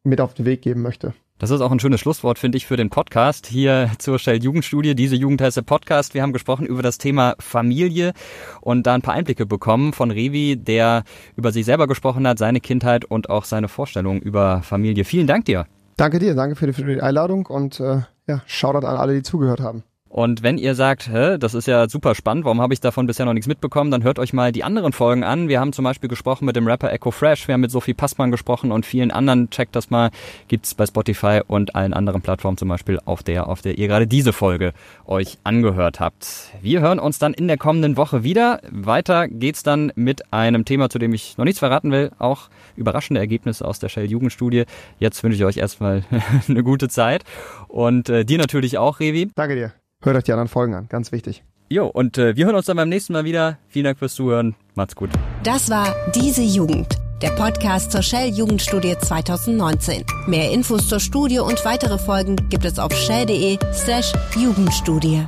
mit 0.05 0.21
auf 0.21 0.35
den 0.35 0.45
Weg 0.45 0.63
geben 0.63 0.83
möchte. 0.83 1.15
Das 1.43 1.51
ist 1.51 1.61
auch 1.61 1.73
ein 1.73 1.81
schönes 1.81 1.99
Schlusswort, 1.99 2.39
finde 2.39 2.57
ich, 2.57 2.69
für 2.69 2.77
den 2.77 2.89
Podcast 2.89 3.49
hier 3.49 3.91
zur 3.99 4.21
Shell 4.21 4.41
Jugendstudie. 4.45 4.95
Diese 4.95 5.17
Jugend 5.17 5.43
heißt 5.43 5.57
der 5.57 5.63
Podcast. 5.63 6.15
Wir 6.15 6.23
haben 6.23 6.33
gesprochen 6.33 6.67
über 6.67 6.83
das 6.83 6.99
Thema 6.99 7.35
Familie 7.41 8.13
und 8.61 8.87
da 8.87 8.95
ein 8.95 9.03
paar 9.03 9.15
Einblicke 9.15 9.45
bekommen 9.45 9.93
von 9.93 10.13
Revi, 10.13 10.57
der 10.57 11.03
über 11.35 11.51
sich 11.51 11.65
selber 11.65 11.89
gesprochen 11.89 12.29
hat, 12.29 12.39
seine 12.39 12.61
Kindheit 12.61 13.05
und 13.05 13.29
auch 13.29 13.43
seine 13.45 13.67
Vorstellungen 13.67 14.21
über 14.21 14.63
Familie. 14.63 15.05
Vielen 15.05 15.27
Dank 15.27 15.47
dir. 15.47 15.67
Danke 15.97 16.21
dir, 16.21 16.37
danke 16.37 16.55
für 16.55 16.69
die, 16.69 16.75
für 16.75 16.85
die 16.85 17.01
Einladung 17.01 17.47
und 17.47 17.81
äh, 17.81 18.03
ja, 18.29 18.43
Shoutout 18.47 18.87
an 18.87 18.97
alle, 18.97 19.15
die 19.15 19.23
zugehört 19.23 19.59
haben. 19.59 19.83
Und 20.13 20.43
wenn 20.43 20.59
ihr 20.59 20.75
sagt, 20.75 21.09
Hä, 21.11 21.39
das 21.39 21.55
ist 21.55 21.67
ja 21.67 21.89
super 21.89 22.15
spannend, 22.15 22.45
warum 22.45 22.61
habe 22.61 22.75
ich 22.75 22.81
davon 22.81 23.07
bisher 23.07 23.25
noch 23.25 23.33
nichts 23.33 23.49
mitbekommen, 23.49 23.91
dann 23.91 24.05
hört 24.05 24.19
euch 24.19 24.35
mal 24.35 24.53
die 24.53 24.63
anderen 24.63 24.93
Folgen 24.93 25.25
an. 25.25 25.49
Wir 25.49 25.59
haben 25.59 25.73
zum 25.73 25.87
Beispiel 25.87 26.11
gesprochen 26.11 26.45
mit 26.45 26.55
dem 26.55 26.67
Rapper 26.67 26.93
Echo 26.93 27.11
Fresh, 27.11 27.49
wir 27.49 27.55
haben 27.55 27.63
mit 27.63 27.71
Sophie 27.71 27.95
Passmann 27.95 28.31
gesprochen 28.31 28.73
und 28.73 28.85
vielen 28.85 29.11
anderen. 29.11 29.49
Checkt 29.49 29.75
das 29.75 29.89
mal. 29.89 30.11
Gibt's 30.49 30.75
bei 30.75 30.85
Spotify 30.85 31.41
und 31.47 31.75
allen 31.75 31.95
anderen 31.95 32.21
Plattformen, 32.21 32.59
zum 32.59 32.69
Beispiel 32.69 33.01
auf 33.07 33.23
der, 33.23 33.49
auf 33.49 33.63
der 33.63 33.79
ihr 33.79 33.89
gerade 33.89 34.07
diese 34.07 34.35
Folge 34.35 34.75
euch 35.07 35.39
angehört 35.45 35.99
habt. 35.99 36.51
Wir 36.61 36.83
hören 36.83 36.99
uns 36.99 37.19
dann 37.19 37.33
in 37.33 37.49
der 37.49 37.57
kommenden 37.57 37.97
Woche 37.97 38.23
wieder. 38.23 38.61
Weiter 38.71 39.29
geht's 39.29 39.63
dann 39.63 39.93
mit 39.95 40.31
einem 40.31 40.67
Thema, 40.67 40.91
zu 40.91 40.99
dem 40.99 41.15
ich 41.15 41.39
noch 41.39 41.47
nichts 41.47 41.61
verraten 41.61 41.91
will. 41.91 42.11
Auch 42.19 42.51
überraschende 42.77 43.19
Ergebnisse 43.19 43.65
aus 43.65 43.79
der 43.79 43.89
Shell 43.89 44.11
Jugendstudie. 44.11 44.65
Jetzt 44.99 45.25
wünsche 45.25 45.39
ich 45.39 45.45
euch 45.47 45.57
erstmal 45.57 46.05
eine 46.49 46.63
gute 46.63 46.91
Zeit 46.91 47.25
und 47.69 48.11
äh, 48.11 48.27
dir 48.27 48.37
natürlich 48.37 48.77
auch, 48.77 49.01
Revi. 49.01 49.31
Danke 49.35 49.55
dir. 49.55 49.82
Hört 50.03 50.17
euch 50.17 50.25
die 50.25 50.33
anderen 50.33 50.49
Folgen 50.49 50.75
an, 50.75 50.87
ganz 50.89 51.13
wichtig. 51.13 51.45
Jo, 51.69 51.87
und 51.87 52.19
äh, 52.19 52.37
wir 52.37 52.45
hören 52.45 52.57
uns 52.57 52.67
dann 52.67 52.77
beim 52.77 52.89
nächsten 52.89 53.13
Mal 53.15 53.25
wieder. 53.25 53.59
Vielen 53.69 53.85
Dank 53.85 53.99
fürs 53.99 54.15
Zuhören. 54.15 54.55
Macht's 54.75 54.95
gut. 54.95 55.11
Das 55.43 55.71
war 55.71 55.95
Diese 56.15 56.43
Jugend, 56.43 56.99
der 57.23 57.31
Podcast 57.31 57.93
zur 57.93 58.03
Shell 58.03 58.29
Jugendstudie 58.29 58.97
2019. 58.99 60.05
Mehr 60.27 60.51
Infos 60.51 60.89
zur 60.89 61.01
Studie 61.01 61.39
und 61.39 61.65
weitere 61.65 61.99
Folgen 61.99 62.37
gibt 62.51 62.65
es 62.65 62.79
auf 62.79 62.93
shell.de 62.93 63.59
slash 63.73 64.13
Jugendstudie. 64.37 65.27